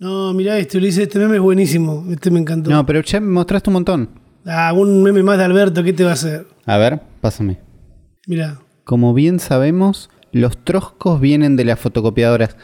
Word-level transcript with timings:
No, 0.00 0.32
mirá 0.32 0.58
este, 0.58 0.78
Ulises, 0.78 1.02
este 1.04 1.18
meme 1.18 1.36
es 1.36 1.42
buenísimo. 1.42 2.06
Este 2.10 2.30
me 2.30 2.40
encantó. 2.40 2.70
No, 2.70 2.84
pero 2.86 3.02
ya 3.02 3.20
me 3.20 3.28
mostraste 3.28 3.68
un 3.70 3.74
montón. 3.74 4.08
Ah, 4.46 4.72
un 4.72 5.02
meme 5.02 5.22
más 5.22 5.36
de 5.38 5.44
Alberto, 5.44 5.82
¿qué 5.84 5.92
te 5.92 6.02
va 6.04 6.10
a 6.10 6.14
hacer? 6.14 6.46
A 6.64 6.78
ver, 6.78 7.00
pásame. 7.20 7.58
Mirá. 8.26 8.58
Como 8.84 9.12
bien 9.12 9.38
sabemos, 9.38 10.08
los 10.32 10.56
troscos 10.64 11.20
vienen 11.20 11.54
de 11.56 11.66
las 11.66 11.78
fotocopiadoras. 11.78 12.56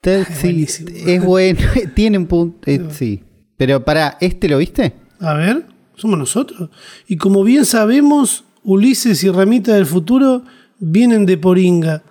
Te- 0.00 0.24
sí, 0.24 0.66
es 1.06 1.24
bueno, 1.24 1.58
tiene 1.94 2.16
un 2.18 2.26
punto. 2.26 2.58
eh, 2.70 2.80
sí. 2.90 3.24
Pero 3.56 3.84
para, 3.84 4.16
¿este 4.20 4.48
lo 4.48 4.56
viste? 4.58 4.94
A 5.18 5.34
ver, 5.34 5.66
somos 5.96 6.18
nosotros. 6.18 6.70
Y 7.08 7.16
como 7.16 7.42
bien 7.42 7.64
sabemos, 7.66 8.44
Ulises 8.62 9.22
y 9.24 9.28
Ramita 9.30 9.74
del 9.74 9.86
futuro 9.86 10.44
vienen 10.78 11.26
de 11.26 11.36
Poringa. 11.36 12.02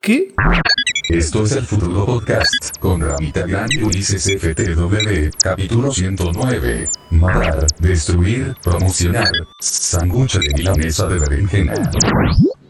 ¿Qué? 0.00 0.32
Esto 1.10 1.42
es 1.42 1.52
el 1.52 1.66
Futuro 1.66 2.06
Podcast 2.06 2.78
con 2.78 3.00
Ramita 3.00 3.44
Gran 3.44 3.66
y 3.72 3.82
Ulises 3.82 4.30
FTW, 4.40 5.30
capítulo 5.42 5.92
109. 5.92 6.88
Matar, 7.10 7.66
destruir, 7.80 8.54
promocionar. 8.62 9.26
Sangucha 9.58 10.38
de 10.38 10.54
milanesa 10.54 11.08
de 11.08 11.18
berenjena. 11.18 11.74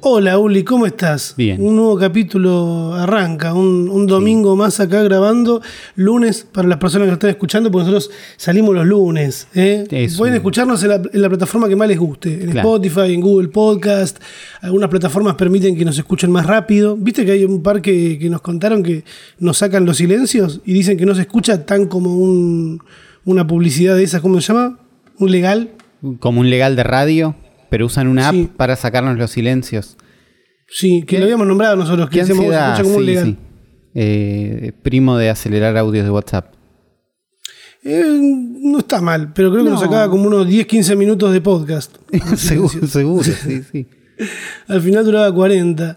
Hola 0.03 0.39
Uli, 0.39 0.65
¿cómo 0.65 0.87
estás? 0.87 1.35
Bien. 1.37 1.61
Un 1.61 1.77
nuevo 1.77 1.99
capítulo 1.99 2.95
arranca, 2.95 3.53
un, 3.53 3.91
un 3.91 4.07
domingo 4.07 4.57
más 4.57 4.81
acá 4.81 5.03
grabando, 5.03 5.61
lunes 5.95 6.47
para 6.51 6.67
las 6.69 6.79
personas 6.79 7.05
que 7.05 7.11
nos 7.11 7.17
están 7.17 7.31
escuchando, 7.31 7.71
porque 7.71 7.91
nosotros 7.91 8.11
salimos 8.39 8.75
los 8.75 8.87
lunes. 8.87 9.47
¿eh? 9.55 9.85
Pueden 10.17 10.37
escucharnos 10.37 10.83
en 10.85 10.89
la, 10.89 11.03
en 11.13 11.21
la 11.21 11.29
plataforma 11.29 11.69
que 11.69 11.77
más 11.77 11.87
les 11.87 11.99
guste, 11.99 12.33
en 12.33 12.51
Claro. 12.51 12.77
Spotify, 12.77 13.13
en 13.13 13.21
Google 13.21 13.49
Podcast. 13.49 14.19
Algunas 14.63 14.89
plataformas 14.89 15.35
permiten 15.35 15.77
que 15.77 15.85
nos 15.85 15.99
escuchen 15.99 16.31
más 16.31 16.47
rápido. 16.47 16.97
¿Viste 16.97 17.27
que 17.27 17.33
hay 17.33 17.45
un 17.45 17.63
par 17.63 17.83
que, 17.83 18.19
que 18.19 18.31
nos 18.31 18.41
contaron 18.41 18.83
que 18.83 19.05
nos 19.39 19.59
sacan 19.59 19.85
los 19.85 19.99
silencios 19.99 20.63
y 20.65 20.73
dicen 20.73 20.97
que 20.97 21.05
no 21.05 21.15
se 21.15 21.23
escucha 21.23 21.67
tan 21.67 21.87
como 21.87 22.17
un- 22.17 22.83
una 23.27 23.47
publicidad 23.47 23.97
de 23.97 24.05
esas, 24.05 24.23
¿cómo 24.23 24.41
se 24.41 24.51
llama? 24.55 24.79
Un 25.19 25.31
legal. 25.31 25.73
Como 26.21 26.41
un 26.41 26.49
legal 26.49 26.75
de 26.75 26.85
radio, 26.85 27.35
pero 27.71 27.87
usan 27.87 28.09
una 28.09 28.29
app 28.29 28.35
para 28.57 28.77
sacarnos 28.77 29.17
los 29.17 29.31
silencios. 29.31 29.97
Sí, 30.69 31.01
que 31.01 31.07
¿Qué? 31.07 31.19
lo 31.19 31.25
habíamos 31.25 31.47
nombrado 31.47 31.77
nosotros, 31.77 32.09
que 32.11 32.15
¿Qué 32.15 32.21
decíamos, 32.21 32.45
se 32.45 32.55
ansiedad? 32.55 32.73
escucha 32.73 32.83
como 32.85 32.97
un 32.97 33.03
Sí, 33.03 33.07
legal. 33.07 33.27
sí. 33.27 33.37
Eh, 33.95 34.73
primo 34.83 35.17
de 35.17 35.31
acelerar 35.31 35.77
audios 35.77 36.05
de 36.05 36.11
WhatsApp. 36.11 36.55
Eh, 37.83 38.05
no 38.21 38.79
está 38.81 39.01
mal, 39.01 39.33
pero 39.33 39.51
creo 39.51 39.65
que 39.65 39.71
nos 39.71 39.81
No. 39.81 39.87
sacaba 39.87 40.11
como 40.11 40.27
unos 40.27 40.47
10-15 40.47 40.95
minutos 40.97 41.33
de 41.33 41.41
podcast. 41.41 41.97
seguro, 42.37 42.87
seguro, 42.87 43.25
sí, 43.25 43.63
sí. 43.73 43.87
Al 44.69 44.83
final 44.83 45.05
duraba 45.05 45.35
40. 45.35 45.97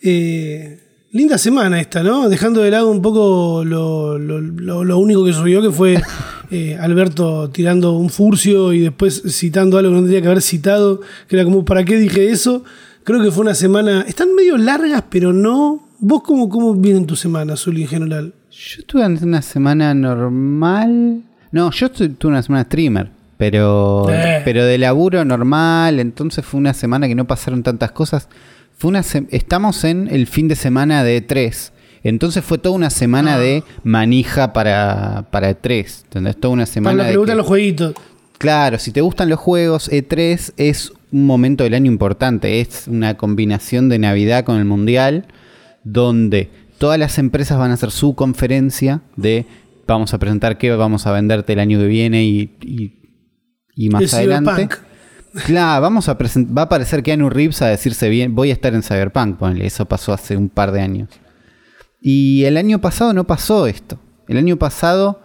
Eh, 0.00 0.80
linda 1.14 1.38
semana 1.38 1.80
esta, 1.80 2.02
¿no? 2.02 2.28
Dejando 2.28 2.60
de 2.60 2.70
lado 2.70 2.90
un 2.90 3.00
poco 3.00 3.62
lo, 3.64 4.18
lo- 4.18 4.40
lo- 4.40 4.84
lo 4.84 4.98
único 4.98 5.24
que 5.24 5.32
subió, 5.32 5.62
que 5.62 5.70
fue 5.70 6.02
eh, 6.50 6.76
Alberto 6.78 7.48
tirando 7.50 7.92
un 7.92 8.10
furcio 8.10 8.72
y 8.74 8.80
después 8.80 9.22
citando 9.28 9.78
algo 9.78 9.90
que 9.90 9.94
no 9.94 10.00
tendría 10.02 10.20
que 10.20 10.26
haber 10.26 10.42
citado, 10.42 11.00
que 11.26 11.36
era 11.36 11.44
como, 11.44 11.64
¿para 11.64 11.84
qué 11.84 11.96
dije 11.96 12.30
eso? 12.30 12.62
Creo 13.04 13.22
que 13.22 13.30
fue 13.30 13.42
una 13.44 13.54
semana... 13.54 14.02
Están 14.08 14.34
medio 14.34 14.56
largas, 14.58 15.04
pero 15.08 15.32
no... 15.32 15.80
¿Vos 16.00 16.22
cómo, 16.22 16.48
cómo 16.48 16.74
vienen 16.74 17.06
tus 17.06 17.20
semanas, 17.20 17.60
Zuli, 17.60 17.82
en 17.82 17.88
general? 17.88 18.34
Yo 18.50 18.82
tuve 18.84 19.06
una 19.06 19.40
semana 19.42 19.94
normal. 19.94 21.22
No, 21.52 21.70
yo 21.70 21.90
tu- 21.90 22.08
tuve 22.10 22.32
una 22.32 22.42
semana 22.42 22.64
streamer. 22.64 23.10
Pero, 23.36 24.06
Eh. 24.10 24.42
pero 24.44 24.64
de 24.64 24.78
laburo 24.78 25.24
normal. 25.24 26.00
Entonces 26.00 26.44
fue 26.44 26.58
una 26.58 26.74
semana 26.74 27.06
que 27.08 27.14
no 27.14 27.26
pasaron 27.26 27.62
tantas 27.62 27.92
cosas. 27.92 28.28
Fue 28.76 28.88
una 28.88 29.02
Estamos 29.30 29.84
en 29.84 30.08
el 30.08 30.26
fin 30.26 30.48
de 30.48 30.56
semana 30.56 31.04
de 31.04 31.26
E3. 31.26 31.72
Entonces 32.02 32.44
fue 32.44 32.58
toda 32.58 32.74
una 32.74 32.90
semana 32.90 33.38
de 33.38 33.62
manija 33.82 34.52
para, 34.52 35.28
para 35.30 35.50
E3. 35.50 36.04
¿Entendés? 36.04 36.36
Toda 36.38 36.52
una 36.52 36.64
Para 36.64 36.72
semana 36.72 36.96
los 36.96 37.04
que 37.04 37.08
de 37.08 37.12
le 37.12 37.18
gustan 37.18 37.34
que- 37.34 37.38
los 37.38 37.46
jueguitos. 37.46 37.94
Claro, 38.38 38.78
si 38.78 38.90
te 38.92 39.00
gustan 39.00 39.28
los 39.30 39.38
juegos, 39.38 39.90
E3 39.90 40.52
es 40.58 40.92
un 41.12 41.24
momento 41.24 41.64
del 41.64 41.72
año 41.74 41.90
importante. 41.90 42.60
Es 42.60 42.86
una 42.88 43.16
combinación 43.16 43.88
de 43.88 43.98
Navidad 43.98 44.44
con 44.44 44.58
el 44.58 44.64
Mundial, 44.66 45.26
donde 45.84 46.50
todas 46.78 46.98
las 46.98 47.16
empresas 47.18 47.58
van 47.58 47.70
a 47.70 47.74
hacer 47.74 47.90
su 47.90 48.14
conferencia 48.14 49.00
de 49.16 49.46
vamos 49.86 50.12
a 50.12 50.18
presentar 50.18 50.58
qué 50.58 50.70
vamos 50.72 51.06
a 51.06 51.12
venderte 51.12 51.52
el 51.54 51.60
año 51.60 51.78
que 51.78 51.86
viene 51.86 52.24
y, 52.24 52.56
y- 52.60 52.98
y 53.76 53.88
más 53.88 54.02
El 54.02 54.18
adelante. 54.18 54.50
Cyberpunk. 54.50 54.93
Claro, 55.46 55.82
vamos 55.82 56.08
a 56.08 56.14
va 56.14 56.62
a 56.62 56.64
aparecer 56.64 57.02
Keanu 57.02 57.28
Reeves 57.28 57.60
a 57.60 57.66
decirse 57.66 58.08
bien, 58.08 58.36
voy 58.36 58.50
a 58.50 58.52
estar 58.52 58.72
en 58.72 58.84
Cyberpunk, 58.84 59.36
ponele, 59.36 59.66
eso 59.66 59.84
pasó 59.84 60.12
hace 60.12 60.36
un 60.36 60.48
par 60.48 60.70
de 60.70 60.80
años. 60.80 61.08
Y 62.00 62.44
el 62.44 62.56
año 62.56 62.80
pasado 62.80 63.12
no 63.12 63.24
pasó 63.24 63.66
esto. 63.66 63.98
El 64.28 64.36
año 64.36 64.56
pasado, 64.58 65.22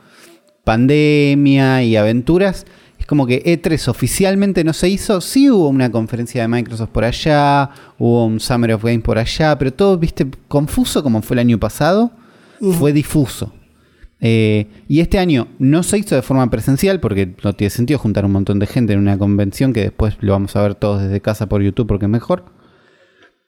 pandemia 0.64 1.84
y 1.84 1.96
aventuras, 1.96 2.66
es 2.98 3.06
como 3.06 3.28
que 3.28 3.44
E3 3.44 3.88
oficialmente 3.88 4.64
no 4.64 4.74
se 4.74 4.90
hizo. 4.90 5.22
Sí 5.22 5.50
hubo 5.50 5.68
una 5.68 5.92
conferencia 5.92 6.42
de 6.42 6.48
Microsoft 6.48 6.90
por 6.90 7.04
allá, 7.04 7.70
hubo 8.00 8.26
un 8.26 8.40
Summer 8.40 8.74
of 8.74 8.84
Games 8.84 9.04
por 9.04 9.20
allá, 9.20 9.58
pero 9.60 9.72
todo, 9.72 9.98
viste, 9.98 10.28
confuso 10.48 11.04
como 11.04 11.22
fue 11.22 11.36
el 11.36 11.40
año 11.40 11.60
pasado, 11.60 12.12
fue 12.80 12.94
difuso. 12.94 13.54
Eh, 14.22 14.68
y 14.88 15.00
este 15.00 15.18
año 15.18 15.48
no 15.60 15.82
se 15.84 15.98
hizo 15.98 16.16
de 16.16 16.22
forma 16.22 16.50
presencial 16.50 17.00
porque 17.00 17.36
no 17.44 17.54
tiene 17.54 17.70
sentido 17.70 18.00
juntar 18.00 18.26
un 18.26 18.34
montón 18.34 18.60
de 18.60 18.68
gente 18.68 18.94
en 18.94 19.00
una 19.00 19.18
convención 19.18 19.72
que 19.72 19.82
después 19.82 20.18
lo 20.20 20.34
vamos 20.34 20.56
a 20.56 20.62
ver 20.62 20.76
todos 20.76 21.02
desde 21.02 21.22
casa 21.22 21.48
por 21.48 21.62
YouTube 21.62 21.88
porque 21.88 22.06
es 22.06 22.12
mejor. 22.12 22.46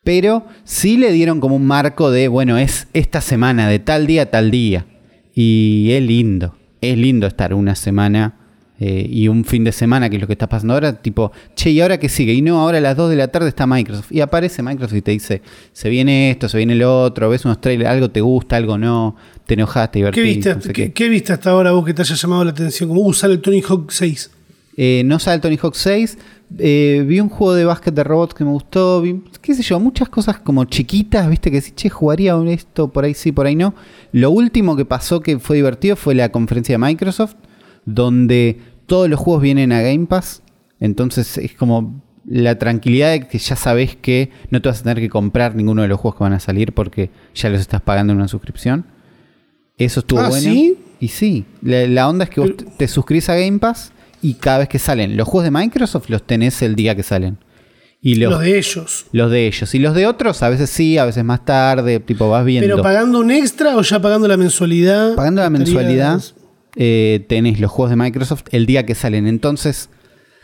Pero 0.03 0.45
sí 0.63 0.97
le 0.97 1.11
dieron 1.11 1.39
como 1.39 1.55
un 1.55 1.67
marco 1.67 2.09
de, 2.09 2.27
bueno, 2.27 2.57
es 2.57 2.87
esta 2.93 3.21
semana, 3.21 3.67
de 3.67 3.79
tal 3.79 4.07
día 4.07 4.23
a 4.23 4.25
tal 4.27 4.49
día. 4.49 4.87
Y 5.35 5.91
es 5.91 6.01
lindo, 6.01 6.55
es 6.81 6.97
lindo 6.97 7.27
estar 7.27 7.53
una 7.53 7.75
semana 7.75 8.40
eh, 8.83 9.05
y 9.07 9.27
un 9.27 9.45
fin 9.45 9.63
de 9.63 9.71
semana, 9.71 10.09
que 10.09 10.15
es 10.15 10.21
lo 10.21 10.25
que 10.25 10.33
está 10.33 10.49
pasando 10.49 10.73
ahora, 10.73 10.99
tipo, 11.03 11.31
che, 11.55 11.69
¿y 11.69 11.81
ahora 11.81 11.99
qué 11.99 12.09
sigue? 12.09 12.33
Y 12.33 12.41
no, 12.41 12.59
ahora 12.59 12.79
a 12.79 12.81
las 12.81 12.97
2 12.97 13.11
de 13.11 13.15
la 13.15 13.27
tarde 13.27 13.47
está 13.47 13.67
Microsoft. 13.67 14.11
Y 14.11 14.21
aparece 14.21 14.63
Microsoft 14.63 14.97
y 14.97 15.01
te 15.03 15.11
dice, 15.11 15.43
se 15.71 15.89
viene 15.89 16.31
esto, 16.31 16.49
se 16.49 16.57
viene 16.57 16.73
lo 16.73 17.03
otro, 17.03 17.29
ves 17.29 17.45
unos 17.45 17.61
trailers, 17.61 17.91
algo 17.91 18.09
te 18.09 18.21
gusta, 18.21 18.55
algo 18.55 18.79
no, 18.79 19.15
te 19.45 19.53
enojaste, 19.53 19.99
¿Qué 19.99 19.99
divertiste. 19.99 20.33
viste, 20.33 20.55
no 20.55 20.61
sé 20.61 20.73
qué, 20.73 20.85
qué. 20.85 20.93
qué 20.93 21.09
viste 21.09 21.31
hasta 21.31 21.51
ahora 21.51 21.73
vos 21.73 21.85
que 21.85 21.93
te 21.93 22.01
haya 22.01 22.15
llamado 22.15 22.43
la 22.43 22.49
atención? 22.49 22.89
Como, 22.89 23.01
uh, 23.01 23.13
sale 23.13 23.35
el 23.35 23.41
Tony 23.41 23.61
Hawk 23.61 23.91
6. 23.91 24.31
Eh, 24.77 25.03
no 25.05 25.19
sale 25.19 25.39
Tony 25.39 25.59
Hawk 25.61 25.75
6. 25.75 26.17
Eh, 26.57 27.05
vi 27.07 27.19
un 27.19 27.29
juego 27.29 27.53
de 27.53 27.65
básquet 27.65 27.93
de 27.93 28.03
robots 28.03 28.33
que 28.33 28.43
me 28.43 28.49
gustó. 28.49 28.99
Vi, 29.01 29.21
qué 29.43 29.53
sé 29.53 29.61
yo, 29.61 29.79
muchas 29.79 30.09
cosas 30.09 30.39
como 30.39 30.65
chiquitas, 30.65 31.29
viste, 31.29 31.51
que 31.51 31.61
sí, 31.61 31.71
che, 31.75 31.89
jugaría 31.89 32.35
esto, 32.47 32.87
por 32.87 33.03
ahí 33.03 33.13
sí, 33.13 33.31
por 33.31 33.45
ahí 33.45 33.55
no. 33.55 33.75
Lo 34.11 34.31
último 34.31 34.75
que 34.75 34.85
pasó 34.85 35.19
que 35.19 35.37
fue 35.37 35.57
divertido 35.57 35.95
fue 35.95 36.15
la 36.15 36.29
conferencia 36.29 36.73
de 36.73 36.79
Microsoft, 36.79 37.35
donde 37.85 38.59
todos 38.91 39.09
los 39.09 39.19
juegos 39.19 39.41
vienen 39.41 39.71
a 39.71 39.81
Game 39.81 40.05
Pass. 40.05 40.41
Entonces 40.81 41.37
es 41.37 41.53
como 41.53 42.01
la 42.25 42.57
tranquilidad 42.59 43.11
de 43.11 43.27
que 43.27 43.37
ya 43.39 43.55
sabes 43.55 43.95
que 43.95 44.31
no 44.49 44.61
te 44.61 44.67
vas 44.69 44.81
a 44.81 44.83
tener 44.83 44.99
que 44.99 45.09
comprar 45.09 45.55
ninguno 45.55 45.81
de 45.81 45.87
los 45.87 45.99
juegos 45.99 46.17
que 46.17 46.23
van 46.25 46.33
a 46.33 46.39
salir 46.39 46.73
porque 46.73 47.09
ya 47.33 47.49
los 47.49 47.61
estás 47.61 47.81
pagando 47.81 48.11
en 48.13 48.17
una 48.19 48.27
suscripción. 48.27 48.85
Eso 49.77 50.01
estuvo 50.01 50.19
Ah, 50.19 50.29
bueno. 50.29 50.43
¿sí? 50.43 50.77
Y 50.99 51.07
sí, 51.07 51.45
la, 51.61 51.87
la 51.87 52.09
onda 52.09 52.25
es 52.25 52.29
que 52.29 52.41
vos 52.41 52.55
te- 52.57 52.65
te 52.65 52.87
suscribís 52.87 53.29
a 53.29 53.35
Game 53.35 53.59
Pass 53.59 53.91
y 54.21 54.33
cada 54.35 54.59
vez 54.59 54.67
que 54.69 54.77
salen 54.77 55.15
los 55.17 55.27
juegos 55.27 55.45
de 55.45 55.51
Microsoft 55.51 56.09
los 56.09 56.23
tenés 56.27 56.61
el 56.61 56.75
día 56.75 56.93
que 56.95 57.03
salen. 57.03 57.37
Y 58.03 58.15
los, 58.15 58.31
Los 58.31 58.41
de 58.41 58.57
ellos. 58.57 59.05
los 59.11 59.31
de 59.31 59.47
ellos. 59.47 59.73
Y 59.75 59.79
los 59.79 59.95
de 59.95 60.05
otros, 60.07 60.41
a 60.43 60.49
veces 60.49 60.69
sí, 60.69 60.97
a 60.97 61.05
veces 61.05 61.23
más 61.23 61.45
tarde, 61.45 61.99
tipo 61.99 62.29
vas 62.29 62.43
viendo. 62.43 62.67
¿Pero 62.67 62.81
pagando 62.83 63.19
un 63.19 63.31
extra 63.31 63.77
o 63.77 63.81
ya 63.83 64.01
pagando 64.01 64.27
la 64.27 64.37
mensualidad? 64.37 65.15
Pagando 65.15 65.41
la 65.41 65.49
mensualidad, 65.51 66.19
eh, 66.75 67.25
tenés 67.27 67.59
los 67.59 67.71
juegos 67.71 67.89
de 67.89 67.95
Microsoft 67.95 68.43
el 68.51 68.65
día 68.65 68.85
que 68.85 68.95
salen. 68.95 69.27
Entonces, 69.27 69.89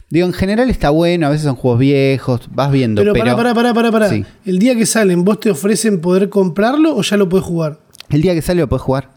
digo, 0.10 0.28
en 0.28 0.34
general 0.34 0.70
está 0.70 0.90
bueno, 0.90 1.28
a 1.28 1.30
veces 1.30 1.46
son 1.46 1.56
juegos 1.56 1.80
viejos, 1.80 2.42
vas 2.52 2.72
viendo. 2.72 3.02
Pero, 3.02 3.14
Pero, 3.14 3.36
pará, 3.38 3.54
pará, 3.54 3.74
pará, 3.74 3.92
pará. 3.92 4.10
Sí. 4.10 4.26
El 4.46 4.60
día 4.60 4.76
que 4.76 4.86
salen, 4.86 5.24
¿vos 5.26 5.40
te 5.40 5.50
ofrecen 5.52 6.02
poder 6.02 6.30
comprarlo 6.30 6.96
o 6.96 7.02
ya 7.02 7.18
lo 7.18 7.28
podés 7.30 7.46
jugar? 7.46 7.80
el 8.10 8.22
día 8.22 8.34
que 8.34 8.42
sale 8.42 8.62
lo 8.62 8.70
podés 8.70 8.84
jugar. 8.84 9.12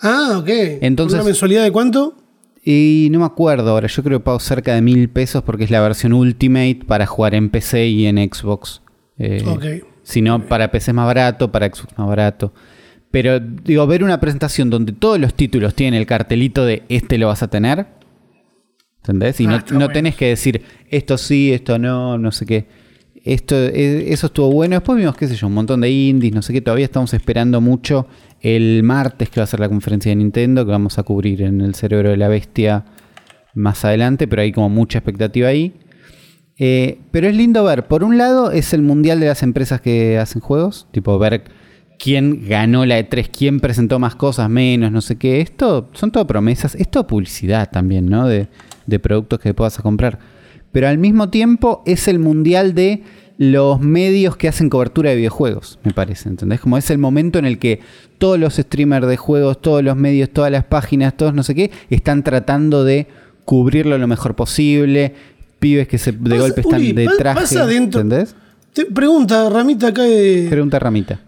Ah, 0.00 0.36
ok. 0.38 0.48
Entonces- 0.82 1.14
¿Una 1.14 1.24
mensualidad 1.24 1.62
de 1.62 1.70
cuánto? 1.72 2.16
Y 2.64 3.08
no 3.10 3.18
me 3.20 3.24
acuerdo 3.24 3.70
ahora, 3.70 3.88
yo 3.88 4.02
creo 4.04 4.18
que 4.20 4.24
pago 4.24 4.38
cerca 4.38 4.74
de 4.74 4.82
mil 4.82 5.08
pesos 5.08 5.42
porque 5.42 5.64
es 5.64 5.70
la 5.70 5.80
versión 5.80 6.12
Ultimate 6.12 6.80
para 6.86 7.06
jugar 7.06 7.34
en 7.34 7.50
PC 7.50 7.88
y 7.88 8.06
en 8.06 8.18
Xbox. 8.18 8.82
Eh, 9.18 9.42
Ok. 9.46 9.64
Si 10.04 10.20
no, 10.20 10.46
para 10.46 10.70
PC 10.70 10.90
es 10.90 10.94
más 10.94 11.06
barato, 11.06 11.50
para 11.52 11.66
Xbox 11.66 11.96
más 11.96 12.06
barato. 12.08 12.52
Pero 13.12 13.38
digo, 13.38 13.86
ver 13.86 14.02
una 14.02 14.18
presentación 14.18 14.70
donde 14.70 14.92
todos 14.92 15.20
los 15.20 15.34
títulos 15.34 15.74
tienen 15.76 16.00
el 16.00 16.06
cartelito 16.06 16.64
de 16.66 16.82
este 16.88 17.16
lo 17.18 17.28
vas 17.28 17.44
a 17.44 17.48
tener. 17.48 17.86
¿Entendés? 19.02 19.40
Y 19.40 19.46
Ah, 19.46 19.50
no, 19.50 19.56
no 19.58 19.62
bueno. 19.76 19.88
tenés 19.90 20.16
que 20.16 20.26
decir 20.26 20.62
esto 20.88 21.16
sí, 21.18 21.52
esto 21.52 21.78
no, 21.78 22.18
no 22.18 22.32
sé 22.32 22.46
qué. 22.46 22.66
Esto, 23.24 23.54
eh, 23.56 24.12
eso 24.12 24.26
estuvo 24.26 24.50
bueno. 24.50 24.74
Después 24.76 24.98
vimos, 24.98 25.16
qué 25.16 25.28
sé 25.28 25.36
yo, 25.36 25.46
un 25.46 25.54
montón 25.54 25.80
de 25.82 25.90
indies, 25.90 26.34
no 26.34 26.42
sé 26.42 26.52
qué. 26.52 26.60
Todavía 26.60 26.86
estamos 26.86 27.12
esperando 27.14 27.60
mucho 27.60 28.08
el 28.40 28.82
martes 28.82 29.28
que 29.28 29.38
va 29.40 29.44
a 29.44 29.46
ser 29.46 29.60
la 29.60 29.68
conferencia 29.68 30.10
de 30.10 30.16
Nintendo, 30.16 30.64
que 30.64 30.72
vamos 30.72 30.98
a 30.98 31.02
cubrir 31.04 31.42
en 31.42 31.60
el 31.60 31.74
cerebro 31.76 32.10
de 32.10 32.16
la 32.16 32.26
bestia 32.28 32.84
más 33.54 33.84
adelante, 33.84 34.26
pero 34.26 34.42
hay 34.42 34.50
como 34.52 34.68
mucha 34.70 34.98
expectativa 34.98 35.48
ahí. 35.48 35.74
Eh, 36.58 36.98
pero 37.10 37.28
es 37.28 37.36
lindo 37.36 37.62
ver, 37.64 37.86
por 37.86 38.04
un 38.04 38.18
lado 38.18 38.50
es 38.50 38.72
el 38.72 38.82
mundial 38.82 39.20
de 39.20 39.26
las 39.26 39.42
empresas 39.42 39.80
que 39.80 40.18
hacen 40.18 40.40
juegos, 40.40 40.86
tipo 40.92 41.18
ver 41.18 41.44
quién 41.98 42.48
ganó 42.48 42.84
la 42.84 42.98
E3, 42.98 43.28
quién 43.36 43.60
presentó 43.60 43.98
más 43.98 44.14
cosas, 44.14 44.48
menos, 44.48 44.90
no 44.92 45.00
sé 45.00 45.16
qué. 45.16 45.40
Esto 45.40 45.90
son 45.92 46.10
todo 46.10 46.26
promesas, 46.26 46.74
es 46.74 46.90
todo 46.90 47.06
publicidad 47.06 47.70
también, 47.70 48.08
¿no? 48.08 48.26
De, 48.26 48.48
de 48.86 48.98
productos 48.98 49.40
que 49.40 49.54
puedas 49.54 49.76
comprar. 49.78 50.18
Pero 50.72 50.88
al 50.88 50.98
mismo 50.98 51.28
tiempo 51.28 51.82
es 51.86 52.08
el 52.08 52.18
mundial 52.18 52.74
de 52.74 53.02
los 53.38 53.80
medios 53.80 54.36
que 54.36 54.48
hacen 54.48 54.70
cobertura 54.70 55.10
de 55.10 55.16
videojuegos, 55.16 55.78
me 55.82 55.92
parece, 55.92 56.28
¿entendés? 56.28 56.60
Como 56.60 56.78
es 56.78 56.90
el 56.90 56.98
momento 56.98 57.38
en 57.38 57.44
el 57.44 57.58
que 57.58 57.80
todos 58.18 58.38
los 58.38 58.54
streamers 58.54 59.06
de 59.06 59.16
juegos, 59.16 59.60
todos 59.60 59.82
los 59.82 59.96
medios, 59.96 60.30
todas 60.30 60.50
las 60.52 60.64
páginas, 60.64 61.16
todos 61.16 61.34
no 61.34 61.42
sé 61.42 61.54
qué, 61.54 61.70
están 61.90 62.22
tratando 62.22 62.84
de 62.84 63.08
cubrirlo 63.44 63.98
lo 63.98 64.06
mejor 64.06 64.34
posible. 64.34 65.14
Pibes 65.58 65.88
que 65.88 65.98
se, 65.98 66.12
de 66.12 66.38
golpe 66.38 66.60
están 66.60 66.80
Uli, 66.80 66.92
de 66.92 67.08
traje, 67.18 67.76
¿entendés? 67.76 68.34
Te 68.72 68.86
pregunta, 68.86 69.48
Ramita, 69.50 69.88
acá 69.88 70.02
de, 70.02 70.46
Pregunta 70.48 70.78
Ramita. 70.78 71.20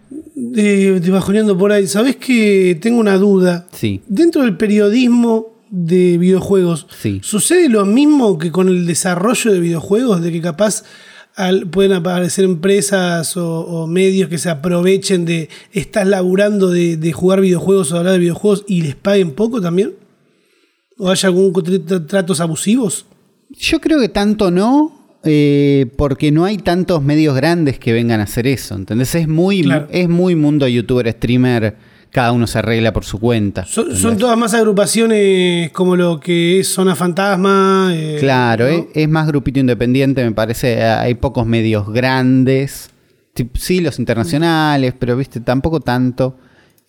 De, 0.52 1.00
de 1.00 1.11
bajoneando 1.11 1.56
por 1.58 1.73
ahí. 1.73 1.87
¿Sabés 1.87 2.17
que 2.17 2.79
tengo 2.81 3.00
una 3.00 3.17
duda? 3.19 3.67
Sí. 3.73 4.00
Dentro 4.08 4.43
del 4.43 4.56
periodismo 4.56 5.55
de 5.70 6.19
videojuegos, 6.19 6.87
Sí. 7.00 7.20
¿sucede 7.23 7.69
lo 7.69 7.85
mismo 7.85 8.38
que 8.38 8.50
con 8.52 8.69
el 8.69 8.87
desarrollo 8.87 9.52
de 9.52 9.61
videojuegos? 9.61 10.23
De 10.23 10.31
que 10.31 10.41
capaz 10.41 10.85
al- 11.35 11.67
pueden 11.69 11.93
aparecer 11.93 12.44
empresas 12.44 13.37
o, 13.37 13.61
o 13.61 13.87
medios 13.88 14.29
que 14.29 14.38
se 14.38 14.50
aprovechen 14.50 15.25
de 15.25 15.49
estás 15.73 16.06
laburando 16.06 16.70
de, 16.70 16.97
de 16.97 17.12
jugar 17.12 17.40
videojuegos 17.40 17.90
o 17.90 17.99
hablar 17.99 18.12
de 18.12 18.19
videojuegos 18.20 18.64
y 18.69 18.82
les 18.82 18.94
paguen 18.94 19.32
poco 19.32 19.61
también? 19.61 19.94
¿O 20.99 21.11
haya 21.11 21.29
algún 21.29 21.52
tra- 21.52 21.85
tra- 21.85 22.06
tratos 22.06 22.38
abusivos? 22.40 23.06
Yo 23.50 23.81
creo 23.81 23.99
que 24.00 24.08
tanto 24.08 24.50
no, 24.52 25.04
eh, 25.25 25.87
porque 25.97 26.31
no 26.32 26.44
hay 26.44 26.59
tantos 26.59 27.03
medios 27.03 27.35
grandes 27.37 27.79
que 27.79 27.93
vengan 27.93 28.21
a 28.21 28.25
hacer 28.25 28.47
eso. 28.47 28.75
¿Entendés? 28.75 29.15
Es 29.15 29.29
muy, 29.29 29.62
Claro. 29.62 29.87
es 29.91 30.09
muy 30.09 30.37
mundo 30.37 30.67
youtuber, 30.69 31.11
streamer, 31.12 31.76
cada 32.11 32.31
uno 32.32 32.47
se 32.47 32.59
arregla 32.59 32.93
por 32.93 33.05
su 33.05 33.19
cuenta. 33.19 33.65
Son, 33.67 34.17
todas 34.19 34.38
más 34.38 34.55
agrupaciones 34.55 35.73
como 35.73 35.97
lo 35.97 36.21
que 36.21 36.61
es 36.61 36.69
Zona 36.69 36.94
Fantasma. 36.94 37.91
eh, 37.93 38.17
Claro, 38.21 38.65
¿no? 38.67 38.71
es, 38.71 38.85
es 38.94 39.09
más 39.09 39.26
grupito 39.26 39.59
independiente, 39.61 40.23
me 40.25 40.32
parece. 40.32 40.75
eh, 40.75 40.85
Hay 40.85 41.15
pocos 41.15 41.47
medios 41.47 41.93
grandes. 41.93 42.91
Sí, 43.55 43.81
los 43.81 43.99
internacionales, 43.99 44.94
pero 44.99 45.17
viste, 45.17 45.41
tampoco 45.41 45.81
tanto. 45.81 46.37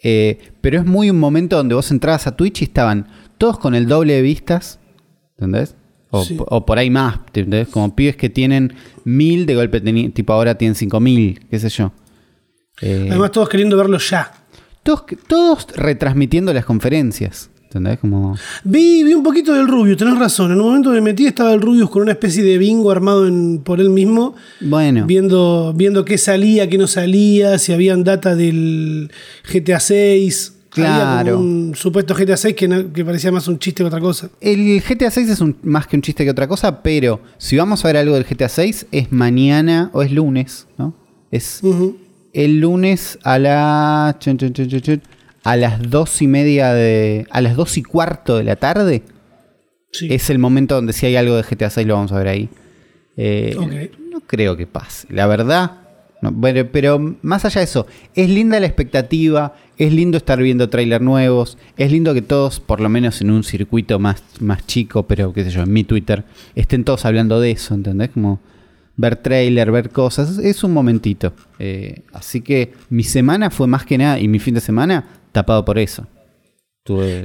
Eh, 0.04 0.38
pero 0.62 0.78
es 0.80 0.86
muy 0.86 1.10
un 1.10 1.18
momento 1.20 1.56
donde 1.58 1.74
vos 1.74 1.90
entrabas 1.90 2.28
a 2.28 2.36
Twitch 2.36 2.62
y 2.62 2.66
estaban 2.66 3.08
todos 3.40 3.58
con 3.58 3.74
el 3.74 3.88
doble 3.88 4.14
de 4.14 4.22
vistas. 4.22 4.80
¿Entendés? 5.38 5.76
O, 6.16 6.24
Sí. 6.26 6.38
o 6.40 6.66
por 6.66 6.78
ahí 6.78 6.90
más, 6.90 7.20
¿entendés? 7.28 7.68
Como 7.68 7.96
pibes 7.96 8.16
que 8.16 8.30
tienen 8.30 8.74
mil, 9.04 9.46
de 9.46 9.56
golpe 9.56 9.82
tipo 10.12 10.34
ahora 10.34 10.58
tienen 10.58 10.76
cinco 10.76 11.00
mil, 11.00 11.40
qué 11.50 11.60
sé 11.60 11.70
yo. 11.70 11.92
Eh, 12.82 13.08
Además, 13.10 13.32
todos 13.32 13.50
queriendo 13.50 13.78
verlo 13.78 13.98
ya. 13.98 14.32
todos, 14.84 15.04
todos 15.28 15.68
retransmitiendo 15.76 16.54
las 16.54 16.66
conferencias. 16.66 17.50
¿Entendés? 17.66 18.00
Como. 18.00 18.38
Vi, 18.64 19.04
vi 19.04 19.14
un 19.14 19.24
poquito 19.24 19.54
del 19.54 19.68
Rubius, 19.68 19.98
tenés 19.98 20.18
razón. 20.18 20.52
En 20.54 20.62
un 20.62 20.68
momento 20.68 20.92
me 20.92 21.02
metí, 21.02 21.26
estaba 21.26 21.54
el 21.54 21.60
Rubius 21.60 21.90
con 21.90 22.04
una 22.04 22.14
especie 22.14 22.42
de 22.42 22.58
bingo 22.58 22.90
armado 22.90 23.28
en- 23.28 23.60
por 23.66 23.82
él 23.82 23.90
mismo, 23.90 24.34
Bueno. 24.62 25.06
viendo, 25.06 25.74
viendo 25.76 26.06
qué 26.06 26.18
salía, 26.18 26.70
qué 26.70 26.78
no 26.78 26.88
salía, 26.88 27.58
si 27.60 27.74
habían 27.74 28.06
data 28.06 28.34
del 28.36 29.12
GTA 29.52 29.82
6. 29.82 30.54
Claro. 30.81 31.39
un 31.39 31.74
supuesto 31.75 32.13
GTA 32.16 32.38
6 32.38 32.56
que, 32.56 32.68
no- 32.68 32.92
que 32.94 33.04
parecía 33.06 33.31
más 33.31 33.48
un 33.48 33.57
chiste 33.60 33.83
que 33.83 33.88
otra 33.88 34.00
cosa. 34.00 34.30
El 34.42 34.81
GTA 34.81 35.10
6 35.12 35.30
es 35.30 35.39
un- 35.42 35.56
más 35.63 35.88
que 35.88 35.95
un 35.95 36.01
chiste 36.01 36.24
que 36.24 36.30
otra 36.31 36.48
cosa, 36.48 36.81
pero 36.83 37.22
si 37.38 37.57
vamos 37.57 37.83
a 37.83 37.88
ver 37.89 37.98
algo 37.98 38.16
del 38.16 38.25
GTA 38.25 38.50
6 38.50 38.88
es 38.92 39.12
mañana 39.12 39.89
o 39.94 40.01
es 40.04 40.12
lunes, 40.12 40.68
¿no? 40.77 40.94
Es 41.31 41.62
el 42.33 42.60
lunes 42.60 43.18
a 43.24 43.39
la 43.39 44.18
a 45.44 45.56
las 45.57 45.89
dos 45.89 46.22
y 46.22 46.27
media 46.27 46.74
de 46.74 47.27
a 47.30 47.42
las 47.42 47.56
dos 47.56 47.77
y 47.77 47.83
cuarto 47.83 48.38
de 48.38 48.44
la 48.44 48.56
tarde 48.56 49.04
Sí. 49.92 50.07
es 50.12 50.30
el 50.30 50.39
momento 50.39 50.75
donde 50.75 50.92
si 50.92 51.06
hay 51.06 51.16
algo 51.16 51.36
de 51.38 51.44
GTA 51.44 51.69
6 51.69 51.88
lo 51.88 51.94
vamos 51.95 52.12
a 52.12 52.18
ver 52.18 52.27
ahí. 52.27 52.50
Eh, 53.16 53.56
Ok. 53.57 53.72
No 54.12 54.19
creo 54.22 54.57
que 54.57 54.68
pase, 54.68 55.07
la 55.10 55.25
verdad. 55.27 55.85
No, 56.31 56.68
pero 56.72 57.18
más 57.22 57.45
allá 57.45 57.62
de 57.62 57.66
eso, 57.66 57.88
es 58.13 58.30
linda 58.30 58.60
la 58.60 58.68
expectativa, 58.68 59.54
es 59.77 59.94
lindo 59.94 60.18
estar 60.18 60.42
viendo 60.42 60.69
trailers 60.69 61.04
nuevos, 61.04 61.57
es 61.77 61.92
lindo 61.92 62.13
que 62.13 62.22
todos, 62.22 62.60
por 62.60 62.80
lo 62.80 62.89
menos 62.89 63.22
en 63.22 63.31
un 63.31 63.44
circuito 63.44 64.00
más, 64.00 64.24
más 64.39 64.66
chico, 64.66 65.04
pero 65.04 65.33
qué 65.33 65.44
sé 65.44 65.51
yo, 65.51 65.63
en 65.63 65.74
mi 65.74 65.83
Twitter, 65.83 66.24
estén 66.56 66.83
todos 66.83 67.06
hablando 67.06 67.39
de 67.39 67.51
eso, 67.51 67.74
¿entendés? 67.74 68.10
Como 68.10 68.39
ver 68.98 69.18
trailer, 69.18 69.72
ver 69.72 69.89
cosas, 69.89 70.38
es 70.38 70.63
un 70.63 70.74
momentito. 70.74 71.33
Eh, 71.60 72.04
así 72.13 72.42
que 72.42 72.74
mi 72.89 73.04
semana 73.04 73.50
fue 73.50 73.68
más 73.68 73.86
que 73.86 73.98
nada, 73.98 74.19
y 74.19 74.27
mi 74.27 74.39
fin 74.39 74.54
de 74.54 74.62
semana, 74.62 75.06
tapado 75.31 75.66
por 75.66 75.77
eso. 75.77 76.07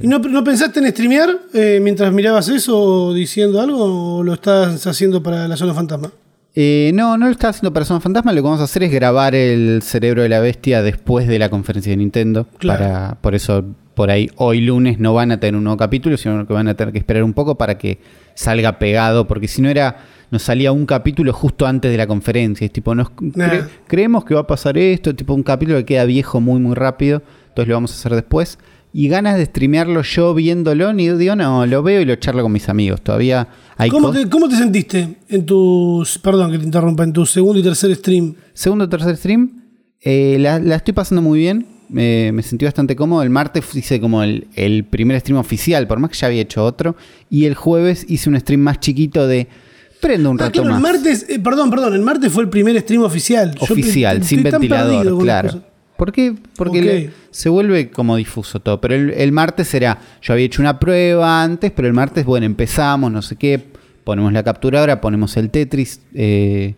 ¿Y 0.01 0.07
no, 0.07 0.43
pensaste 0.43 0.79
en 0.79 0.89
streamear 0.89 1.29
eh, 1.53 1.79
mientras 1.83 2.11
mirabas 2.11 2.49
eso 2.49 3.13
diciendo 3.13 3.61
algo 3.61 4.17
o 4.17 4.23
lo 4.23 4.33
estás 4.33 4.87
haciendo 4.87 5.21
para 5.21 5.47
la 5.47 5.55
zona 5.55 5.75
fantasma? 5.75 6.11
Eh, 6.53 6.91
no, 6.93 7.17
no 7.17 7.27
lo 7.27 7.31
estaba 7.31 7.51
haciendo 7.51 7.71
para 7.73 7.85
Zona 7.85 7.99
Fantasma. 8.01 8.31
Lo 8.33 8.37
que 8.41 8.45
vamos 8.45 8.59
a 8.59 8.65
hacer 8.65 8.83
es 8.83 8.91
grabar 8.91 9.35
el 9.35 9.81
cerebro 9.83 10.21
de 10.21 10.29
la 10.29 10.39
bestia 10.41 10.81
después 10.81 11.27
de 11.27 11.39
la 11.39 11.49
conferencia 11.49 11.91
de 11.91 11.97
Nintendo. 11.97 12.47
Claro. 12.57 12.79
Para, 12.83 13.17
por 13.21 13.35
eso, 13.35 13.63
por 13.95 14.09
ahí, 14.11 14.29
hoy 14.35 14.61
lunes 14.61 14.99
no 14.99 15.13
van 15.13 15.31
a 15.31 15.39
tener 15.39 15.55
un 15.55 15.63
nuevo 15.63 15.77
capítulo, 15.77 16.17
sino 16.17 16.45
que 16.45 16.53
van 16.53 16.67
a 16.67 16.73
tener 16.73 16.91
que 16.91 16.99
esperar 16.99 17.23
un 17.23 17.33
poco 17.33 17.55
para 17.55 17.77
que 17.77 17.99
salga 18.35 18.79
pegado. 18.79 19.27
Porque 19.27 19.47
si 19.47 19.61
no 19.61 19.69
era, 19.69 19.97
nos 20.29 20.41
salía 20.43 20.73
un 20.73 20.85
capítulo 20.85 21.31
justo 21.31 21.65
antes 21.65 21.89
de 21.89 21.97
la 21.97 22.05
conferencia. 22.07 22.65
Es 22.65 22.73
tipo, 22.73 22.93
nos 22.95 23.11
Nah. 23.21 23.47
cre- 23.47 23.67
creemos 23.87 24.25
que 24.25 24.33
va 24.33 24.41
a 24.41 24.47
pasar 24.47 24.77
esto. 24.77 25.15
Tipo, 25.15 25.33
un 25.33 25.43
capítulo 25.43 25.77
que 25.77 25.85
queda 25.85 26.03
viejo 26.03 26.41
muy, 26.41 26.59
muy 26.59 26.75
rápido. 26.75 27.21
Entonces 27.47 27.69
lo 27.69 27.75
vamos 27.75 27.91
a 27.91 27.95
hacer 27.95 28.13
después. 28.13 28.57
Y 28.93 29.07
ganas 29.07 29.37
de 29.37 29.45
streamearlo 29.45 30.01
yo 30.01 30.33
viéndolo, 30.33 30.91
ni 30.91 31.07
digo, 31.09 31.35
no, 31.35 31.65
lo 31.65 31.81
veo 31.81 32.01
y 32.01 32.05
lo 32.05 32.15
charlo 32.17 32.43
con 32.43 32.51
mis 32.51 32.67
amigos. 32.67 33.01
Todavía 33.01 33.47
hay 33.77 33.89
¿Cómo 33.89 34.11
te, 34.11 34.27
¿Cómo 34.29 34.49
te 34.49 34.57
sentiste 34.57 35.15
en 35.29 35.45
tus, 35.45 36.17
perdón 36.19 36.51
que 36.51 36.57
te 36.57 36.65
interrumpa, 36.65 37.03
en 37.05 37.13
tu 37.13 37.25
segundo 37.25 37.59
y 37.59 37.63
tercer 37.63 37.95
stream? 37.95 38.35
Segundo 38.53 38.85
o 38.85 38.89
tercer 38.89 39.15
stream. 39.15 39.61
eh, 40.01 40.37
la, 40.39 40.59
la 40.59 40.75
estoy 40.75 40.93
pasando 40.93 41.21
muy 41.21 41.39
bien. 41.39 41.65
Me, 41.87 42.31
me 42.33 42.41
sentí 42.43 42.65
bastante 42.65 42.95
cómodo. 42.95 43.21
El 43.23 43.29
martes 43.29 43.65
hice 43.75 43.99
como 44.01 44.23
el, 44.23 44.47
el 44.55 44.83
primer 44.85 45.19
stream 45.19 45.39
oficial, 45.39 45.87
por 45.87 45.99
más 45.99 46.09
que 46.11 46.17
ya 46.17 46.27
había 46.27 46.41
hecho 46.41 46.63
otro. 46.65 46.95
Y 47.29 47.45
el 47.45 47.55
jueves 47.55 48.05
hice 48.09 48.29
un 48.29 48.39
stream 48.39 48.61
más 48.61 48.79
chiquito 48.79 49.25
de 49.27 49.47
prendo 50.01 50.31
un 50.31 50.37
Ah, 50.41 50.45
rato 50.45 50.53
claro, 50.63 50.67
el 50.75 50.81
más. 50.81 50.93
martes, 50.93 51.25
eh, 51.29 51.39
perdón, 51.39 51.69
perdón, 51.69 51.93
el 51.93 52.01
martes 52.01 52.31
fue 52.31 52.43
el 52.43 52.49
primer 52.49 52.79
stream 52.81 53.03
oficial. 53.03 53.53
Oficial, 53.59 54.23
sin 54.23 54.41
ventilador, 54.43 55.17
claro. 55.19 55.63
¿Por 56.01 56.11
qué? 56.11 56.33
Porque 56.55 56.81
le- 56.81 57.09
se 57.29 57.47
vuelve 57.47 57.91
como 57.91 58.15
difuso 58.15 58.59
todo. 58.59 58.81
Pero 58.81 58.95
el, 58.95 59.11
el 59.11 59.31
martes 59.31 59.71
era, 59.75 59.99
yo 60.19 60.33
había 60.33 60.47
hecho 60.47 60.59
una 60.59 60.79
prueba 60.79 61.43
antes, 61.43 61.71
pero 61.71 61.87
el 61.87 61.93
martes, 61.93 62.25
bueno, 62.25 62.47
empezamos, 62.47 63.11
no 63.11 63.21
sé 63.21 63.35
qué, 63.35 63.63
ponemos 64.03 64.33
la 64.33 64.41
capturadora, 64.41 64.99
ponemos 64.99 65.37
el 65.37 65.51
Tetris, 65.51 66.01
eh, 66.15 66.73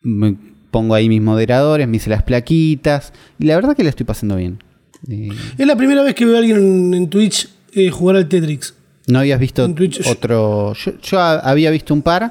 me 0.00 0.36
pongo 0.70 0.94
ahí 0.94 1.08
mis 1.08 1.20
moderadores, 1.20 1.88
me 1.88 1.96
hice 1.96 2.08
las 2.08 2.22
plaquitas, 2.22 3.12
y 3.40 3.46
la 3.46 3.56
verdad 3.56 3.74
que 3.76 3.82
la 3.82 3.90
estoy 3.90 4.06
pasando 4.06 4.36
bien. 4.36 4.62
Eh, 5.10 5.30
Es 5.58 5.66
la 5.66 5.74
primera 5.74 6.04
vez 6.04 6.14
que 6.14 6.24
veo 6.24 6.36
a 6.36 6.38
alguien 6.38 6.94
en, 6.94 7.10
Twitch 7.10 7.48
eh, 7.72 7.90
jugar 7.90 8.14
al 8.14 8.28
Tetrix. 8.28 8.74
no 9.08 9.18
habías 9.18 9.40
visto 9.40 9.68
otro... 10.08 10.72
Yo, 11.02 11.18
había 11.20 11.72
visto 11.72 11.92
un 11.94 12.02
par, 12.02 12.30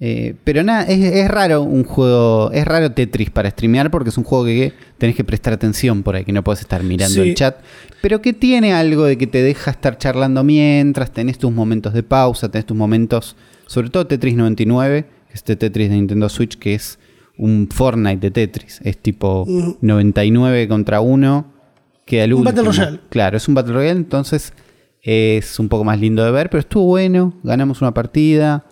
eh, 0.00 0.34
pero 0.44 0.62
nada, 0.62 0.84
es, 0.84 0.98
es 1.04 1.28
raro 1.28 1.62
un 1.62 1.82
juego, 1.84 2.50
es 2.52 2.64
raro 2.64 2.92
Tetris 2.92 3.30
para 3.30 3.50
streamear 3.50 3.90
porque 3.90 4.10
es 4.10 4.18
un 4.18 4.24
juego 4.24 4.44
que 4.44 4.72
tenés 4.96 5.16
que 5.16 5.24
prestar 5.24 5.52
atención 5.52 6.02
por 6.04 6.14
ahí, 6.14 6.24
que 6.24 6.32
no 6.32 6.44
puedes 6.44 6.60
estar 6.60 6.82
mirando 6.84 7.14
Sí. 7.14 7.20
el 7.30 7.34
chat, 7.34 7.56
pero 8.00 8.22
que 8.22 8.32
tiene 8.32 8.72
algo 8.72 9.04
de 9.04 9.18
que 9.18 9.26
te 9.26 9.42
deja 9.42 9.70
estar 9.72 9.98
charlando 9.98 10.44
mientras, 10.44 11.10
tenés 11.12 11.38
tus 11.38 11.50
momentos 11.52 11.94
de 11.94 12.02
pausa, 12.04 12.48
tenés 12.48 12.66
tus 12.66 12.76
momentos, 12.76 13.34
sobre 13.66 13.90
todo 13.90 14.06
Tetris 14.06 14.36
99, 14.36 15.02
que 15.26 15.32
es 15.32 15.34
este 15.34 15.56
Tetris 15.56 15.88
de 15.90 15.96
Nintendo 15.96 16.28
Switch, 16.28 16.56
que 16.58 16.74
es 16.74 16.98
un 17.36 17.68
Fortnite 17.72 18.18
de 18.20 18.30
Tetris, 18.30 18.80
es 18.84 18.98
tipo 18.98 19.46
99 19.80 20.68
contra 20.68 21.00
1, 21.00 21.44
queda 22.04 22.24
el 22.24 22.34
Un 22.34 22.46
último. 22.46 22.62
Battle 22.64 22.70
Royale. 22.84 23.00
Claro, 23.08 23.36
es 23.36 23.48
un 23.48 23.54
Battle 23.54 23.74
Royale, 23.74 23.98
entonces 23.98 24.52
es 25.02 25.58
un 25.58 25.68
poco 25.68 25.84
más 25.84 25.98
lindo 26.00 26.24
de 26.24 26.30
ver, 26.30 26.50
pero 26.50 26.60
estuvo 26.60 26.84
bueno, 26.84 27.34
ganamos 27.42 27.80
una 27.82 27.92
partida. 27.94 28.64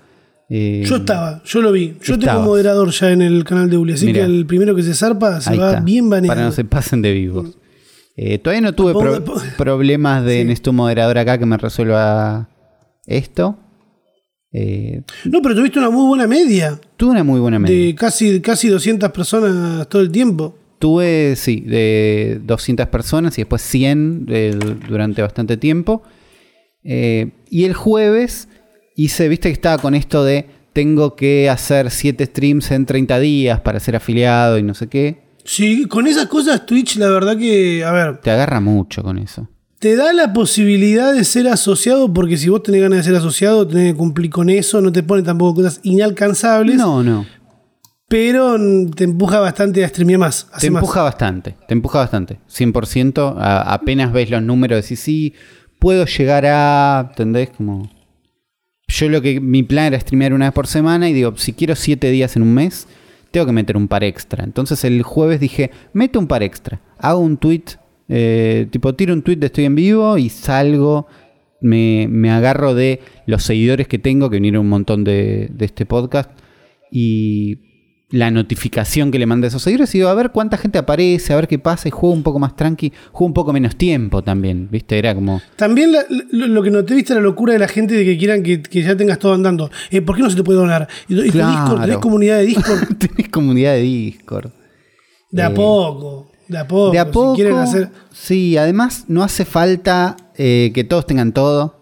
Eh, 0.49 0.85
Yo 0.87 0.97
estaba, 0.97 1.43
yo 1.45 1.61
lo 1.61 1.73
vi. 1.73 1.97
Yo 2.03 2.15
Estabas. 2.15 2.21
tengo 2.37 2.43
moderador 2.43 2.91
ya 2.91 3.11
en 3.13 3.23
el 3.23 3.45
canal 3.45 3.69
de 3.71 3.77
Uli, 3.79 3.95
así 3.95 4.07
Mirá. 4.07 4.21
que 4.21 4.25
el 4.27 4.47
primero 4.47 4.75
que 4.77 4.83
se 4.83 4.95
zarpa 4.95 5.41
se 5.41 5.57
va 5.57 5.71
está, 5.71 5.81
bien 5.81 6.09
baneado. 6.09 6.35
Para 6.37 6.47
no 6.47 6.53
se 6.53 6.65
pasen 6.65 7.03
de 7.03 7.13
vivos. 7.13 7.59
Eh, 8.17 8.39
todavía 8.39 8.61
no 8.63 8.75
tuve 8.75 8.93
pro- 8.93 9.23
problemas 9.59 10.25
de 10.25 10.39
Sí. 10.41 10.45
necesito 10.45 10.71
un 10.71 10.77
moderador 10.77 11.19
acá 11.19 11.37
que 11.39 11.47
me 11.47 11.57
resuelva 11.59 12.49
esto. 13.07 13.59
Eh, 14.53 15.03
No, 15.27 15.43
pero 15.43 15.55
tuviste 15.55 15.79
una 15.79 15.91
muy 15.91 16.07
buena 16.07 16.27
media. 16.27 16.81
tuve 16.97 17.11
una 17.11 17.25
muy 17.25 17.41
buena 17.41 17.59
media. 17.59 17.77
De 17.89 17.95
casi, 17.95 18.41
casi 18.41 18.69
200 18.69 19.11
personas 19.13 19.87
todo 19.89 20.01
el 20.01 20.11
tiempo. 20.11 20.57
Tuve, 20.79 21.35
sí, 21.37 21.61
de 21.61 22.41
200 22.45 22.87
personas 22.89 23.37
y 23.39 23.43
después 23.43 23.61
100 23.63 24.27
de- 24.27 24.53
durante 24.89 25.21
bastante 25.23 25.57
tiempo. 25.57 26.03
Y 26.85 27.65
el 27.65 27.75
jueves 27.75 28.49
hice, 28.97 29.29
viste 29.29 29.49
que 29.49 29.53
estaba 29.53 29.79
con 29.81 29.95
esto 29.95 30.25
de 30.25 30.47
tengo 30.73 31.15
que 31.17 31.49
hacer 31.49 31.91
7 31.91 32.27
streams 32.27 32.71
en 32.73 32.85
30 32.87 33.19
días 33.21 33.61
para 33.61 33.79
ser 33.81 33.95
afiliado 33.97 34.59
y 34.59 34.63
no 34.65 34.75
sé 34.75 34.89
qué. 34.89 35.23
Sí, 35.45 35.87
con 35.87 36.07
esas 36.09 36.27
cosas 36.27 36.67
Twitch, 36.67 36.97
la 36.97 37.09
verdad 37.09 37.37
que, 37.39 37.85
a 37.85 37.93
ver, 37.93 38.19
Te 38.21 38.31
agarra 38.33 38.61
mucho 38.61 39.03
con 39.05 39.17
eso. 39.19 39.49
te 39.79 39.95
da 39.95 40.13
la 40.13 40.33
posibilidad 40.33 41.15
de 41.15 41.23
ser 41.25 41.47
asociado, 41.49 42.13
porque 42.13 42.37
si 42.37 42.49
vos 42.49 42.63
tenés 42.65 42.83
ganas 42.83 42.99
de 42.99 43.05
ser 43.05 43.15
asociado, 43.15 43.67
tenés 43.67 43.93
que 43.93 43.97
cumplir 43.99 44.29
con 44.31 44.51
eso, 44.51 44.81
no 44.81 44.91
te 44.91 45.03
pone 45.05 45.23
tampoco 45.23 45.57
cosas 45.63 45.79
inalcanzables, 45.85 46.77
No, 46.77 47.03
no. 47.05 47.25
pero 48.09 48.57
te 48.95 49.05
empuja 49.05 49.41
bastante 49.41 49.85
a 49.85 49.89
streamear 49.89 50.19
más. 50.21 50.47
Te 50.61 50.71
más. 50.71 50.83
empuja 50.83 51.03
bastante, 51.03 51.57
te 51.67 51.75
empuja 51.75 51.99
bastante. 52.01 52.39
100%, 52.49 53.35
a- 53.39 53.73
apenas 53.73 54.13
ves 54.13 54.31
los 54.31 54.43
números, 54.43 54.83
decís, 54.83 55.01
sí, 55.01 55.35
puedo 55.79 56.05
llegar 56.07 56.45
a, 56.47 57.07
¿entendés? 57.11 57.51
Como... 57.57 57.89
Yo 58.89 59.09
lo 59.09 59.21
que, 59.21 59.41
mi 59.41 59.63
plan 59.63 59.87
era 59.87 60.01
streamear 60.01 60.33
una 60.33 60.47
vez 60.47 60.55
por 60.55 60.67
semana 60.67 61.09
y 61.09 61.13
digo, 61.13 61.37
si 61.37 61.53
quiero 61.53 61.75
7 61.75 62.11
días 62.11 62.37
en 62.37 62.43
un 62.43 62.55
mes, 62.55 62.87
tengo 63.31 63.47
que 63.47 63.53
meter 63.53 63.77
un 63.77 63.89
par 63.89 64.05
extra. 64.05 64.45
Entonces 64.45 64.85
el 64.85 65.03
jueves 65.03 65.41
dije, 65.41 65.71
meto 65.93 66.19
un 66.19 66.29
par 66.29 66.43
extra, 66.43 66.81
hago 66.99 67.21
un 67.21 67.37
tweet, 67.37 67.65
eh, 68.09 68.69
tipo 68.71 68.95
tiro 68.95 69.13
un 69.13 69.23
tweet 69.23 69.37
de 69.37 69.47
estoy 69.47 69.65
en 69.65 69.75
vivo 69.75 70.19
y 70.19 70.29
salgo, 70.29 71.09
me, 71.61 72.07
me 72.09 72.31
agarro 72.31 72.75
de 72.75 73.01
los 73.27 73.43
seguidores 73.43 73.89
que 73.89 73.99
tengo, 73.99 74.31
que 74.31 74.37
vinieron 74.37 74.63
un 74.63 74.69
montón 74.69 75.03
de, 75.05 75.49
de 75.51 75.65
este 75.65 75.85
podcast, 75.85 76.31
y 76.91 77.76
la 78.11 78.31
notificación 78.31 79.11
que 79.11 79.19
le 79.19 79.27
mandé 79.27 79.47
a 79.47 79.49
esos 79.49 79.63
seguidores 79.63 79.93
y 79.95 79.99
digo, 79.99 80.09
a 80.11 80.15
ver 80.15 80.31
cuánta 80.31 80.57
gente 80.57 80.79
aparece, 80.79 81.33
a 81.33 81.37
ver 81.37 81.49
qué 81.49 81.59
pasa, 81.59 81.89
y 81.89 81.91
juego 81.91 82.15
un 82.15 82.23
poco 82.23 82.39
más 82.39 82.55
tranqui, 82.55 82.93
juego 83.11 83.27
un 83.27 83.35
poco 83.35 83.53
menos 83.53 83.75
tiempo 83.77 84.23
también, 84.23 84.69
¿viste? 84.71 84.97
Era 84.99 85.13
como... 85.15 85.41
También 85.57 85.91
la- 85.91 86.05
lo, 86.31 86.47
lo 86.47 86.63
que 86.63 86.71
noté, 86.71 86.95
viste, 86.95 87.15
la 87.15 87.21
locura 87.21 87.53
de 87.55 87.59
la 87.59 87.67
gente 87.69 87.95
de 87.95 88.05
que 88.05 88.17
quieran 88.17 88.45
que, 88.45 88.63
que 88.63 88.83
ya 88.83 88.97
tengas 88.97 89.19
todo 89.19 89.35
andando. 89.35 89.71
Eh, 89.91 90.03
¿Por 90.03 90.15
qué 90.15 90.23
no 90.23 90.31
se 90.31 90.37
te 90.37 90.45
puede 90.45 90.59
donar? 90.61 90.87
Y, 91.09 91.31
Claro. 91.31 91.51
Discord, 91.51 91.81
tenés 91.83 91.99
comunidad 91.99 92.37
de 92.39 92.47
Discord 92.47 92.97
Tenés 92.99 93.29
comunidad 93.29 93.73
de 93.73 93.81
Discord. 93.83 94.51
de 95.33 95.43
a 95.43 95.47
Eh, 95.49 95.51
poco. 95.51 96.31
De 96.47 96.59
a 96.59 96.69
poco. 96.69 96.93
De 96.93 96.99
a 97.01 97.11
poco. 97.11 97.35
Si 97.35 97.43
quieren 97.43 97.59
hacer. 97.59 97.89
Sí, 98.13 98.57
además 98.57 99.07
no 99.09 99.25
hace 99.25 99.45
falta 99.45 100.17
eh, 100.37 100.71
que 100.73 100.85
todos 100.85 101.07
tengan 101.07 101.33
todo. 101.33 101.76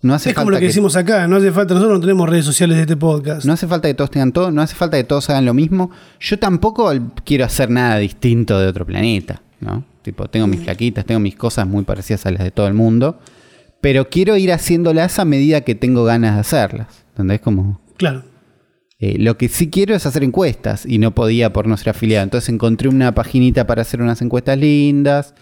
No 0.00 0.14
hace 0.14 0.30
Es 0.30 0.36
como 0.36 0.50
lo 0.50 0.58
que, 0.58 0.66
decimos 0.66 0.94
acá, 0.94 1.26
no 1.26 1.36
hace 1.36 1.50
falta, 1.50 1.74
nosotros 1.74 1.98
no 1.98 2.00
tenemos 2.00 2.28
redes 2.28 2.44
sociales 2.44 2.76
de 2.76 2.82
este 2.82 2.96
podcast. 2.96 3.44
No 3.44 3.52
hace 3.52 3.66
falta 3.66 3.88
que 3.88 3.94
todos 3.94 4.10
tengan 4.10 4.32
todo, 4.32 4.50
no 4.52 4.62
hace 4.62 4.76
falta 4.76 4.96
que 4.96 5.04
todos 5.04 5.28
hagan 5.30 5.44
lo 5.44 5.54
mismo. 5.54 5.90
Yo 6.20 6.38
tampoco 6.38 6.90
quiero 7.24 7.44
hacer 7.44 7.68
nada 7.70 7.98
distinto 7.98 8.60
de 8.60 8.68
otro 8.68 8.86
planeta, 8.86 9.42
¿no? 9.60 9.84
Tipo, 10.02 10.28
tengo 10.28 10.46
mis 10.46 10.60
plaquitas, 10.60 11.04
tengo 11.04 11.18
mis 11.20 11.34
cosas 11.34 11.66
muy 11.66 11.82
parecidas 11.84 12.26
a 12.26 12.30
las 12.30 12.44
de 12.44 12.52
todo 12.52 12.68
el 12.68 12.74
mundo, 12.74 13.18
pero 13.80 14.08
quiero 14.08 14.36
ir 14.36 14.52
haciéndolas 14.52 15.18
a 15.18 15.24
medida 15.24 15.62
que 15.62 15.74
tengo 15.74 16.04
ganas 16.04 16.34
de 16.34 16.40
hacerlas. 16.40 17.04
¿Entendés? 17.10 17.40
Como 17.40 17.80
Claro. 17.96 18.22
eh, 19.00 19.16
lo 19.18 19.36
que 19.36 19.48
sí 19.48 19.68
quiero 19.68 19.96
es 19.96 20.06
hacer 20.06 20.22
encuestas 20.22 20.86
y 20.86 20.98
no 20.98 21.12
podía 21.14 21.52
por 21.52 21.66
no 21.66 21.76
ser 21.76 21.90
afiliado. 21.90 22.22
Entonces 22.22 22.48
encontré 22.50 22.88
una 22.88 23.14
paginita 23.16 23.66
para 23.66 23.82
hacer 23.82 24.00
unas 24.00 24.22
encuestas 24.22 24.56
lindas. 24.58 25.34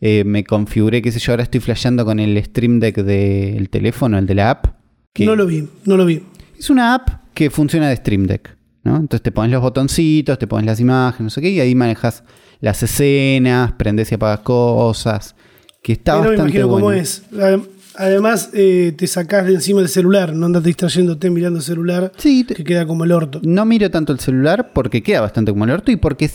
Eh, 0.00 0.24
me 0.24 0.44
configuré, 0.44 1.02
qué 1.02 1.12
sé 1.12 1.18
yo, 1.18 1.32
ahora 1.32 1.42
estoy 1.42 1.60
flasheando 1.60 2.04
con 2.04 2.18
el 2.20 2.42
Stream 2.44 2.80
Deck 2.80 2.96
del 2.96 3.68
teléfono, 3.70 4.18
el 4.18 4.26
de 4.26 4.34
la 4.34 4.50
app. 4.50 4.66
que- 5.12 5.26
No 5.26 5.34
lo 5.36 5.46
vi, 5.46 5.68
no 5.84 5.96
lo 5.96 6.06
vi. 6.06 6.22
es 6.58 6.70
una 6.70 6.94
app 6.94 7.08
que 7.34 7.50
funciona 7.50 7.88
de 7.88 7.96
Stream 7.96 8.26
Deck. 8.26 8.56
¿no? 8.82 8.96
Entonces 8.96 9.20
te 9.22 9.30
pones 9.30 9.50
los 9.50 9.60
botoncitos, 9.60 10.38
te 10.38 10.46
pones 10.46 10.64
las 10.64 10.80
imágenes, 10.80 11.20
no 11.24 11.30
sé 11.30 11.42
qué, 11.42 11.50
y 11.50 11.60
ahí 11.60 11.74
manejas 11.74 12.24
las 12.60 12.82
escenas, 12.82 13.72
prendes 13.72 14.10
y 14.10 14.14
apagas 14.14 14.40
cosas. 14.40 15.34
Que 15.82 15.92
está 15.92 16.12
Pero 16.12 16.22
me 16.22 16.28
bastante 16.30 16.50
imagino 16.52 16.68
bueno. 16.68 16.86
cómo 16.86 16.92
es. 16.92 17.22
Adem- 17.32 17.66
Además, 17.96 18.50
eh, 18.54 18.94
te 18.96 19.06
sacás 19.06 19.44
de 19.46 19.52
encima 19.54 19.80
del 19.80 19.88
celular, 19.90 20.32
no 20.34 20.46
andas 20.46 20.62
distrayéndote 20.62 21.28
mirando 21.28 21.58
el 21.58 21.64
celular, 21.64 22.12
Sí, 22.16 22.44
te- 22.44 22.54
que 22.54 22.64
queda 22.64 22.86
como 22.86 23.04
el 23.04 23.12
orto. 23.12 23.40
no 23.42 23.64
miro 23.66 23.90
tanto 23.90 24.12
el 24.14 24.20
celular 24.20 24.72
porque 24.72 25.02
queda 25.02 25.20
bastante 25.20 25.50
como 25.52 25.64
el 25.64 25.72
orto 25.72 25.90
y 25.90 25.96
porque 25.96 26.30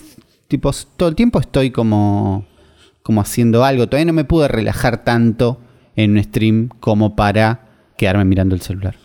tipo, 0.47 0.69
todo 0.97 1.09
el 1.09 1.15
tiempo 1.15 1.39
estoy 1.39 1.71
como, 1.71 2.45
como 3.05 3.21
haciendo 3.21 3.63
algo. 3.63 3.85
Todavía 3.85 4.07
no 4.07 4.13
me 4.13 4.23
pude 4.23 4.47
relajar 4.47 5.03
tanto 5.03 5.59
en 5.95 6.13
un 6.13 6.23
stream 6.23 6.69
como 6.79 7.15
para 7.15 7.67
quedarme 7.99 8.25
mirando 8.25 8.55
el 8.55 8.61
celular. 8.61 8.95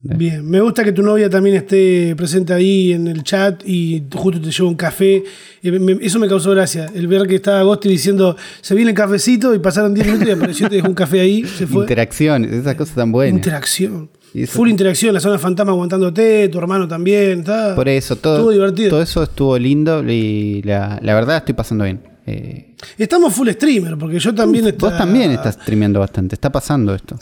Bien, 0.00 0.46
me 0.46 0.60
gusta 0.60 0.84
que 0.84 0.92
tu 0.92 1.02
novia 1.02 1.30
también 1.30 1.56
esté 1.56 2.14
presente 2.16 2.52
ahí 2.52 2.92
en 2.92 3.06
el 3.08 3.22
chat 3.22 3.66
y 3.66 4.04
justo 4.14 4.38
te 4.42 4.50
lleva 4.50 4.68
un 4.68 4.74
café. 4.74 5.24
Eh, 5.62 5.98
eso 6.02 6.18
me 6.18 6.28
causó 6.28 6.50
gracia, 6.50 6.84
el 6.94 7.08
ver 7.08 7.26
que 7.26 7.36
estaba 7.36 7.60
Agosti 7.60 7.88
diciendo, 7.88 8.36
se 8.60 8.74
viene 8.74 8.90
el 8.90 8.96
cafecito 8.96 9.54
y 9.54 9.58
pasaron 9.58 9.94
10 9.94 10.06
minutos 10.06 10.28
y 10.28 10.32
apareció 10.32 10.66
y 10.66 10.68
te 10.68 10.76
dejó 10.76 10.88
un 10.88 10.94
café 10.94 11.20
ahí, 11.20 11.44
se 11.44 11.66
fue. 11.66 11.84
Interacciones, 11.84 12.52
esas 12.52 12.74
cosas 12.74 12.94
tan 12.94 13.10
buenas. 13.10 13.36
Interacción. 13.36 14.10
Full 14.48 14.68
interacción, 14.68 15.14
la 15.14 15.20
zona 15.20 15.38
fantasma 15.38 15.72
aguantándote, 15.72 16.50
tu 16.50 16.58
hermano 16.58 16.86
también. 16.86 17.40
Está, 17.40 17.74
Por 17.74 17.88
eso, 17.88 18.16
todo, 18.16 18.34
Estuvo 18.36 18.50
divertido. 18.50 18.90
todo 18.90 19.02
eso 19.02 19.22
estuvo 19.22 19.58
lindo 19.58 20.04
y 20.06 20.60
la, 20.62 21.00
la 21.02 21.14
verdad 21.14 21.38
estoy 21.38 21.54
pasando 21.54 21.84
bien. 21.84 22.17
Eh, 22.30 22.74
Estamos 22.98 23.32
full 23.34 23.48
streamer, 23.50 23.96
porque 23.96 24.18
yo 24.18 24.34
también... 24.34 24.64
vos 24.64 24.72
está- 24.74 24.98
también 24.98 25.30
estás 25.30 25.54
streameando 25.54 26.00
bastante, 26.00 26.34
está 26.34 26.50
pasando 26.52 26.94
esto. 26.94 27.18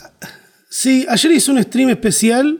Sí, 0.69 1.05
ayer 1.07 1.31
hice 1.31 1.51
un 1.51 1.63
stream 1.63 1.89
especial 1.89 2.59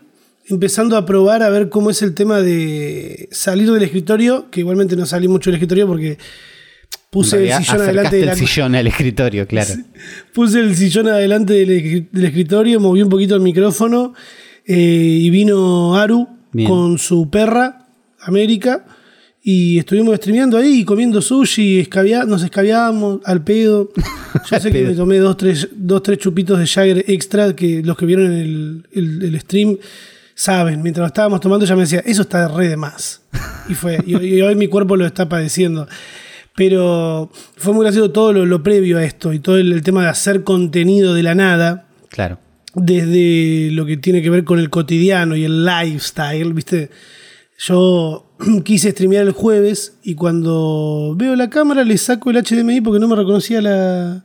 empezando 0.49 0.95
a 0.95 1.05
probar 1.05 1.43
a 1.43 1.49
ver 1.49 1.67
cómo 1.69 1.89
es 1.89 2.01
el 2.01 2.13
tema 2.13 2.39
de 2.39 3.27
salir 3.31 3.69
del 3.71 3.83
escritorio, 3.83 4.49
que 4.49 4.61
igualmente 4.61 4.95
no 4.95 5.05
salí 5.05 5.27
mucho 5.27 5.49
del 5.49 5.55
escritorio 5.55 5.85
porque 5.87 6.17
puse 7.09 7.35
el 7.37 7.51
sillón 7.63 7.81
adelante 7.81 7.85
acercaste 7.85 8.17
de 8.17 8.25
la 8.25 8.31
el 8.31 8.37
sillón 8.37 8.75
al 8.75 8.87
escritorio, 8.87 9.45
claro. 9.47 9.73
Puse 10.33 10.59
el 10.61 10.75
sillón 10.77 11.07
adelante 11.09 11.53
del, 11.53 11.69
escri- 11.69 12.07
del 12.11 12.25
escritorio, 12.25 12.79
moví 12.79 13.01
un 13.01 13.09
poquito 13.09 13.35
el 13.35 13.41
micrófono 13.41 14.13
eh, 14.65 14.75
y 14.77 15.29
vino 15.29 15.97
Aru 15.97 16.27
Bien. 16.53 16.69
con 16.69 16.97
su 16.97 17.29
perra, 17.29 17.87
América, 18.21 18.85
y 19.49 19.79
estuvimos 19.79 20.13
streameando 20.17 20.57
ahí, 20.57 20.83
comiendo 20.83 21.21
sushi, 21.21 21.79
escabia- 21.79 22.25
nos 22.25 22.43
escabiábamos 22.43 23.21
al 23.23 23.45
pedo. 23.45 23.91
Yo 24.51 24.59
sé 24.59 24.71
que 24.73 24.83
me 24.83 24.93
tomé 24.93 25.19
dos 25.19 25.37
tres, 25.37 25.69
dos, 25.73 26.03
tres 26.03 26.17
chupitos 26.17 26.59
de 26.59 26.67
Jagger 26.67 27.05
extra, 27.07 27.55
que 27.55 27.81
los 27.81 27.95
que 27.95 28.05
vieron 28.05 28.33
el, 28.33 28.85
el- 28.91 29.23
el 29.23 29.39
stream 29.39 29.77
saben, 30.35 30.81
mientras 30.83 31.03
lo 31.03 31.07
estábamos 31.07 31.39
tomando 31.39 31.65
ya 31.65 31.75
me 31.75 31.83
decía, 31.83 32.03
eso 32.05 32.23
está 32.23 32.49
re 32.49 32.67
de 32.67 32.75
más. 32.75 33.21
Y 33.69 33.73
fue, 33.73 33.99
y, 34.05 34.17
y 34.17 34.41
hoy 34.41 34.55
mi 34.55 34.67
cuerpo 34.67 34.97
lo 34.97 35.05
está 35.05 35.29
padeciendo. 35.29 35.87
Pero 36.53 37.31
fue 37.55 37.73
muy 37.73 37.83
gracioso 37.85 38.11
todo 38.11 38.33
lo, 38.33 38.45
lo 38.45 38.61
previo 38.63 38.97
a 38.97 39.03
esto 39.05 39.31
y 39.31 39.39
todo 39.39 39.57
el, 39.57 39.71
el 39.71 39.81
tema 39.81 40.01
de 40.03 40.09
hacer 40.09 40.43
contenido 40.43 41.13
de 41.13 41.23
la 41.23 41.35
nada, 41.35 41.87
Claro. 42.09 42.37
desde 42.75 43.69
lo 43.71 43.85
que 43.85 43.95
tiene 43.95 44.21
que 44.21 44.29
ver 44.29 44.43
con 44.43 44.59
el 44.59 44.69
cotidiano 44.69 45.37
y 45.37 45.45
el 45.45 45.63
lifestyle, 45.65 46.51
¿viste? 46.53 46.89
Yo 47.59 48.26
quise 48.63 48.91
streamear 48.91 49.25
el 49.25 49.31
jueves 49.33 49.97
y 50.03 50.15
cuando 50.15 51.15
veo 51.17 51.35
la 51.35 51.49
cámara 51.49 51.83
le 51.83 51.97
saco 51.97 52.29
el 52.29 52.37
HDMI 52.43 52.81
porque 52.81 52.99
no 52.99 53.07
me 53.07 53.15
reconocía 53.15 53.61
la, 53.61 54.23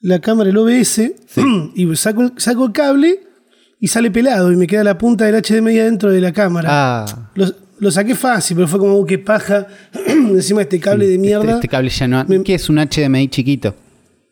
la 0.00 0.20
cámara, 0.20 0.50
el 0.50 0.56
OBS, 0.56 1.00
y 1.74 1.96
saco, 1.96 2.32
saco 2.36 2.66
el 2.66 2.72
cable 2.72 3.20
y 3.80 3.88
sale 3.88 4.10
pelado 4.10 4.50
y 4.52 4.56
me 4.56 4.66
queda 4.66 4.84
la 4.84 4.96
punta 4.98 5.26
del 5.26 5.42
HDMI 5.42 5.78
adentro 5.80 6.10
de 6.10 6.20
la 6.20 6.32
cámara. 6.32 6.68
Ah, 6.70 7.30
Lo, 7.34 7.46
lo 7.78 7.90
saqué 7.90 8.14
fácil, 8.14 8.56
pero 8.56 8.68
fue 8.68 8.78
como, 8.78 8.98
"Uh, 8.98 9.04
qué 9.04 9.18
paja, 9.18 9.66
encima 10.06 10.60
de 10.60 10.62
este 10.64 10.80
cable 10.80 11.06
de 11.06 11.14
este, 11.14 11.22
mierda. 11.26 11.54
este 11.56 11.68
cable 11.68 11.90
ya 11.90 12.08
no. 12.08 12.24
Me- 12.26 12.42
¿Qué 12.42 12.54
es 12.54 12.68
un 12.70 12.76
HDMI 12.78 13.28
chiquito? 13.28 13.74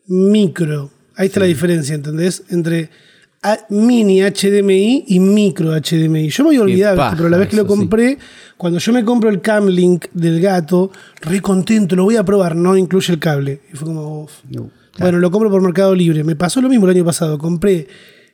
micro. 0.07 0.91
Ahí 1.15 1.27
está 1.27 1.39
la 1.39 1.45
diferencia, 1.45 1.95
¿entendés? 1.95 2.43
Entre 2.49 2.89
mini 3.69 4.21
HDMI 4.21 5.05
y 5.07 5.19
micro 5.19 5.71
HDMI. 5.73 6.29
Yo 6.29 6.43
me 6.43 6.49
había 6.49 6.61
olvidado, 6.61 6.97
paja 6.97 7.09
esto, 7.09 7.17
pero 7.17 7.29
la 7.29 7.37
vez 7.37 7.47
que 7.49 7.55
lo 7.55 7.63
sí. 7.63 7.67
compré, 7.67 8.17
cuando 8.57 8.79
yo 8.79 8.93
me 8.93 9.03
compro 9.03 9.29
el 9.29 9.41
Cam 9.41 9.67
Link 9.67 10.05
del 10.13 10.39
gato, 10.41 10.91
re 11.21 11.41
contento, 11.41 11.95
lo 11.95 12.03
voy 12.05 12.15
a 12.17 12.23
probar, 12.23 12.55
no 12.55 12.75
incluye 12.77 13.13
el 13.13 13.19
cable. 13.19 13.61
Y 13.73 13.75
fue 13.77 13.87
como. 13.87 14.27
No, 14.49 14.69
Bueno, 14.99 15.19
lo 15.19 15.29
compro 15.31 15.49
por 15.49 15.61
Mercado 15.61 15.93
Libre. 15.95 16.23
Me 16.23 16.35
pasó 16.35 16.61
lo 16.61 16.69
mismo 16.69 16.85
el 16.87 16.95
año 16.95 17.05
pasado. 17.05 17.37
Compré 17.37 17.87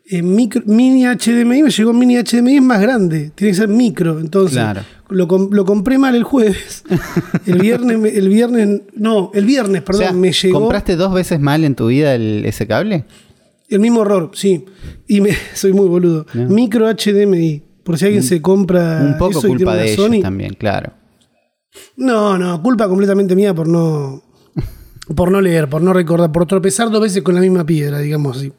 eh, 0.06 0.22
micro- 0.22 0.64
mini 0.66 1.06
HDMI, 1.06 1.64
me 1.64 1.70
llegó 1.70 1.94
mini 1.94 2.18
HDMI, 2.18 2.56
es 2.58 2.62
más 2.62 2.82
grande. 2.82 3.32
Tiene 3.36 3.52
que 3.52 3.58
ser 3.58 3.68
micro. 3.68 4.20
Entonces, 4.20 4.54
Claro. 4.58 4.82
lo, 5.10 5.28
com- 5.28 5.50
lo 5.52 5.66
compré 5.66 5.98
mal 5.98 6.16
el 6.16 6.24
jueves. 6.24 6.84
El 7.46 7.60
viernes, 7.60 8.14
el 8.16 8.30
viernes, 8.30 8.82
no, 8.96 9.32
el 9.34 9.46
viernes, 9.46 9.82
O 9.82 9.86
perdón, 9.86 10.04
sea, 10.04 10.14
me 10.14 10.32
llegó. 10.32 10.60
¿Compraste 10.60 10.96
dos 10.96 11.14
veces 11.14 11.40
mal 11.40 11.64
en 11.64 11.76
tu 11.76 11.88
vida 11.88 12.14
el- 12.16 12.44
ese 12.46 12.68
cable? 12.68 13.06
El 13.72 13.80
mismo 13.80 14.02
error, 14.02 14.32
sí. 14.34 14.66
Y 15.08 15.22
me, 15.22 15.32
soy 15.56 15.74
muy 15.74 15.88
boludo. 15.88 16.26
Micro 16.34 16.88
HDMI. 16.88 17.64
Por 17.84 17.98
si 17.98 18.06
alguien 18.06 18.22
se 18.22 18.42
compra. 18.42 19.02
Un 19.02 19.18
poco 19.18 19.40
eso 19.40 19.40
y 19.40 19.42
tiene 19.42 19.58
culpa 19.58 19.72
una 19.72 19.82
de 19.82 19.94
ellos 19.94 20.06
Sony. 20.06 20.22
también, 20.22 20.54
claro. 20.54 20.94
No, 21.96 22.38
no, 22.38 22.62
culpa 22.62 22.88
completamente 22.88 23.36
mía 23.36 23.56
por 23.56 23.68
no. 23.68 24.22
Por 25.16 25.32
no 25.32 25.42
leer, 25.42 25.68
por 25.68 25.82
no 25.82 25.92
recordar, 25.92 26.32
por 26.32 26.46
tropezar 26.46 26.90
dos 26.90 27.02
veces 27.02 27.22
con 27.22 27.36
la 27.36 27.42
misma 27.42 27.66
piedra, 27.66 28.00
digamos 28.00 28.38
así. 28.38 28.54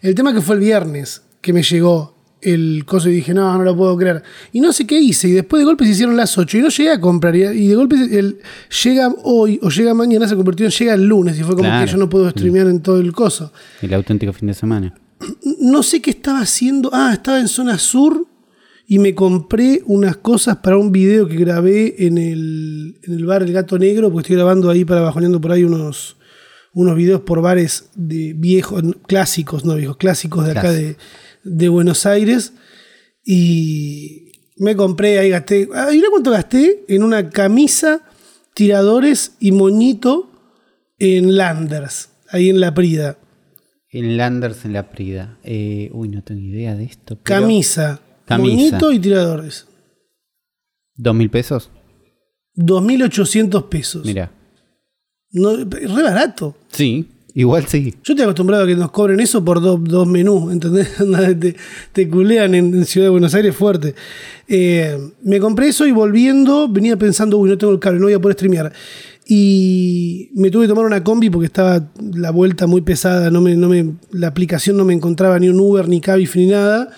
El 0.00 0.14
tema 0.14 0.32
que 0.32 0.40
fue 0.40 0.54
el 0.54 0.60
viernes 0.60 1.22
que 1.40 1.52
me 1.52 1.62
llegó 1.62 2.17
el 2.40 2.84
coso 2.86 3.08
y 3.08 3.12
dije, 3.12 3.34
no, 3.34 3.56
no 3.56 3.64
lo 3.64 3.76
puedo 3.76 3.96
creer. 3.96 4.22
Y 4.52 4.60
no 4.60 4.72
sé 4.72 4.86
qué 4.86 4.98
hice. 4.98 5.28
Y 5.28 5.32
después 5.32 5.60
de 5.60 5.64
golpe 5.64 5.84
se 5.84 5.90
hicieron 5.90 6.16
las 6.16 6.36
8 6.38 6.58
y 6.58 6.60
no 6.60 6.68
llegué 6.68 6.90
a 6.90 7.00
comprar. 7.00 7.34
Y 7.34 7.66
de 7.68 7.74
golpe 7.74 7.96
el, 8.18 8.38
llega 8.84 9.12
hoy 9.24 9.58
o 9.62 9.70
llega 9.70 9.94
mañana, 9.94 10.28
se 10.28 10.36
convirtió 10.36 10.66
en 10.66 10.72
llega 10.72 10.94
el 10.94 11.06
lunes. 11.06 11.38
Y 11.38 11.42
fue 11.42 11.56
como 11.56 11.68
Claro. 11.68 11.86
que 11.86 11.92
yo 11.92 11.98
no 11.98 12.08
puedo 12.08 12.30
streamear 12.30 12.68
en 12.68 12.80
todo 12.80 12.98
el 13.00 13.12
coso. 13.12 13.52
El 13.82 13.92
auténtico 13.94 14.32
fin 14.32 14.48
de 14.48 14.54
semana. 14.54 14.94
no 15.60 15.82
sé 15.82 16.00
qué 16.00 16.10
estaba 16.10 16.40
haciendo. 16.40 16.90
Ah, 16.92 17.10
estaba 17.12 17.40
en 17.40 17.48
zona 17.48 17.78
sur 17.78 18.26
y 18.86 18.98
me 18.98 19.14
compré 19.14 19.82
unas 19.84 20.16
cosas 20.16 20.56
para 20.58 20.78
un 20.78 20.90
video 20.92 21.28
que 21.28 21.36
grabé 21.36 22.06
en 22.06 22.16
el, 22.16 22.98
en 23.02 23.14
el 23.14 23.26
bar 23.26 23.42
El 23.42 23.52
Gato 23.52 23.78
Negro, 23.78 24.10
porque 24.10 24.22
estoy 24.22 24.36
grabando 24.36 24.70
ahí 24.70 24.84
para 24.86 25.02
bajoneando 25.02 25.40
por 25.40 25.52
ahí 25.52 25.62
unos, 25.62 26.16
unos 26.72 26.96
videos 26.96 27.20
por 27.20 27.42
bares 27.42 27.90
de 27.94 28.32
viejos, 28.32 28.82
clásicos, 29.06 29.66
no 29.66 29.74
viejos, 29.74 29.98
clásicos 29.98 30.46
de 30.46 30.52
acá 30.52 30.72
de, 30.72 30.96
de 31.48 31.68
Buenos 31.68 32.06
Aires. 32.06 32.52
Y 33.24 34.32
me 34.56 34.76
compré, 34.76 35.18
ahí 35.18 35.30
gasté, 35.30 35.68
ah, 35.74 35.92
¿y 35.92 36.02
cuánto 36.10 36.30
gasté? 36.30 36.84
En 36.88 37.02
una 37.02 37.30
camisa, 37.30 38.02
tiradores 38.54 39.32
y 39.40 39.52
moñito 39.52 40.30
en 40.98 41.36
Landers, 41.36 42.10
ahí 42.30 42.50
en 42.50 42.60
La 42.60 42.74
Prida. 42.74 43.18
En 43.90 44.16
Landers, 44.16 44.64
en 44.64 44.72
La 44.72 44.90
Prida. 44.90 45.38
Eh, 45.42 45.90
uy, 45.92 46.08
no 46.08 46.22
tengo 46.22 46.40
idea 46.40 46.74
de 46.74 46.84
esto. 46.84 47.18
Camisa, 47.22 48.00
moñito 48.28 48.92
y 48.92 48.98
tiradores. 48.98 49.66
¿Dos 50.94 51.14
mil 51.14 51.30
pesos? 51.30 51.70
2.800 52.56 53.68
pesos. 53.68 54.04
Mira. 54.04 54.32
No, 55.30 55.56
re 55.56 55.86
barato. 55.86 56.56
Sí, 56.72 57.08
igual 57.38 57.66
sí. 57.68 57.94
Yo 58.02 58.14
estoy 58.14 58.22
acostumbrado 58.24 58.64
a 58.64 58.66
que 58.66 58.74
nos 58.74 58.90
cobren 58.90 59.20
eso 59.20 59.44
por 59.44 59.60
dos 59.60 60.06
menús, 60.08 60.52
¿entendés? 60.52 60.88
te, 61.40 61.54
te 61.92 62.08
culean 62.08 62.52
en, 62.56 62.84
Ciudad 62.84 63.06
de 63.06 63.10
Buenos 63.10 63.32
Aires 63.32 63.54
fuerte. 63.54 63.94
Eh, 64.48 64.98
me 65.22 65.38
compré 65.38 65.68
eso 65.68 65.86
y 65.86 65.92
volviendo 65.92 66.68
venía 66.68 66.96
pensando, 66.96 67.38
uy, 67.38 67.48
no 67.48 67.56
tengo 67.56 67.72
el 67.72 67.78
cable, 67.78 68.00
no 68.00 68.06
voy 68.06 68.14
a 68.14 68.20
poder 68.20 68.34
streamear. 68.34 68.72
Y 69.24 70.30
me 70.34 70.50
tuve 70.50 70.64
que 70.64 70.68
tomar 70.68 70.84
una 70.84 71.04
combi 71.04 71.30
porque 71.30 71.46
estaba 71.46 71.92
la 72.14 72.32
vuelta 72.32 72.66
muy 72.66 72.80
pesada, 72.80 73.30
no 73.30 73.40
me, 73.40 73.54
no 73.54 73.68
me, 73.68 73.94
la 74.10 74.26
aplicación 74.26 74.76
no 74.76 74.84
me 74.84 74.94
encontraba 74.94 75.38
ni 75.38 75.48
un 75.48 75.60
Uber, 75.60 75.88
ni 75.88 76.00
Cabify, 76.00 76.40
ni 76.40 76.50
nada. 76.50 76.90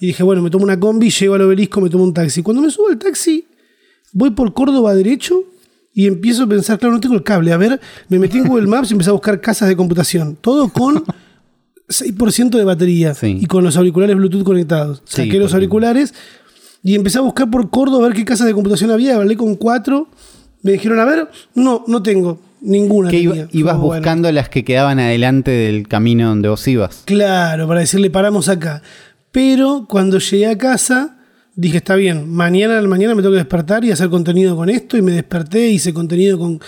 Y 0.00 0.06
dije, 0.06 0.24
bueno, 0.24 0.42
me 0.42 0.50
tomo 0.50 0.64
una 0.64 0.80
combi, 0.80 1.10
llego 1.10 1.34
al 1.34 1.42
obelisco, 1.42 1.80
me 1.80 1.88
tomo 1.88 2.02
un 2.02 2.12
taxi. 2.12 2.42
Cuando 2.42 2.62
me 2.62 2.70
subo 2.70 2.88
al 2.88 2.98
taxi, 2.98 3.46
voy 4.12 4.30
por 4.30 4.52
Córdoba 4.54 4.92
derecho 4.92 5.44
y 5.94 6.08
empiezo 6.08 6.42
a 6.42 6.46
pensar, 6.48 6.78
claro, 6.78 6.94
no 6.94 7.00
tengo 7.00 7.14
el 7.14 7.22
cable. 7.22 7.52
A 7.52 7.56
ver, 7.56 7.80
me 8.08 8.18
metí 8.18 8.38
en 8.38 8.44
Google 8.48 8.66
Maps 8.66 8.90
y 8.90 8.94
empecé 8.94 9.10
a 9.10 9.12
buscar 9.12 9.40
casas 9.40 9.68
de 9.68 9.76
computación. 9.76 10.36
Todo 10.40 10.68
con 10.68 11.04
6% 11.88 12.50
de 12.50 12.64
batería 12.64 13.14
y 13.22 13.46
con 13.46 13.62
los 13.62 13.76
auriculares 13.76 14.16
Bluetooth 14.16 14.42
conectados. 14.42 15.02
Saqué 15.04 15.38
los 15.38 15.54
auriculares 15.54 16.12
y 16.82 16.96
empecé 16.96 17.18
a 17.18 17.22
buscar 17.22 17.50
por 17.50 17.70
Córdoba 17.70 18.06
a 18.06 18.08
ver 18.08 18.16
qué 18.16 18.24
casas 18.24 18.46
de 18.46 18.52
computación 18.52 18.90
había. 18.90 19.16
Hablé 19.16 19.36
con 19.36 19.54
cuatro. 19.54 20.08
Me 20.62 20.72
dijeron, 20.72 20.98
a 20.98 21.04
ver, 21.04 21.28
no, 21.54 21.84
no 21.86 22.02
tengo. 22.02 22.40
Ninguna. 22.60 23.10
Que 23.10 23.46
ibas 23.52 23.78
buscando 23.78 24.32
las 24.32 24.48
que 24.48 24.64
quedaban 24.64 24.98
adelante 24.98 25.50
del 25.50 25.86
camino 25.86 26.28
donde 26.28 26.48
vos 26.48 26.66
ibas. 26.66 27.02
Claro, 27.04 27.68
para 27.68 27.80
decirle 27.80 28.08
paramos 28.10 28.48
acá. 28.48 28.82
Pero 29.30 29.86
cuando 29.88 30.18
llegué 30.18 30.46
a 30.46 30.56
casa, 30.56 31.18
dije, 31.56 31.78
está 31.78 31.94
bien, 31.94 32.28
mañana 32.30 32.78
al 32.78 32.88
mañana 32.88 33.14
me 33.14 33.22
tengo 33.22 33.32
que 33.32 33.38
despertar 33.38 33.84
y 33.84 33.90
hacer 33.90 34.08
contenido 34.08 34.56
con 34.56 34.68
esto. 34.70 34.96
Y 34.96 35.02
me 35.02 35.12
desperté, 35.12 35.68
hice 35.68 35.92
contenido 35.92 36.38
con. 36.38 36.60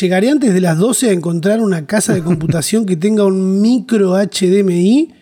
Llegaré 0.00 0.30
antes 0.30 0.52
de 0.52 0.60
las 0.60 0.78
12 0.78 1.10
a 1.10 1.12
encontrar 1.12 1.60
una 1.60 1.86
casa 1.86 2.12
de 2.12 2.22
computación 2.22 2.86
que 2.86 2.96
tenga 2.96 3.24
un 3.24 3.60
micro 3.60 4.14
HDMI. 4.16 5.14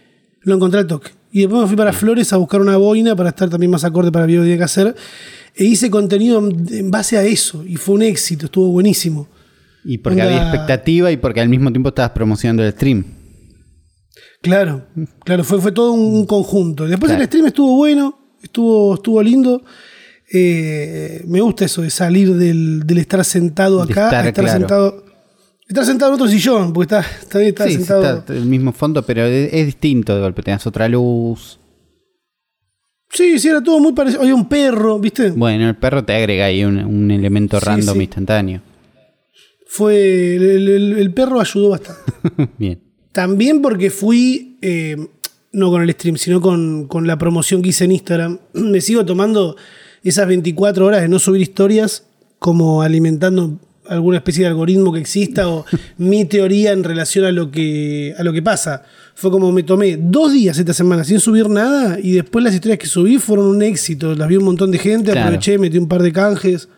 Lo 0.43 0.55
encontré 0.55 0.81
al 0.81 0.87
toque. 0.87 1.11
Y 1.33 1.41
después 1.41 1.63
me 1.63 1.67
fui 1.67 1.77
para 1.77 1.93
Flores 1.93 2.33
a 2.33 2.37
buscar 2.37 2.61
una 2.61 2.77
boina 2.77 3.17
para 3.17 3.31
estar 3.31 3.51
también 3.51 3.71
más 3.71 3.85
acorde 3.85 4.13
para 4.13 4.25
el 4.25 4.29
video 4.29 4.43
que 4.43 4.47
tenía 4.47 4.59
que 4.59 4.65
hacer. 4.65 4.95
E 5.55 5.65
hice 5.65 5.91
contenido 5.91 6.39
en 6.39 6.91
base 6.91 7.19
a 7.19 7.25
eso. 7.25 7.65
Y 7.65 7.77
fue 7.77 7.97
un 7.97 8.03
éxito, 8.03 8.47
estuvo 8.47 8.69
buenísimo. 8.69 9.29
Y 9.85 9.99
porque 9.99 10.23
había 10.23 10.43
expectativa 10.43 11.13
y 11.13 11.19
porque 11.19 11.41
al 11.41 11.49
mismo 11.49 11.71
tiempo 11.71 11.91
estabas 11.91 12.13
promocionando 12.13 12.65
el 12.65 12.73
stream. 12.73 13.05
Claro, 14.41 14.87
claro, 15.25 15.45
fue, 15.45 15.61
fue 15.61 15.73
todo 15.73 15.93
un 15.93 16.25
conjunto. 16.27 16.87
Después 16.87 17.13
el 17.13 17.25
stream 17.25 17.47
estuvo 17.47 17.77
bueno, 17.77 18.24
estuvo, 18.45 18.95
estuvo 18.95 19.23
lindo. 19.23 19.63
Eh, 20.33 21.23
me 21.27 21.41
gusta 21.41 21.65
eso 21.65 21.83
de 21.83 21.91
salir 21.91 22.35
del, 22.35 22.85
estar 22.99 23.25
sentado 23.25 23.83
acá 23.83 24.27
estar, 24.27 24.49
sentado. 24.49 25.05
Estar 25.69 25.85
sentado 25.85 26.11
en 26.11 26.15
otro 26.15 26.29
sillón, 26.29 26.73
porque 26.73 26.95
está, 26.95 27.41
está, 27.41 27.67
sí, 27.67 27.75
sentado. 27.75 28.19
Está 28.19 28.35
el 28.35 28.47
mismo 28.47 28.73
fondo, 28.73 29.03
pero 29.03 29.25
es, 29.25 29.67
distinto 29.67 30.15
de 30.15 30.21
golpe. 30.21 30.43
Tenías 30.43 30.67
otra 30.67 30.89
luz. 30.89 31.59
Sí, 33.11 33.39
sí, 33.39 33.49
era 33.49 33.63
todo 33.63 33.81
muy 33.81 33.93
parecido. 33.93 34.23
Había 34.23 34.35
un 34.35 34.49
perro, 34.49 34.99
¿viste? 34.99 35.31
Bueno, 35.31 35.69
el 35.69 35.77
perro 35.77 36.05
te 36.05 36.15
agrega 36.15 36.47
ahí 36.47 36.65
un, 36.65 37.11
elemento 37.11 37.61
random 37.61 38.01
instantáneo. 38.01 38.61
Fue. 39.67 40.37
El, 40.37 41.13
perro 41.15 41.41
ayudó 41.41 41.71
bastante. 41.71 42.03
Bien. 42.59 42.81
También 43.13 43.63
porque 43.63 43.91
fui. 43.91 44.59
Eh, 44.61 44.97
no 45.55 45.71
con 45.71 45.83
el 45.83 45.91
stream, 45.93 46.17
sino 46.17 46.41
con, 46.41 46.89
la 47.07 47.17
promoción 47.17 47.63
que 47.63 47.71
hice 47.71 47.85
en 47.85 47.93
Instagram. 47.93 48.39
Me 48.55 48.81
sigo 48.81 49.05
tomando 49.05 49.57
esas 50.03 50.27
24 50.27 50.85
horas 50.85 51.03
de 51.03 51.09
no 51.09 51.19
subir 51.19 51.41
historias 51.41 52.05
como 52.39 52.83
alimentando 52.83 53.59
alguna 53.89 54.19
especie 54.19 54.45
de 54.45 54.49
algoritmo 54.49 54.93
que 54.93 55.01
exista 55.01 55.49
o 55.49 55.65
mi 55.99 56.25
teoría 56.25 56.73
en 56.73 56.85
relación 56.85 57.25
a 57.25 57.33
lo 57.33 57.51
que, 57.51 58.15
a 58.19 58.23
lo 58.23 58.33
que 58.33 58.43
pasa. 58.43 58.83
Fue 59.15 59.31
como 59.31 59.53
me 59.53 59.63
tomé 59.63 59.97
dos 59.97 60.33
días 60.33 60.59
esta 60.59 60.75
semana 60.75 61.05
sin 61.05 61.21
subir 61.21 61.49
nada 61.49 61.99
y 62.03 62.13
después 62.13 62.45
las 62.45 62.55
historias 62.55 62.79
que 62.79 62.87
subí 62.87 63.19
fueron 63.19 63.47
un 63.47 63.63
éxito. 63.63 64.15
Las 64.15 64.29
vi 64.29 64.37
un 64.37 64.45
montón 64.45 64.71
de 64.71 64.79
gente, 64.79 65.13
aproveché, 65.19 65.59
metí 65.59 65.79
un 65.79 65.89
par 65.89 66.03
de 66.03 66.13
canjes. 66.13 66.69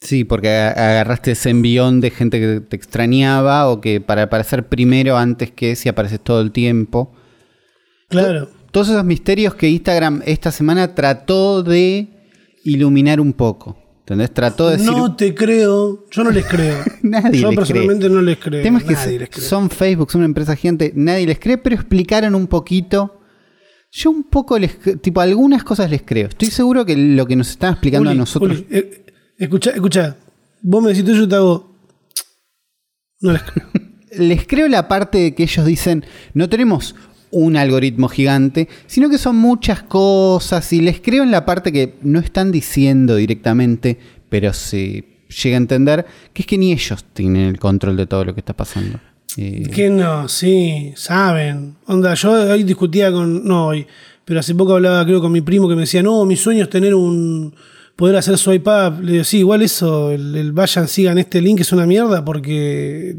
Sí, 0.00 0.24
porque 0.24 0.50
agarraste 0.50 1.32
ese 1.32 1.50
envión 1.50 2.00
de 2.00 2.10
gente 2.10 2.38
que 2.38 2.60
te 2.60 2.76
extrañaba 2.76 3.70
o 3.70 3.80
que 3.80 4.02
para 4.02 4.24
aparecer 4.24 4.66
primero 4.68 5.16
antes 5.16 5.50
que 5.50 5.76
si 5.76 5.88
apareces 5.88 6.20
todo 6.20 6.40
el 6.40 6.52
tiempo. 6.52 7.14
Claro. 8.08 8.50
Todos 8.70 8.88
esos 8.88 9.04
misterios 9.04 9.54
que 9.54 9.68
Instagram 9.68 10.22
esta 10.26 10.50
semana 10.50 10.94
trató 10.94 11.62
de 11.62 12.08
iluminar 12.64 13.20
un 13.20 13.32
poco. 13.32 13.78
¿Entendés? 14.00 14.34
Trató 14.34 14.68
de 14.68 14.76
decir. 14.76 14.92
No 14.92 15.16
te 15.16 15.34
creo. 15.34 16.04
Yo 16.10 16.24
no 16.24 16.30
les 16.30 16.44
creo. 16.44 16.76
nadie 17.02 17.40
Yo 17.40 17.52
personalmente 17.52 18.08
no 18.10 18.20
les 18.20 18.36
creo. 18.38 18.62
Temas 18.62 18.84
que 18.84 19.40
son 19.40 19.70
Facebook, 19.70 20.10
son 20.10 20.20
una 20.20 20.26
empresa 20.26 20.54
gigante, 20.54 20.92
nadie 20.94 21.26
les 21.26 21.38
cree, 21.38 21.56
pero 21.56 21.74
explicaron 21.74 22.34
un 22.34 22.46
poquito. 22.46 23.20
Yo 23.90 24.10
un 24.10 24.24
poco 24.24 24.58
les. 24.58 24.76
Tipo, 25.00 25.22
algunas 25.22 25.64
cosas 25.64 25.90
les 25.90 26.02
creo. 26.02 26.28
Estoy 26.28 26.48
seguro 26.48 26.84
que 26.84 26.96
lo 26.96 27.24
que 27.26 27.36
nos 27.36 27.48
están 27.48 27.72
explicando 27.72 28.10
a 28.10 28.14
nosotros. 28.14 28.64
Eh, 28.70 29.06
escucha, 29.38 29.70
escucha. 29.70 30.16
Vos 30.60 30.82
me 30.82 30.92
decís, 30.92 31.16
yo 31.16 31.26
te 31.26 31.36
hago. 31.36 31.78
No 33.20 33.32
les 33.32 33.42
creo. 33.42 33.66
les 34.18 34.46
creo 34.46 34.68
la 34.68 34.86
parte 34.86 35.18
de 35.18 35.34
que 35.34 35.44
ellos 35.44 35.64
dicen: 35.64 36.04
no 36.34 36.50
tenemos 36.50 36.94
un 37.34 37.56
algoritmo 37.56 38.08
gigante, 38.08 38.68
sino 38.86 39.10
que 39.10 39.18
son 39.18 39.36
muchas 39.36 39.82
cosas 39.82 40.72
y 40.72 40.80
les 40.80 41.00
creo 41.00 41.24
en 41.24 41.32
la 41.32 41.44
parte 41.44 41.72
que 41.72 41.96
no 42.02 42.20
están 42.20 42.52
diciendo 42.52 43.16
directamente, 43.16 43.98
pero 44.28 44.52
se 44.52 45.04
llega 45.42 45.56
a 45.56 45.58
entender, 45.58 46.06
que 46.32 46.42
es 46.42 46.46
que 46.46 46.56
ni 46.56 46.72
ellos 46.72 47.04
tienen 47.12 47.48
el 47.48 47.58
control 47.58 47.96
de 47.96 48.06
todo 48.06 48.24
lo 48.24 48.34
que 48.34 48.40
está 48.40 48.54
pasando. 48.54 49.00
Eh, 49.36 49.68
que 49.74 49.90
no, 49.90 50.28
sí, 50.28 50.92
saben. 50.94 51.74
Onda, 51.86 52.14
yo 52.14 52.30
hoy 52.30 52.62
discutía 52.62 53.10
con, 53.10 53.44
no 53.44 53.66
hoy, 53.66 53.84
pero 54.24 54.38
hace 54.38 54.54
poco 54.54 54.74
hablaba 54.74 55.04
creo 55.04 55.20
con 55.20 55.32
mi 55.32 55.40
primo 55.40 55.68
que 55.68 55.74
me 55.74 55.82
decía, 55.82 56.04
no, 56.04 56.24
mi 56.24 56.36
sueño 56.36 56.62
es 56.62 56.70
tener 56.70 56.94
un, 56.94 57.52
poder 57.96 58.14
hacer 58.14 58.38
swipe 58.38 58.70
up. 58.70 59.02
Le 59.02 59.12
digo, 59.12 59.24
sí, 59.24 59.38
igual 59.38 59.62
eso, 59.62 60.12
el 60.12 60.52
vayan, 60.52 60.86
sigan 60.86 61.18
este 61.18 61.40
link 61.40 61.60
es 61.60 61.72
una 61.72 61.84
mierda 61.84 62.24
porque 62.24 63.16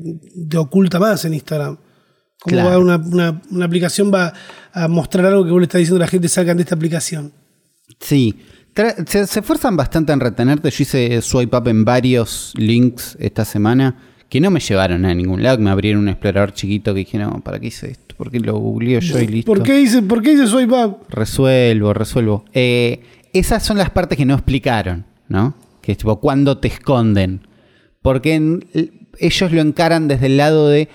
te 0.50 0.58
oculta 0.58 1.00
más 1.00 1.26
en 1.26 1.34
Instagram. 1.34 1.80
¿Cómo 2.46 2.78
una, 2.78 3.42
aplicación 3.66 4.12
va 4.14 4.34
a 4.72 4.88
mostrar 4.88 5.26
algo 5.26 5.44
que 5.44 5.52
vos 5.52 5.60
le 5.60 5.66
estás 5.66 5.80
diciendo 5.80 5.98
a 5.98 6.06
la 6.06 6.08
gente 6.08 6.28
salgan 6.28 6.58
de 6.58 6.64
esta 6.64 6.76
aplicación? 6.76 7.32
Sí. 8.00 8.36
Se, 9.08 9.22
esfuerzan 9.22 9.76
bastante 9.76 10.14
en 10.14 10.20
retenerte. 10.20 10.70
Yo 10.70 10.82
hice 10.84 11.22
swipe 11.22 11.56
up 11.58 11.68
en 11.68 11.86
varios 11.86 12.54
links 12.58 13.18
esta 13.20 13.46
semana 13.46 13.96
que 14.30 14.42
no 14.42 14.52
me 14.52 14.60
llevaron 14.60 15.06
a 15.06 15.14
ningún 15.14 15.44
lado, 15.44 15.60
me 15.60 15.70
abrieron 15.70 16.02
un 16.02 16.10
explorador 16.10 16.54
chiquito 16.54 16.94
que 16.94 17.00
dije, 17.00 17.18
no, 17.18 17.42
¿para 17.42 17.60
qué 17.60 17.68
hice 17.68 17.92
esto? 17.92 18.16
¿Por 18.18 18.32
qué 18.32 18.40
lo 18.40 18.58
googleo 18.58 19.00
yo 19.00 19.20
y 19.20 19.28
listo? 19.28 19.54
¿Por 19.54 19.64
qué 19.64 19.80
hice, 19.80 20.02
por 20.02 20.22
qué 20.22 20.34
hice 20.34 20.48
swipe 20.48 20.74
up? 20.74 20.98
Resuelvo, 21.10 21.94
resuelvo. 21.94 22.46
Eh, 22.54 23.02
esas 23.34 23.64
son 23.64 23.78
las 23.78 23.92
partes 23.92 24.18
que 24.18 24.26
no 24.26 24.34
explicaron, 24.34 25.06
¿no? 25.28 25.56
Que 25.82 25.92
es 25.92 25.98
tipo, 25.98 26.20
¿cuándo 26.20 26.58
te 26.58 26.68
esconden? 26.68 27.48
Porque 28.02 28.60
ellos 29.20 29.52
lo 29.52 29.62
encaran 29.62 30.08
desde 30.08 30.26
el 30.26 30.38
lado 30.38 30.70
de 30.70 30.90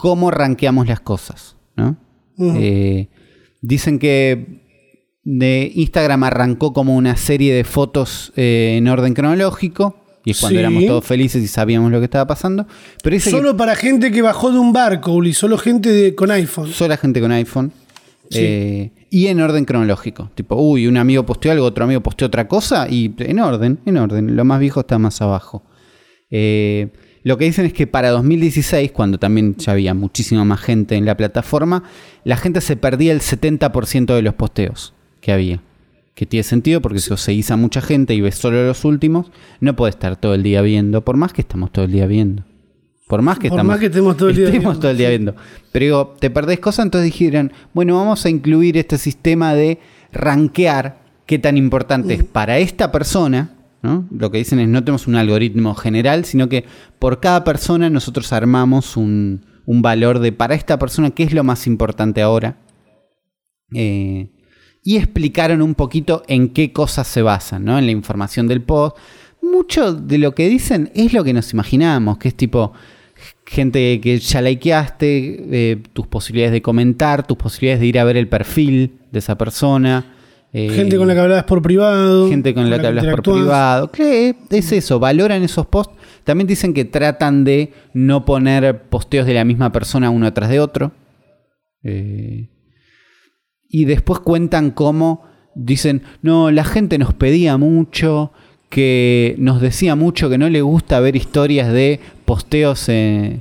cómo 0.00 0.30
rankeamos 0.30 0.88
las 0.88 1.00
cosas. 1.00 1.56
¿no? 1.76 1.96
Eh, 2.38 3.08
dicen 3.60 3.98
que 3.98 4.64
de 5.22 5.70
Instagram 5.74 6.24
arrancó 6.24 6.72
como 6.72 6.96
una 6.96 7.16
serie 7.16 7.54
de 7.54 7.64
fotos 7.64 8.32
eh, 8.36 8.76
en 8.78 8.88
orden 8.88 9.14
cronológico. 9.14 9.96
Y 10.24 10.32
es 10.32 10.40
cuando 10.40 10.58
éramos 10.58 10.84
todos 10.86 11.04
felices 11.04 11.42
y 11.42 11.48
sabíamos 11.48 11.90
lo 11.90 11.98
que 11.98 12.04
estaba 12.04 12.26
pasando. 12.26 12.66
Pero 13.02 13.18
solo 13.20 13.56
para 13.56 13.74
gente 13.74 14.10
que 14.10 14.20
bajó 14.20 14.50
de 14.50 14.58
un 14.58 14.72
barco, 14.72 15.12
Uli, 15.12 15.32
solo 15.32 15.56
gente 15.56 16.14
con 16.14 16.30
iPhone. 16.30 16.68
Solo 16.68 16.96
gente 16.96 17.20
con 17.20 17.32
iPhone. 17.32 17.72
Eh, 18.30 18.90
y 19.10 19.26
en 19.26 19.40
orden 19.40 19.64
cronológico. 19.64 20.30
Tipo, 20.34 20.56
uy, 20.56 20.86
un 20.86 20.96
amigo 20.96 21.26
posteó 21.26 21.52
algo, 21.52 21.64
otro 21.66 21.84
amigo 21.84 22.02
posteó 22.02 22.28
otra 22.28 22.48
cosa. 22.48 22.86
Y 22.88 23.14
en 23.18 23.40
orden, 23.40 23.80
en 23.86 23.96
orden. 23.96 24.36
Lo 24.36 24.44
más 24.44 24.60
viejo 24.60 24.80
está 24.80 24.98
más 24.98 25.20
abajo. 25.20 25.62
Eh, 26.30 26.88
lo 27.22 27.36
que 27.36 27.44
dicen 27.44 27.66
es 27.66 27.72
que 27.72 27.86
para 27.86 28.10
2016, 28.10 28.92
cuando 28.92 29.18
también 29.18 29.56
ya 29.56 29.72
había 29.72 29.94
muchísima 29.94 30.44
más 30.44 30.60
gente 30.60 30.96
en 30.96 31.04
la 31.04 31.16
plataforma, 31.16 31.82
la 32.24 32.36
gente 32.36 32.60
se 32.60 32.76
perdía 32.76 33.12
el 33.12 33.20
70% 33.20 34.14
de 34.14 34.22
los 34.22 34.34
posteos 34.34 34.94
que 35.20 35.32
había. 35.32 35.60
que 36.14 36.26
tiene 36.26 36.44
sentido 36.44 36.82
porque 36.82 36.98
si 36.98 37.16
seguís 37.16 37.50
a 37.50 37.56
mucha 37.56 37.80
gente 37.80 38.14
y 38.14 38.20
ves 38.20 38.34
solo 38.34 38.66
los 38.66 38.84
últimos, 38.84 39.30
no 39.60 39.74
puedes 39.74 39.94
estar 39.94 40.16
todo 40.16 40.34
el 40.34 40.42
día 40.42 40.60
viendo, 40.60 41.02
por 41.02 41.16
más 41.16 41.32
que 41.32 41.40
estamos 41.40 41.72
todo 41.72 41.86
el 41.86 41.92
día 41.92 42.06
viendo. 42.06 42.44
Por 43.06 43.22
más 43.22 43.38
que, 43.38 43.48
Por 43.48 43.58
estamos, 43.58 43.72
más 43.72 43.80
que 43.80 43.86
estemos 43.86 44.16
todo 44.16 44.28
el 44.28 44.36
día 44.36 44.44
estemos 44.46 44.64
viendo, 44.64 44.80
todo 44.80 44.90
el 44.90 44.98
día 44.98 45.08
viendo. 45.08 45.34
Pero 45.72 45.84
digo, 45.84 46.16
te 46.20 46.30
perdés 46.30 46.60
cosas, 46.60 46.84
entonces 46.84 47.06
dijeron, 47.06 47.52
bueno, 47.72 47.96
vamos 47.96 48.24
a 48.24 48.30
incluir 48.30 48.76
este 48.76 48.98
sistema 48.98 49.54
de 49.54 49.78
rankear 50.12 51.00
qué 51.26 51.38
tan 51.38 51.56
importante 51.56 52.14
es 52.14 52.24
para 52.24 52.58
esta 52.58 52.92
persona. 52.92 53.50
¿No? 53.82 54.06
Lo 54.10 54.30
que 54.30 54.38
dicen 54.38 54.60
es 54.60 54.68
no 54.68 54.84
tenemos 54.84 55.06
un 55.06 55.16
algoritmo 55.16 55.74
general, 55.74 56.24
sino 56.24 56.48
que 56.48 56.64
por 56.98 57.20
cada 57.20 57.44
persona 57.44 57.90
nosotros 57.90 58.32
armamos 58.32 58.96
un, 58.96 59.44
un 59.66 59.82
valor 59.82 60.18
de 60.18 60.32
para 60.32 60.54
esta 60.54 60.78
persona 60.78 61.10
qué 61.10 61.22
es 61.22 61.32
lo 61.32 61.44
más 61.44 61.66
importante 61.66 62.22
ahora. 62.22 62.58
Eh, 63.72 64.30
y 64.82 64.96
explicaron 64.96 65.62
un 65.62 65.74
poquito 65.74 66.22
en 66.26 66.48
qué 66.48 66.72
cosas 66.72 67.06
se 67.06 67.22
basan, 67.22 67.64
¿no? 67.64 67.78
En 67.78 67.86
la 67.86 67.92
información 67.92 68.48
del 68.48 68.62
post. 68.62 68.96
Mucho 69.42 69.92
de 69.92 70.18
lo 70.18 70.34
que 70.34 70.48
dicen 70.48 70.90
es 70.94 71.12
lo 71.12 71.22
que 71.22 71.32
nos 71.32 71.52
imaginábamos, 71.52 72.18
que 72.18 72.28
es 72.28 72.34
tipo 72.34 72.72
gente 73.46 74.00
que 74.00 74.18
ya 74.18 74.40
likeaste, 74.40 75.72
eh, 75.72 75.82
tus 75.92 76.06
posibilidades 76.06 76.52
de 76.52 76.62
comentar, 76.62 77.26
tus 77.26 77.36
posibilidades 77.36 77.80
de 77.80 77.86
ir 77.86 77.98
a 77.98 78.04
ver 78.04 78.16
el 78.16 78.28
perfil 78.28 78.98
de 79.10 79.18
esa 79.18 79.36
persona. 79.36 80.14
Eh, 80.52 80.70
Gente 80.70 80.96
con 80.96 81.06
la 81.08 81.14
que 81.14 81.20
hablas 81.20 81.44
por 81.44 81.62
privado. 81.62 82.28
gente 82.28 82.54
con 82.54 82.68
la 82.70 82.78
que 82.78 82.86
hablas 82.88 83.06
por 83.06 83.22
privado. 83.22 83.90
Claro, 83.90 84.36
es 84.50 84.72
eso, 84.72 84.98
valoran 84.98 85.42
esos 85.42 85.66
posts. 85.66 85.94
También 86.24 86.46
dicen 86.46 86.74
que 86.74 86.84
tratan 86.84 87.44
de 87.44 87.72
no 87.94 88.24
poner 88.24 88.82
posteos 88.88 89.26
de 89.26 89.34
la 89.34 89.44
misma 89.44 89.72
persona 89.72 90.10
uno 90.10 90.32
tras 90.32 90.50
de 90.50 90.60
otro. 90.60 90.92
Eh, 91.82 92.48
y 93.68 93.84
después 93.84 94.20
cuentan 94.20 94.70
cómo 94.70 95.24
dicen, 95.54 96.02
no, 96.22 96.50
la 96.50 96.64
gente 96.64 96.98
nos 96.98 97.14
pedía 97.14 97.56
mucho, 97.56 98.32
que 98.68 99.34
nos 99.38 99.60
decía 99.60 99.94
mucho 99.96 100.28
que 100.28 100.38
no 100.38 100.48
le 100.48 100.62
gusta 100.62 101.00
ver 101.00 101.16
historias 101.16 101.72
de 101.72 102.00
posteos, 102.24 102.88
eh, 102.88 103.40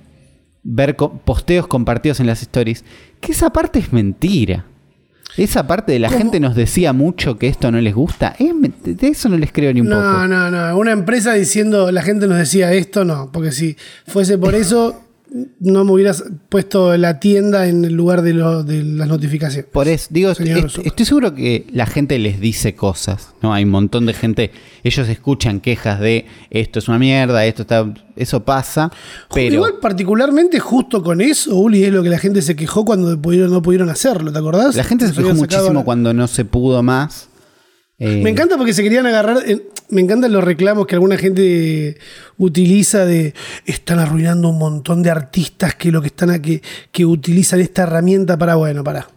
ver 0.63 0.95
co- 0.95 1.19
posteos 1.25 1.67
compartidos 1.67 2.19
en 2.19 2.27
las 2.27 2.41
stories. 2.41 2.85
Que 3.19 3.31
esa 3.33 3.51
parte 3.51 3.79
es 3.79 3.91
mentira. 3.93 4.65
Esa 5.37 5.67
parte 5.67 5.91
de 5.93 5.99
la 5.99 6.07
¿Cómo? 6.09 6.17
gente 6.19 6.39
nos 6.39 6.55
decía 6.55 6.91
mucho 6.93 7.37
que 7.37 7.47
esto 7.47 7.71
no 7.71 7.79
les 7.79 7.93
gusta. 7.93 8.35
Men- 8.39 8.73
de 8.83 9.07
eso 9.07 9.29
no 9.29 9.37
les 9.37 9.51
creo 9.51 9.73
ni 9.73 9.81
un 9.81 9.87
No, 9.89 9.95
poco. 9.95 10.27
no, 10.27 10.49
no. 10.51 10.77
Una 10.77 10.91
empresa 10.91 11.33
diciendo 11.33 11.91
la 11.91 12.01
gente 12.01 12.27
nos 12.27 12.37
decía 12.37 12.73
esto, 12.73 13.05
no. 13.05 13.31
Porque 13.31 13.51
si 13.51 13.77
fuese 14.07 14.37
por 14.37 14.55
eso, 14.55 15.01
no 15.59 15.85
me 15.85 15.91
hubieras 15.91 16.23
puesto 16.49 16.97
la 16.97 17.19
tienda 17.19 17.67
en 17.67 17.85
el 17.85 17.93
lugar 17.93 18.21
de, 18.23 18.33
lo- 18.33 18.63
de 18.63 18.83
las 18.83 19.07
notificaciones. 19.07 19.69
Por 19.71 19.87
eso, 19.87 20.07
digo, 20.09 20.31
est- 20.31 20.39
estoy 20.83 21.05
seguro 21.05 21.35
que 21.35 21.67
la 21.71 21.85
gente 21.85 22.17
les 22.17 22.39
dice 22.39 22.73
cosas, 22.75 23.33
¿no? 23.41 23.53
Hay 23.53 23.63
un 23.63 23.69
montón 23.69 24.05
de 24.07 24.13
gente, 24.13 24.51
ellos 24.83 25.07
escuchan 25.07 25.59
quejas 25.59 25.99
de 25.99 26.25
esto 26.49 26.79
es 26.79 26.87
una 26.87 26.97
mierda, 26.99 27.45
esto 27.45 27.61
está, 27.61 27.93
eso 28.15 28.43
pasa, 28.43 28.91
pero 29.33 29.53
Igual, 29.55 29.73
particularmente, 29.81 30.59
justo 30.59 31.03
con 31.03 31.21
eso, 31.21 31.55
Uli, 31.55 31.83
es 31.83 31.93
lo 31.93 32.01
que 32.03 32.09
la 32.09 32.17
gente 32.19 32.41
se 32.41 32.55
quejó 32.55 32.83
cuando 32.83 33.21
pudieron, 33.21 33.51
no 33.51 33.61
pudieron 33.61 33.89
hacerlo, 33.89 34.31
¿te 34.33 34.39
acordás? 34.39 34.75
la 34.75 34.83
gente 34.83 35.05
se 35.07 35.13
quejó 35.13 35.29
sacado- 35.29 35.39
muchísimo 35.39 35.85
cuando 35.85 36.13
no 36.13 36.27
se 36.27 36.43
pudo 36.43 36.81
más. 36.83 37.28
Eh, 37.99 38.21
Me 38.23 38.29
encanta 38.29 38.55
porque 38.57 38.73
se 38.73 38.81
querían 38.83 39.05
agarrar. 39.05 39.39
en- 39.45 39.63
me 39.89 40.01
encantan 40.01 40.31
los 40.31 40.43
reclamos 40.43 40.85
que 40.85 40.95
alguna 40.95 41.17
gente 41.17 41.97
utiliza 42.37 43.05
de 43.05 43.33
están 43.65 43.99
arruinando 43.99 44.49
un 44.49 44.57
montón 44.59 45.01
de 45.03 45.09
artistas 45.09 45.75
que 45.75 45.91
lo 45.91 45.99
que 46.01 46.07
están 46.07 46.29
a 46.29 46.41
que, 46.41 46.61
que 46.91 47.05
utilizan 47.05 47.59
esta 47.59 47.83
herramienta 47.83 48.37
para, 48.37 48.55
bueno, 48.55 48.83
para. 48.83 49.07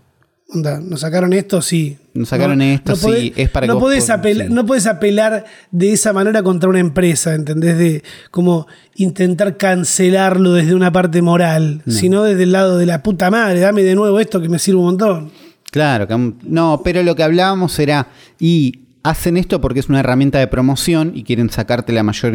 Onda, 0.55 0.81
nos 0.81 1.01
sacaron 1.01 1.33
esto, 1.33 1.63
sí. 1.63 1.97
Nos 2.13 2.29
sacaron 2.29 2.61
esto, 2.61 2.95
sí, 2.95 3.33
es 3.37 3.49
para 3.49 3.65
que 3.67 3.69
no 3.69 3.75
vos 3.75 3.85
podés 3.85 4.05
sí. 4.05 4.11
No 4.51 4.67
podés 4.67 4.87
apelar 4.87 5.45
de 5.71 5.93
esa 5.93 6.13
manera 6.13 6.43
contra 6.43 6.69
una 6.69 6.79
empresa, 6.81 7.35
¿entendés? 7.35 7.79
De 7.79 8.03
como 8.31 8.67
intentar 8.97 9.57
cancelarlo 9.57 10.53
desde 10.53 10.75
una 10.75 10.93
parte 10.93 11.23
moral, 11.23 11.83
sino 11.87 12.23
desde 12.25 12.43
el 12.43 12.53
lado 12.53 12.77
de 12.77 12.85
la 12.87 13.03
puta 13.03 13.31
madre, 13.31 13.61
dame 13.61 13.83
de 13.83 13.95
nuevo 13.95 14.21
esto 14.21 14.43
que 14.43 14.51
me 14.51 14.59
sirve 14.59 14.79
un 14.81 14.85
montón. 14.87 15.33
Claro, 15.73 16.07
que- 16.07 16.33
no, 16.45 16.81
pero 16.85 17.03
lo 17.03 17.17
que 17.17 17.25
hablábamos 17.25 17.77
era, 17.81 18.07
y 18.39 18.79
hacen 19.03 19.37
esto 19.37 19.61
porque 19.61 19.81
es 19.81 19.89
una 19.89 19.99
herramienta 19.99 20.39
de 20.39 20.47
promoción 20.47 21.11
y 21.17 21.25
quieren 21.25 21.51
sacarte 21.51 21.93
la 21.93 22.05
mayor 22.05 22.35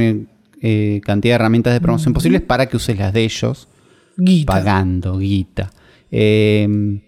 eh, 0.62 1.02
cantidad 1.06 1.34
de 1.34 1.36
herramientas 1.36 1.72
de 1.74 1.80
promoción 1.80 2.14
posibles 2.14 2.42
para 2.42 2.66
que 2.66 2.76
uses 2.78 2.98
las 2.98 3.14
de 3.14 3.24
ellos. 3.24 3.70
Guita. 4.18 4.52
pagando 4.52 5.20
guita. 5.20 5.70
Eh, 6.12 7.00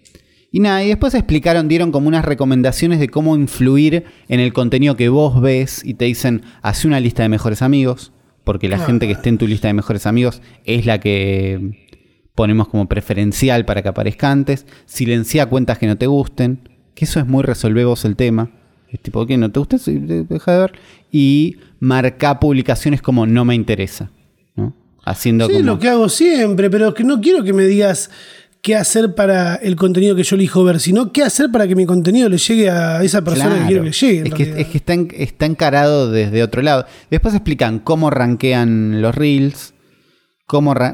y 0.52 0.60
nada, 0.60 0.82
y 0.84 0.88
después 0.88 1.14
explicaron, 1.14 1.66
dieron 1.68 1.90
como 1.92 2.06
unas 2.08 2.24
recomendaciones 2.24 3.00
de 3.00 3.08
cómo 3.08 3.34
influir 3.36 4.04
en 4.28 4.38
el 4.40 4.52
contenido 4.52 4.96
que 4.96 5.08
vos 5.08 5.40
ves 5.40 5.82
y 5.84 5.94
te 5.94 6.04
dicen, 6.06 6.42
hace 6.62 6.86
una 6.86 7.00
lista 7.00 7.22
de 7.24 7.28
mejores 7.28 7.62
amigos, 7.62 8.12
porque 8.44 8.68
la 8.68 8.76
Ah. 8.76 8.86
gente 8.86 9.06
que 9.08 9.12
esté 9.14 9.28
en 9.28 9.38
tu 9.38 9.46
lista 9.48 9.66
de 9.68 9.74
mejores 9.74 10.06
amigos 10.06 10.40
es 10.64 10.86
la 10.86 11.00
que 11.00 11.88
ponemos 12.34 12.68
como 12.68 12.88
preferencial 12.88 13.64
para 13.64 13.82
que 13.82 13.88
aparezca 13.88 14.30
antes, 14.30 14.66
silencia 14.86 15.46
cuentas 15.46 15.78
que 15.78 15.86
no 15.86 15.96
te 15.98 16.06
gusten, 16.06 16.68
que 16.94 17.04
eso 17.04 17.20
es 17.20 17.26
muy 17.26 17.42
resolver 17.42 17.86
vos 17.86 18.04
el 18.04 18.16
tema. 18.16 18.50
Es 18.90 19.00
tipo, 19.00 19.24
que 19.26 19.36
no 19.36 19.50
te 19.52 19.58
gusta? 19.60 19.76
Deja 19.86 20.52
de 20.52 20.58
ver. 20.60 20.72
Y 21.12 21.56
marca 21.78 22.40
publicaciones 22.40 23.02
como 23.02 23.26
no 23.26 23.44
me 23.44 23.54
interesa. 23.54 24.10
¿no? 24.56 24.74
Haciendo 25.04 25.46
Sí, 25.46 25.52
como... 25.54 25.64
lo 25.64 25.78
que 25.78 25.88
hago 25.88 26.08
siempre, 26.08 26.68
pero 26.70 26.92
que 26.94 27.04
no 27.04 27.20
quiero 27.20 27.44
que 27.44 27.52
me 27.52 27.64
digas 27.64 28.10
qué 28.62 28.74
hacer 28.76 29.14
para 29.14 29.54
el 29.54 29.76
contenido 29.76 30.14
que 30.16 30.22
yo 30.24 30.36
elijo 30.36 30.64
ver, 30.64 30.80
sino 30.80 31.12
qué 31.12 31.22
hacer 31.22 31.50
para 31.52 31.66
que 31.68 31.74
mi 31.76 31.86
contenido 31.86 32.28
le 32.28 32.36
llegue 32.36 32.68
a 32.68 33.02
esa 33.02 33.22
persona 33.22 33.60
que 33.60 33.66
quiero 33.68 33.82
que 33.84 33.88
le 33.90 33.92
llegue. 33.94 34.28
Es 34.28 34.34
que, 34.34 34.60
es 34.60 34.74
está, 34.74 34.92
en- 34.94 35.08
está 35.16 35.46
encarado 35.46 36.10
desde 36.10 36.42
otro 36.42 36.60
lado. 36.60 36.84
Después 37.10 37.32
explican 37.34 37.78
cómo 37.78 38.10
rankean 38.10 39.00
los 39.00 39.14
reels, 39.14 39.72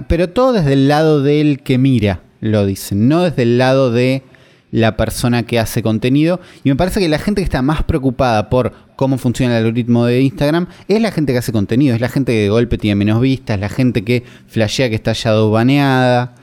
pero 0.09 0.29
todo 0.31 0.53
desde 0.53 0.75
el 0.75 0.89
lado 0.89 1.23
del 1.23 1.63
que 1.63 1.79
mira, 1.79 2.21
lo 2.41 2.67
dicen, 2.67 3.09
no 3.09 3.23
desde 3.23 3.43
el 3.43 3.59
lado 3.59 3.91
de 3.91 4.23
la 4.71 4.97
persona 4.97 5.45
que 5.45 5.59
hace 5.59 5.83
contenido. 5.83 6.41
Y 6.65 6.69
me 6.69 6.77
parece 6.77 7.01
que 7.01 7.09
la 7.09 7.19
gente 7.19 7.41
que 7.41 7.45
está 7.45 7.63
más 7.63 7.83
preocupada 7.85 8.51
por 8.51 8.73
cómo 8.97 9.17
funciona 9.19 9.57
el 9.57 9.65
algoritmo 9.65 10.05
de 10.05 10.21
Instagram 10.21 10.67
es 10.89 11.01
la 11.01 11.11
gente 11.11 11.33
que 11.33 11.39
hace 11.39 11.53
contenido, 11.53 11.95
es 11.95 12.01
la 12.01 12.09
gente 12.09 12.33
que 12.33 12.43
de 12.43 12.49
golpe 12.49 12.79
tiene 12.79 12.97
menos 12.97 13.21
vistas, 13.21 13.59
la 13.59 13.69
gente 13.69 14.05
que 14.05 14.25
flashea 14.47 14.89
que 14.91 14.97
está 14.97 15.13
shadow 15.15 15.51
baneada, 15.51 16.35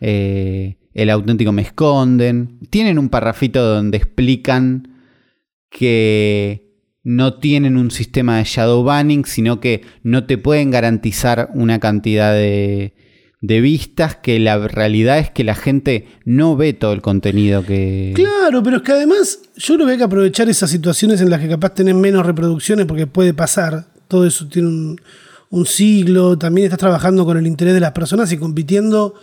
eh, 0.00 0.76
el 0.94 1.10
auténtico 1.10 1.52
me 1.52 1.62
esconden. 1.62 2.58
Tienen 2.70 2.98
un 2.98 3.08
parrafito 3.08 3.62
donde 3.62 3.98
explican 3.98 4.88
que 5.70 6.65
no 7.06 7.34
tienen 7.34 7.76
un 7.76 7.92
sistema 7.92 8.38
de 8.38 8.42
shadow 8.44 8.82
banning, 8.82 9.24
sino 9.26 9.60
que 9.60 9.82
no 10.02 10.24
te 10.24 10.38
pueden 10.38 10.72
garantizar 10.72 11.50
una 11.54 11.78
cantidad 11.78 12.32
de, 12.32 12.94
de 13.40 13.60
vistas, 13.60 14.16
que 14.16 14.40
la 14.40 14.58
realidad 14.66 15.20
es 15.20 15.30
que 15.30 15.44
la 15.44 15.54
gente 15.54 16.08
no 16.24 16.56
ve 16.56 16.72
todo 16.72 16.92
el 16.92 17.02
contenido 17.02 17.64
que... 17.64 18.10
Claro, 18.16 18.60
pero 18.60 18.78
es 18.78 18.82
que 18.82 18.90
además 18.90 19.38
yo 19.54 19.76
creo 19.76 19.86
que 19.86 19.92
hay 19.92 19.98
que 19.98 20.04
aprovechar 20.04 20.48
esas 20.48 20.68
situaciones 20.68 21.20
en 21.20 21.30
las 21.30 21.40
que 21.40 21.48
capaz 21.48 21.74
tenés 21.74 21.94
menos 21.94 22.26
reproducciones 22.26 22.86
porque 22.86 23.06
puede 23.06 23.32
pasar. 23.32 23.86
Todo 24.08 24.26
eso 24.26 24.48
tiene 24.48 24.66
un, 24.66 25.00
un 25.50 25.64
siglo. 25.64 26.36
También 26.36 26.64
estás 26.64 26.80
trabajando 26.80 27.24
con 27.24 27.38
el 27.38 27.46
interés 27.46 27.74
de 27.74 27.80
las 27.80 27.92
personas 27.92 28.32
y 28.32 28.36
compitiendo 28.36 29.14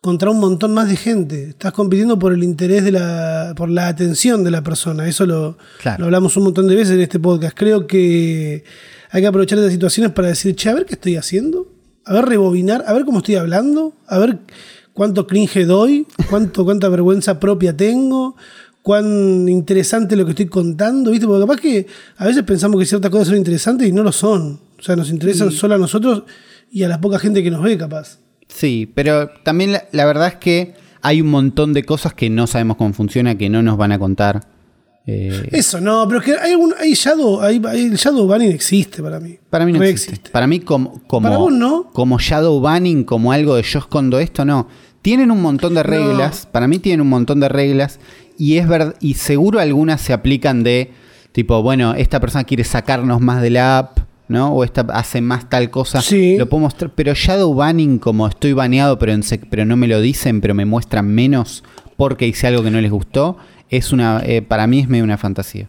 contra 0.00 0.30
un 0.30 0.38
montón 0.38 0.74
más 0.74 0.88
de 0.88 0.96
gente. 0.96 1.48
Estás 1.50 1.72
compitiendo 1.72 2.18
por 2.18 2.32
el 2.32 2.44
interés 2.44 2.84
de 2.84 2.92
la, 2.92 3.52
por 3.56 3.68
la 3.68 3.88
atención 3.88 4.44
de 4.44 4.50
la 4.50 4.62
persona. 4.62 5.08
Eso 5.08 5.26
lo, 5.26 5.58
Claro. 5.82 6.00
lo 6.00 6.04
hablamos 6.06 6.36
un 6.36 6.44
montón 6.44 6.68
de 6.68 6.76
veces 6.76 6.94
en 6.94 7.00
este 7.00 7.18
podcast. 7.18 7.56
Creo 7.56 7.86
que 7.86 8.64
hay 9.10 9.20
que 9.22 9.26
aprovechar 9.26 9.58
esas 9.58 9.72
situaciones 9.72 10.12
para 10.12 10.28
decir, 10.28 10.54
che, 10.54 10.68
a 10.68 10.74
ver 10.74 10.86
qué 10.86 10.94
estoy 10.94 11.16
haciendo. 11.16 11.72
A 12.04 12.12
ver, 12.14 12.26
rebobinar, 12.26 12.84
a 12.86 12.92
ver 12.94 13.04
cómo 13.04 13.18
estoy 13.18 13.34
hablando, 13.34 13.92
a 14.06 14.18
ver 14.18 14.38
cuánto 14.94 15.26
cringe 15.26 15.66
doy, 15.66 16.06
cuánto, 16.30 16.64
cuánta 16.64 16.88
vergüenza 16.88 17.38
propia 17.38 17.76
tengo, 17.76 18.34
cuán 18.82 19.46
interesante 19.48 20.16
lo 20.16 20.24
que 20.24 20.30
estoy 20.30 20.46
contando, 20.46 21.10
¿viste? 21.10 21.26
Porque 21.26 21.42
capaz 21.42 21.60
que 21.60 21.86
a 22.16 22.26
veces 22.26 22.44
pensamos 22.44 22.78
que 22.80 22.86
ciertas 22.86 23.10
cosas 23.10 23.28
son 23.28 23.36
interesantes 23.36 23.86
y 23.86 23.92
no 23.92 24.02
lo 24.02 24.12
son. 24.12 24.60
O 24.78 24.82
sea, 24.82 24.96
nos 24.96 25.10
interesan 25.10 25.50
solo 25.50 25.74
a 25.74 25.78
nosotros 25.78 26.22
y 26.70 26.82
a 26.84 26.88
la 26.88 26.98
poca 27.00 27.18
gente 27.18 27.42
que 27.42 27.50
nos 27.50 27.62
ve, 27.62 27.76
capaz. 27.76 28.20
Sí, 28.48 28.90
pero 28.94 29.28
también 29.44 29.72
la, 29.72 29.84
la 29.92 30.04
verdad 30.06 30.28
es 30.28 30.34
que 30.36 30.74
hay 31.02 31.20
un 31.20 31.28
montón 31.28 31.72
de 31.74 31.84
cosas 31.84 32.14
que 32.14 32.28
no 32.30 32.46
sabemos 32.46 32.76
cómo 32.76 32.92
funciona, 32.92 33.36
que 33.36 33.48
no 33.48 33.62
nos 33.62 33.76
van 33.76 33.92
a 33.92 33.98
contar. 33.98 34.48
Eh, 35.06 35.48
Eso, 35.52 35.80
no, 35.80 36.04
pero 36.06 36.20
es 36.20 36.26
que 36.26 36.32
hay 36.34 36.52
algún, 36.52 36.74
hay 36.78 36.92
shadow, 36.92 37.40
hay, 37.40 37.62
hay- 37.66 37.84
el 37.86 37.96
shadow 37.96 38.26
banning 38.26 38.50
existe 38.50 39.02
para 39.02 39.18
mí. 39.20 39.38
Para 39.48 39.64
mí 39.64 39.72
no 39.72 39.82
existe. 39.82 40.30
Para 40.30 40.46
mí 40.46 40.60
como, 40.60 41.00
como, 41.06 41.24
Para 41.28 41.38
vos 41.38 41.52
no. 41.52 41.90
como 41.92 42.18
shadow 42.18 42.60
banning, 42.60 43.04
como 43.04 43.32
algo 43.32 43.54
de 43.56 43.62
yo 43.62 43.78
escondo 43.78 44.18
esto, 44.18 44.44
no. 44.44 44.68
Tienen 45.00 45.30
un 45.30 45.40
montón 45.40 45.74
de 45.74 45.82
reglas. 45.82 46.46
Para 46.50 46.66
mí 46.68 46.78
tienen 46.78 47.00
un 47.00 47.08
montón 47.08 47.40
de 47.40 47.48
reglas. 47.48 48.00
Y 48.36 48.58
es 48.58 48.68
verdad, 48.68 48.96
y 49.00 49.14
seguro 49.14 49.60
algunas 49.60 50.00
se 50.00 50.12
aplican 50.12 50.62
de 50.62 50.90
tipo, 51.32 51.62
bueno, 51.62 51.94
esta 51.94 52.20
persona 52.20 52.44
quiere 52.44 52.64
sacarnos 52.64 53.20
más 53.20 53.40
de 53.40 53.50
la 53.50 53.78
app, 53.78 53.98
¿no? 54.28 54.52
O 54.52 54.64
esta 54.64 54.82
hace 54.92 55.20
más 55.20 55.48
tal 55.48 55.70
cosa. 55.70 56.00
Sí. 56.02 56.36
Lo 56.38 56.48
puedo 56.48 56.62
mostrar. 56.62 56.92
Pero 56.94 57.14
shadow 57.14 57.54
banning, 57.54 57.98
como 57.98 58.26
estoy 58.28 58.52
baneado, 58.52 58.98
pero, 58.98 59.12
en 59.12 59.22
sec- 59.22 59.46
pero 59.50 59.64
no 59.64 59.76
me 59.76 59.88
lo 59.88 60.00
dicen, 60.00 60.40
pero 60.40 60.54
me 60.54 60.64
muestran 60.64 61.06
menos 61.08 61.64
porque 61.96 62.26
hice 62.26 62.46
algo 62.46 62.62
que 62.62 62.70
no 62.70 62.80
les 62.80 62.90
gustó, 62.90 63.36
es 63.70 63.92
una, 63.92 64.22
eh, 64.24 64.40
para 64.42 64.66
mí 64.66 64.78
es 64.80 64.88
medio 64.88 65.02
una 65.04 65.18
fantasía. 65.18 65.68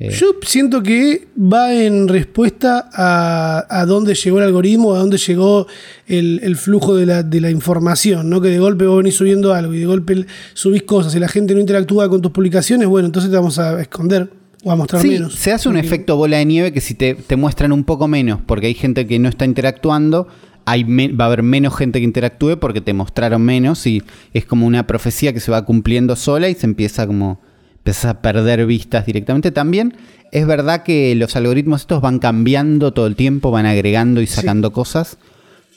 Eh, 0.00 0.10
Yo 0.10 0.28
siento 0.42 0.80
que 0.82 1.26
va 1.36 1.74
en 1.74 2.06
respuesta 2.06 2.88
a, 2.92 3.66
a 3.68 3.84
dónde 3.84 4.14
llegó 4.14 4.38
el 4.38 4.44
algoritmo, 4.44 4.94
a 4.94 4.98
dónde 5.00 5.18
llegó 5.18 5.66
el, 6.06 6.38
el 6.44 6.56
flujo 6.56 6.94
de 6.94 7.04
la, 7.04 7.22
de 7.24 7.40
la 7.40 7.50
información, 7.50 8.30
¿no? 8.30 8.40
Que 8.40 8.48
de 8.48 8.60
golpe 8.60 8.86
vos 8.86 8.98
venís 8.98 9.16
subiendo 9.16 9.52
algo 9.52 9.74
y 9.74 9.80
de 9.80 9.86
golpe 9.86 10.24
subís 10.54 10.84
cosas 10.84 11.14
y 11.16 11.18
la 11.18 11.26
gente 11.28 11.52
no 11.52 11.58
interactúa 11.60 12.08
con 12.08 12.22
tus 12.22 12.30
publicaciones, 12.30 12.86
bueno, 12.86 13.06
entonces 13.06 13.28
te 13.28 13.36
vamos 13.36 13.58
a 13.58 13.80
esconder 13.80 14.30
o 14.64 14.72
a 14.72 14.76
mostrar 14.76 15.02
Sí, 15.02 15.10
menos. 15.10 15.34
se 15.34 15.52
hace 15.52 15.68
un 15.68 15.76
efecto 15.76 16.16
bola 16.16 16.38
de 16.38 16.44
nieve 16.44 16.72
que 16.72 16.80
si 16.80 16.94
te, 16.94 17.14
te 17.14 17.36
muestran 17.36 17.72
un 17.72 17.84
poco 17.84 18.08
menos 18.08 18.40
porque 18.44 18.66
hay 18.66 18.74
gente 18.74 19.06
que 19.06 19.18
no 19.18 19.28
está 19.28 19.44
interactuando, 19.44 20.26
hay 20.64 20.84
me- 20.84 21.08
va 21.12 21.24
a 21.24 21.28
haber 21.28 21.42
menos 21.42 21.76
gente 21.76 21.98
que 22.00 22.04
interactúe 22.04 22.58
porque 22.58 22.80
te 22.80 22.92
mostraron 22.92 23.42
menos 23.42 23.86
y 23.86 24.02
es 24.34 24.44
como 24.44 24.66
una 24.66 24.86
profecía 24.86 25.32
que 25.32 25.40
se 25.40 25.50
va 25.50 25.64
cumpliendo 25.64 26.16
sola 26.16 26.48
y 26.48 26.54
se 26.54 26.66
empieza 26.66 27.06
como 27.06 27.40
empiezas 27.78 28.06
a 28.06 28.20
perder 28.20 28.66
vistas 28.66 29.06
directamente. 29.06 29.50
También 29.50 29.94
es 30.32 30.46
verdad 30.46 30.82
que 30.82 31.14
los 31.14 31.36
algoritmos 31.36 31.82
estos 31.82 32.02
van 32.02 32.18
cambiando 32.18 32.92
todo 32.92 33.06
el 33.06 33.16
tiempo, 33.16 33.50
van 33.50 33.64
agregando 33.64 34.20
y 34.20 34.26
sacando 34.26 34.72
cosas 34.72 35.16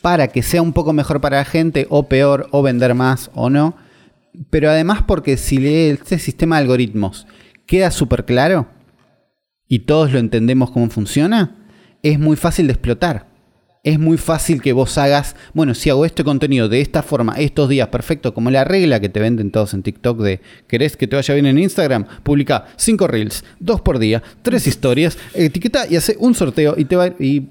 para 0.01 0.27
que 0.29 0.41
sea 0.41 0.61
un 0.63 0.73
poco 0.73 0.91
mejor 0.91 1.21
para 1.21 1.37
la 1.37 1.45
gente 1.45 1.85
o 1.89 2.07
peor 2.09 2.47
o 2.51 2.63
vender 2.63 2.95
más 2.95 3.29
o 3.35 3.49
no. 3.51 3.75
Pero 4.49 4.69
además 4.71 5.03
porque 5.05 5.37
si 5.37 5.57
lee 5.57 5.89
este 5.91 6.17
sistema 6.19 6.55
de 6.57 6.63
algoritmos 6.63 7.27
queda 7.71 7.89
súper 7.89 8.25
claro 8.25 8.67
y 9.65 9.79
todos 9.79 10.11
lo 10.11 10.19
entendemos 10.19 10.71
cómo 10.71 10.89
funciona, 10.89 11.55
es 12.03 12.19
muy 12.19 12.35
fácil 12.35 12.67
de 12.67 12.73
explotar. 12.73 13.31
Es 13.83 13.97
muy 13.97 14.17
fácil 14.17 14.61
que 14.61 14.73
vos 14.73 14.97
hagas, 14.97 15.37
bueno, 15.53 15.73
si 15.73 15.89
hago 15.89 16.05
este 16.05 16.25
contenido 16.25 16.67
de 16.67 16.81
esta 16.81 17.01
forma, 17.01 17.33
estos 17.37 17.69
días, 17.69 17.87
perfecto, 17.87 18.33
como 18.33 18.51
la 18.51 18.65
regla 18.65 18.99
que 18.99 19.07
te 19.07 19.21
venden 19.21 19.49
todos 19.51 19.73
en 19.73 19.83
TikTok 19.83 20.19
de, 20.21 20.41
¿querés 20.67 20.97
que 20.97 21.07
te 21.07 21.15
vaya 21.15 21.33
bien 21.33 21.45
en 21.45 21.57
Instagram? 21.57 22.05
Publica 22.23 22.65
5 22.75 23.07
reels, 23.07 23.43
2 23.61 23.79
por 23.81 23.97
día, 23.99 24.21
3 24.41 24.67
historias, 24.67 25.17
etiqueta 25.33 25.85
y 25.89 25.95
hace 25.95 26.17
un 26.19 26.35
sorteo 26.35 26.75
y 26.77 26.83
te 26.85 26.95
va 26.97 27.07
y 27.07 27.47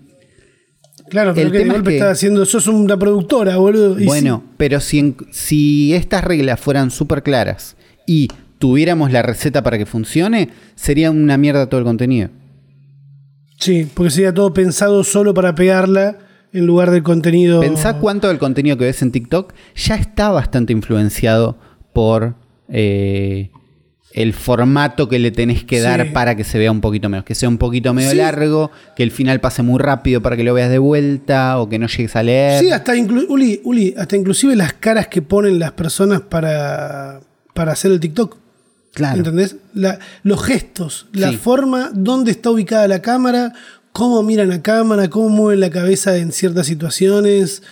Claro, 1.08 1.32
pero 1.34 1.46
el 1.46 1.52
que 1.52 1.58
de 1.58 1.64
tema 1.64 1.74
es 1.74 1.78
golpe 1.80 1.90
que- 1.92 1.96
estás 1.96 2.12
haciendo, 2.18 2.44
sos 2.44 2.66
una 2.68 2.96
productora, 2.98 3.56
boludo. 3.56 3.96
Bueno, 4.04 4.44
pero 4.56 4.78
si, 4.80 4.98
en- 5.00 5.16
si 5.32 5.94
estas 5.94 6.22
reglas 6.22 6.60
fueran 6.60 6.90
súper 6.92 7.22
claras 7.24 7.76
y 8.06 8.28
tuviéramos 8.60 9.10
la 9.10 9.22
receta 9.22 9.64
para 9.64 9.78
que 9.78 9.86
funcione, 9.86 10.50
sería 10.76 11.10
una 11.10 11.36
mierda 11.36 11.66
todo 11.68 11.80
el 11.80 11.84
contenido. 11.86 12.28
Sí, 13.58 13.88
porque 13.92 14.10
sería 14.10 14.32
todo 14.32 14.54
pensado 14.54 15.02
solo 15.02 15.34
para 15.34 15.54
pegarla 15.54 16.18
en 16.52 16.66
lugar 16.66 16.90
del 16.90 17.02
contenido. 17.02 17.60
Pensá 17.60 17.94
cuánto 17.98 18.28
del 18.28 18.38
contenido 18.38 18.76
que 18.76 18.84
ves 18.84 19.02
en 19.02 19.12
TikTok 19.12 19.52
ya 19.74 19.96
está 19.96 20.30
bastante 20.30 20.72
influenciado 20.72 21.58
por 21.92 22.34
eh, 22.68 23.50
el 24.12 24.32
formato 24.34 25.08
que 25.08 25.18
le 25.18 25.30
tenés 25.30 25.64
que 25.64 25.76
Sí. 25.78 25.82
dar 25.82 26.12
para 26.12 26.34
que 26.36 26.44
se 26.44 26.58
vea 26.58 26.70
un 26.70 26.80
poquito 26.82 27.08
menos. 27.08 27.24
Que 27.24 27.34
sea 27.34 27.48
un 27.48 27.56
poquito 27.58 27.94
medio 27.94 28.10
Sí. 28.10 28.16
largo, 28.16 28.70
que 28.94 29.02
el 29.02 29.10
final 29.10 29.40
pase 29.40 29.62
muy 29.62 29.78
rápido 29.78 30.20
para 30.20 30.36
que 30.36 30.44
lo 30.44 30.52
veas 30.52 30.70
de 30.70 30.78
vuelta 30.78 31.58
o 31.58 31.68
que 31.68 31.78
no 31.78 31.86
llegues 31.86 32.14
a 32.16 32.22
leer. 32.22 32.60
Sí, 32.60 32.70
hasta, 32.70 32.92
Uli, 33.28 33.60
Uli, 33.64 33.94
hasta 33.96 34.16
inclusive 34.16 34.54
las 34.54 34.72
caras 34.74 35.06
que 35.08 35.22
ponen 35.22 35.58
las 35.58 35.72
personas 35.72 36.20
para, 36.22 37.20
para 37.54 37.72
hacer 37.72 37.90
el 37.92 38.00
TikTok. 38.00 38.39
Claro. 39.00 39.18
¿Entendés? 39.18 39.56
La- 39.74 39.98
los 40.22 40.42
gestos, 40.42 41.06
la 41.12 41.30
Sí. 41.30 41.36
forma, 41.36 41.90
dónde 41.94 42.30
está 42.30 42.50
ubicada 42.50 42.86
la 42.88 43.02
cámara, 43.02 43.52
cómo 43.92 44.22
miran 44.22 44.48
la 44.48 44.62
cámara, 44.62 45.08
cómo 45.10 45.28
mueven 45.28 45.60
la 45.60 45.70
cabeza 45.70 46.16
en 46.16 46.32
ciertas 46.32 46.66
situaciones. 46.66 47.62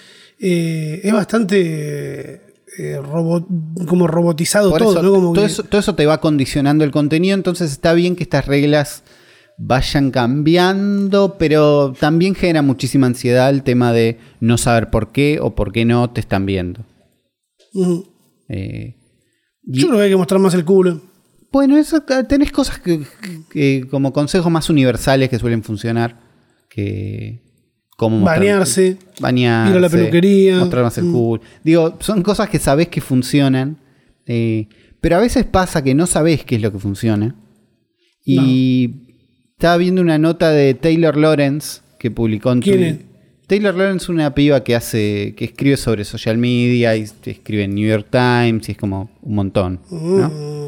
Eh, 0.41 1.01
es 1.05 1.13
bastante 1.13 2.43
eh, 2.81 2.97
robot- 3.03 3.49
como 3.89 4.07
robotizado 4.07 4.71
Por 4.71 4.79
todo, 4.81 4.93
eso, 4.93 5.03
¿no? 5.03 5.11
Como 5.13 5.33
todo, 5.33 5.45
que- 5.45 5.51
eso, 5.51 5.65
todo 5.65 5.81
eso 5.81 5.97
te 5.97 6.07
va 6.07 6.21
condicionando 6.21 6.85
el 6.85 6.93
contenido, 6.93 7.35
entonces 7.35 7.73
está 7.73 7.93
bien 7.93 8.15
que 8.15 8.23
estas 8.23 8.47
reglas 8.47 9.03
vayan 9.59 10.13
cambiando, 10.13 11.37
pero 11.39 11.93
también 11.99 12.37
genera 12.37 12.63
muchísima 12.63 13.09
ansiedad 13.09 13.51
el 13.51 13.65
tema 13.65 13.93
de 13.93 14.19
no 14.39 14.59
saber 14.59 14.91
por 14.91 15.11
qué 15.11 15.41
o 15.43 15.57
por 15.57 15.73
qué 15.73 15.85
no 15.85 16.09
te 16.11 16.21
están 16.21 16.47
viendo. 16.47 16.85
Eh, 18.49 18.95
Yo 19.65 19.87
creo 19.89 19.99
que 19.99 20.05
hay 20.05 20.11
que 20.11 20.17
mostrar 20.17 20.41
más 20.41 20.55
el 20.55 20.65
culo. 20.65 21.01
Bueno, 21.53 21.77
eso, 21.77 21.99
eh, 22.09 22.25
tenés 22.29 22.53
cosas 22.53 22.79
que, 22.79 23.01
que 23.51 23.87
como 23.91 24.13
consejos 24.13 24.51
más 24.53 24.69
universales 24.71 25.29
que 25.29 25.39
suelen 25.39 25.63
funcionar, 25.63 26.19
que 26.69 27.41
como 27.97 28.19
mostrar- 28.21 28.39
Bañarse, 28.39 28.97
bañarse, 29.21 29.71
ir 29.73 29.77
a 29.77 29.81
la 29.81 29.89
peluquería. 29.89 30.59
mostrar 30.59 30.85
más 30.85 30.97
el 30.99 31.05
Mm. 31.07 31.13
cool. 31.13 31.41
Digo, 31.65 31.97
son 32.01 32.23
cosas 32.23 32.49
que 32.49 32.59
sabés 32.59 32.89
que 32.89 33.01
funcionan, 33.01 33.79
eh, 34.27 34.69
pero 35.01 35.17
a 35.17 35.21
veces 35.21 35.45
pasa 35.45 35.83
que 35.83 35.95
no 35.95 36.07
sabés 36.07 36.45
qué 36.45 36.57
es 36.57 36.63
lo 36.63 36.71
que 36.73 36.79
funciona. 36.79 37.35
Y 38.25 38.91
estaba 39.57 39.77
viendo 39.79 40.03
una 40.03 40.19
nota 40.19 40.51
de 40.51 40.75
Taylor 40.75 41.17
Lawrence 41.17 41.81
que 41.99 42.11
publicó 42.11 42.53
en 42.53 42.61
¿Quién 42.61 42.77
Twitter. 42.77 42.95
es? 43.01 43.47
Taylor 43.49 43.75
Lawrence 43.75 44.05
es 44.05 44.09
una 44.11 44.35
piba 44.35 44.63
que 44.63 44.75
hace, 44.77 45.35
que 45.37 45.47
escribe 45.47 45.77
sobre 45.79 46.05
social 46.05 46.37
media 46.37 46.95
y 46.97 47.07
escribe 47.25 47.65
en 47.65 47.75
New 47.75 47.89
York 47.89 48.09
Times 48.11 48.69
y 48.69 48.73
es 48.73 48.79
como 48.79 49.11
un 49.23 49.35
montón. 49.35 49.81
¿no? 49.91 50.29
Mm. 50.29 50.68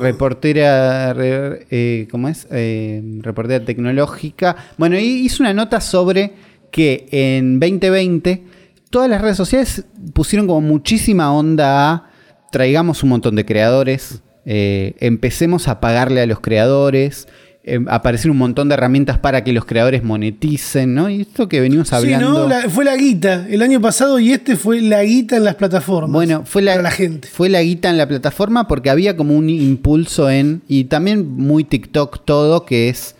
Reportera, 0.00 1.12
re- 1.12 1.66
eh, 1.70 2.08
¿cómo 2.10 2.28
es? 2.28 2.46
Eh, 2.50 3.02
reportera 3.20 3.64
tecnológica. 3.64 4.56
Bueno, 4.78 4.98
hizo 4.98 5.42
una 5.42 5.52
nota 5.54 5.80
sobre 5.80 6.32
que 6.70 7.06
en 7.10 7.60
2020 7.60 8.42
todas 8.90 9.08
las 9.08 9.20
redes 9.20 9.36
sociales 9.36 9.84
pusieron 10.12 10.46
como 10.46 10.60
muchísima 10.60 11.32
onda 11.32 11.90
a 11.92 12.10
traigamos 12.50 13.02
un 13.02 13.08
montón 13.10 13.34
de 13.36 13.44
creadores, 13.44 14.22
eh, 14.46 14.94
empecemos 15.00 15.66
a 15.68 15.80
pagarle 15.80 16.20
a 16.20 16.26
los 16.26 16.40
creadores, 16.40 17.26
eh, 17.66 17.80
aparecen 17.88 18.30
un 18.30 18.36
montón 18.36 18.68
de 18.68 18.74
herramientas 18.74 19.18
para 19.18 19.42
que 19.42 19.52
los 19.52 19.64
creadores 19.64 20.02
moneticen, 20.04 20.94
¿no? 20.94 21.08
Y 21.08 21.22
esto 21.22 21.48
que 21.48 21.60
venimos 21.60 21.88
Sí, 21.88 21.94
hablando... 21.94 22.30
¿no? 22.44 22.48
La- 22.48 22.68
fue 22.68 22.84
la 22.84 22.94
guita 22.96 23.46
el 23.48 23.62
año 23.62 23.80
pasado 23.80 24.18
y 24.18 24.32
este 24.32 24.56
fue 24.56 24.80
la 24.82 25.02
guita 25.02 25.36
en 25.36 25.44
las 25.44 25.54
plataformas. 25.54 26.10
Bueno, 26.12 26.42
fue 26.44 26.62
la, 26.62 26.72
para 26.72 26.82
la 26.82 26.90
gente. 26.90 27.26
fue 27.28 27.48
la 27.48 27.62
guita 27.62 27.88
en 27.90 27.96
la 27.96 28.06
plataforma 28.06 28.68
porque 28.68 28.90
había 28.90 29.16
como 29.16 29.34
un 29.34 29.48
impulso 29.48 30.28
en. 30.30 30.62
Y 30.68 30.84
también 30.84 31.26
muy 31.36 31.64
TikTok 31.64 32.24
todo, 32.24 32.66
que 32.66 32.88
es. 32.90 33.14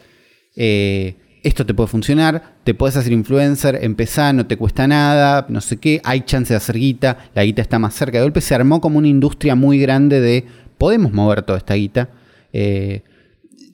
eh, 0.57 1.17
esto 1.43 1.67
te 1.67 1.75
puede 1.75 1.89
funcionar, 1.89 2.55
te 2.65 2.73
puedes 2.73 2.97
hacer 2.97 3.13
influencer, 3.13 3.79
empezá, 3.83 4.33
no 4.33 4.47
te 4.47 4.57
cuesta 4.57 4.87
nada, 4.87 5.45
no 5.51 5.61
sé 5.61 5.77
qué, 5.77 6.01
hay 6.03 6.23
chance 6.23 6.55
de 6.55 6.57
hacer 6.57 6.79
guita, 6.79 7.19
la 7.35 7.45
guita 7.45 7.61
está 7.61 7.79
más 7.79 7.93
cerca. 7.95 8.17
De 8.17 8.25
golpe 8.25 8.41
se 8.41 8.55
armó 8.55 8.81
como 8.81 8.97
una 8.99 9.09
industria 9.09 9.55
muy 9.55 9.79
grande 9.79 10.21
de. 10.23 10.45
Podemos 10.79 11.13
mover 11.13 11.43
toda 11.43 11.59
esta 11.59 11.75
guita. 11.75 12.09
Eh, 12.53 13.03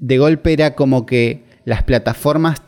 de 0.01 0.19
golpe 0.19 0.53
era 0.53 0.75
como 0.75 1.07
que 1.07 1.45
las 1.65 1.85
plataformas 1.85 2.63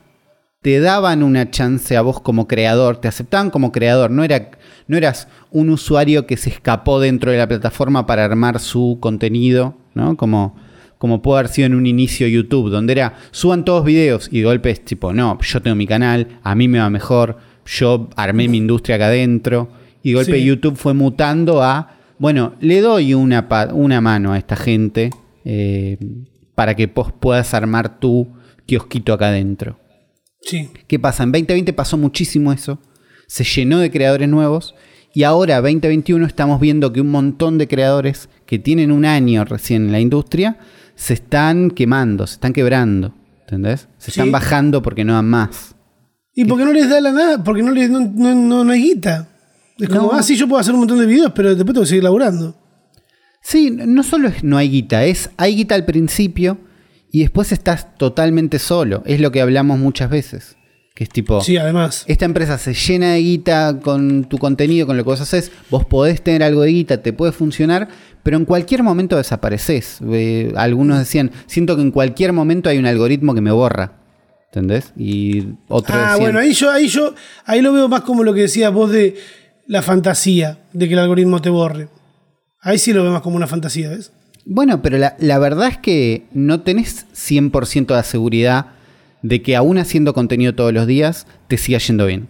te 0.60 0.78
daban 0.78 1.24
una 1.24 1.50
chance 1.50 1.96
a 1.96 2.02
vos 2.02 2.20
como 2.20 2.46
creador, 2.46 2.98
te 2.98 3.08
aceptaban 3.08 3.50
como 3.50 3.72
creador, 3.72 4.12
no, 4.12 4.22
era, 4.22 4.52
no 4.86 4.96
eras 4.96 5.26
un 5.50 5.70
usuario 5.70 6.26
que 6.26 6.36
se 6.36 6.50
escapó 6.50 7.00
dentro 7.00 7.32
de 7.32 7.38
la 7.38 7.48
plataforma 7.48 8.06
para 8.06 8.24
armar 8.24 8.60
su 8.60 8.98
contenido, 9.00 9.76
¿no? 9.94 10.16
Como, 10.16 10.54
como 10.98 11.20
pudo 11.20 11.38
haber 11.38 11.48
sido 11.48 11.66
en 11.66 11.74
un 11.74 11.86
inicio 11.86 12.28
YouTube, 12.28 12.70
donde 12.70 12.92
era, 12.92 13.14
suban 13.32 13.64
todos 13.64 13.84
videos 13.84 14.28
y 14.30 14.38
de 14.38 14.44
golpe 14.44 14.70
es 14.70 14.84
tipo, 14.84 15.12
no, 15.12 15.36
yo 15.40 15.60
tengo 15.60 15.74
mi 15.74 15.86
canal, 15.86 16.38
a 16.44 16.54
mí 16.54 16.68
me 16.68 16.78
va 16.78 16.90
mejor, 16.90 17.38
yo 17.66 18.08
armé 18.14 18.46
mi 18.46 18.58
industria 18.58 18.96
acá 18.96 19.06
adentro, 19.06 19.68
y 20.04 20.10
de 20.10 20.14
golpe 20.16 20.38
Sí. 20.38 20.44
YouTube 20.44 20.76
fue 20.76 20.94
mutando 20.94 21.60
a, 21.60 21.96
bueno, 22.18 22.54
le 22.60 22.80
doy 22.80 23.14
una, 23.14 23.48
una 23.72 24.00
mano 24.00 24.32
a 24.32 24.38
esta 24.38 24.54
gente 24.54 25.10
eh, 25.44 25.98
para 26.62 26.76
que 26.76 26.86
vos 26.86 27.10
puedas 27.12 27.54
armar 27.54 27.98
tu 27.98 28.28
kiosquito 28.66 29.12
acá 29.12 29.30
adentro. 29.30 29.80
Sí. 30.42 30.70
¿Qué 30.86 30.96
pasa? 31.00 31.24
En 31.24 31.32
2020 31.32 31.72
pasó 31.72 31.98
muchísimo 31.98 32.52
eso. 32.52 32.78
Se 33.26 33.42
llenó 33.42 33.80
de 33.80 33.90
creadores 33.90 34.28
nuevos. 34.28 34.76
Y 35.12 35.24
ahora, 35.24 35.56
2021, 35.60 36.24
estamos 36.24 36.60
viendo 36.60 36.92
que 36.92 37.00
un 37.00 37.10
montón 37.10 37.58
de 37.58 37.66
creadores 37.66 38.28
que 38.46 38.60
tienen 38.60 38.92
un 38.92 39.04
año 39.04 39.44
recién 39.44 39.86
en 39.86 39.90
la 39.92 39.98
industria 39.98 40.58
se 40.94 41.14
están 41.14 41.72
quemando, 41.72 42.28
se 42.28 42.34
están 42.34 42.52
quebrando. 42.52 43.12
¿Entendés? 43.40 43.88
Se 43.98 44.12
Sí. 44.12 44.20
están 44.20 44.30
bajando 44.30 44.82
porque 44.82 45.04
no 45.04 45.14
dan 45.14 45.28
más. 45.28 45.74
¿Y 46.32 46.44
por 46.44 46.58
qué 46.58 46.64
no 46.64 46.72
les 46.72 46.88
da 46.88 47.00
la 47.00 47.10
nada? 47.10 47.42
Porque 47.42 47.64
no, 47.64 47.72
les, 47.72 47.90
no, 47.90 47.98
no, 48.14 48.34
no- 48.36 48.62
no 48.62 48.70
hay 48.72 48.82
guita. 48.82 49.28
Es 49.80 49.88
como, 49.88 50.12
ah, 50.12 50.22
sí, 50.22 50.36
yo 50.36 50.46
puedo 50.46 50.60
hacer 50.60 50.74
un 50.74 50.78
montón 50.80 51.00
de 51.00 51.06
videos, 51.06 51.32
pero 51.34 51.48
después 51.56 51.74
tengo 51.74 51.80
que 51.82 51.88
seguir 51.88 52.04
laburando. 52.04 52.56
Sí, 53.42 53.70
no 53.70 54.02
solo 54.02 54.28
es 54.28 54.44
no 54.44 54.56
hay 54.56 54.70
guita, 54.70 55.04
es 55.04 55.28
hay 55.36 55.56
guita 55.56 55.74
al 55.74 55.84
principio 55.84 56.58
y 57.10 57.20
después 57.20 57.52
estás 57.52 57.98
totalmente 57.98 58.58
solo. 58.58 59.02
Es 59.04 59.20
lo 59.20 59.30
que 59.32 59.40
hablamos 59.42 59.78
muchas 59.78 60.08
veces. 60.08 60.56
Que 60.94 61.04
es 61.04 61.10
tipo. 61.10 61.40
Sí, 61.40 61.56
además. 61.56 62.04
Esta 62.06 62.24
empresa 62.26 62.58
se 62.58 62.74
llena 62.74 63.12
de 63.14 63.20
guita 63.20 63.80
con 63.82 64.24
tu 64.24 64.38
contenido, 64.38 64.86
con 64.86 64.96
lo 64.96 65.02
que 65.04 65.10
vos 65.10 65.20
haces. 65.22 65.50
Vos 65.70 65.84
podés 65.86 66.22
tener 66.22 66.42
algo 66.42 66.62
de 66.62 66.68
guita, 66.70 67.02
te 67.02 67.12
puede 67.14 67.32
funcionar, 67.32 67.88
pero 68.22 68.36
en 68.36 68.44
cualquier 68.44 68.82
momento 68.82 69.16
desapareces. 69.16 69.98
Eh, 70.10 70.52
algunos 70.54 70.98
decían, 70.98 71.30
siento 71.46 71.76
que 71.76 71.82
en 71.82 71.90
cualquier 71.92 72.32
momento 72.34 72.68
hay 72.68 72.76
un 72.78 72.86
algoritmo 72.86 73.34
que 73.34 73.40
me 73.40 73.50
borra. 73.52 73.92
¿Entendés? 74.46 74.92
Y 74.96 75.46
otros 75.68 75.96
Ah, 75.98 76.00
decían, 76.10 76.20
bueno, 76.20 76.38
ahí 76.40 76.52
yo, 76.52 76.70
ahí 76.70 76.86
yo, 76.88 77.14
ahí 77.46 77.62
lo 77.62 77.72
veo 77.72 77.88
más 77.88 78.02
como 78.02 78.22
lo 78.22 78.34
que 78.34 78.42
decías 78.42 78.70
vos 78.70 78.90
de 78.92 79.16
la 79.66 79.80
fantasía, 79.80 80.58
de 80.74 80.88
que 80.88 80.92
el 80.92 81.00
algoritmo 81.00 81.40
te 81.40 81.48
borre. 81.48 81.88
Ahí 82.62 82.78
sí 82.78 82.92
lo 82.92 83.02
veo 83.02 83.12
más 83.12 83.22
como 83.22 83.36
una 83.36 83.46
fantasía, 83.46 83.90
¿ves? 83.90 84.12
Bueno, 84.44 84.82
pero 84.82 84.96
la, 84.96 85.16
la 85.18 85.38
verdad 85.38 85.68
es 85.68 85.78
que 85.78 86.26
no 86.32 86.62
tenés 86.62 87.06
100% 87.12 87.94
de 87.94 88.02
seguridad 88.02 88.66
de 89.22 89.42
que 89.42 89.56
aún 89.56 89.78
haciendo 89.78 90.14
contenido 90.14 90.54
todos 90.54 90.72
los 90.72 90.86
días 90.86 91.26
te 91.48 91.58
siga 91.58 91.78
yendo 91.78 92.06
bien. 92.06 92.28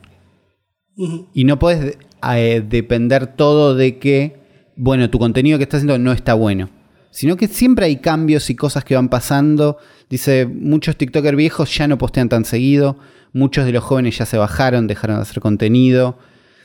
Y 1.32 1.44
no 1.44 1.58
puedes 1.58 1.98
eh, 2.34 2.64
depender 2.68 3.26
todo 3.26 3.74
de 3.74 3.98
que, 3.98 4.36
bueno, 4.76 5.08
tu 5.10 5.18
contenido 5.18 5.58
que 5.58 5.64
estás 5.64 5.78
haciendo 5.78 5.98
no 5.98 6.12
está 6.12 6.34
bueno. 6.34 6.68
Sino 7.10 7.36
que 7.36 7.48
siempre 7.48 7.86
hay 7.86 7.96
cambios 7.96 8.48
y 8.50 8.54
cosas 8.54 8.84
que 8.84 8.94
van 8.94 9.08
pasando. 9.08 9.78
Dice, 10.08 10.46
muchos 10.46 10.96
TikTokers 10.96 11.36
viejos 11.36 11.74
ya 11.76 11.88
no 11.88 11.98
postean 11.98 12.28
tan 12.28 12.44
seguido. 12.44 12.98
Muchos 13.32 13.66
de 13.66 13.72
los 13.72 13.84
jóvenes 13.84 14.16
ya 14.16 14.26
se 14.26 14.38
bajaron, 14.38 14.86
dejaron 14.86 15.16
de 15.16 15.22
hacer 15.22 15.40
contenido. 15.40 16.18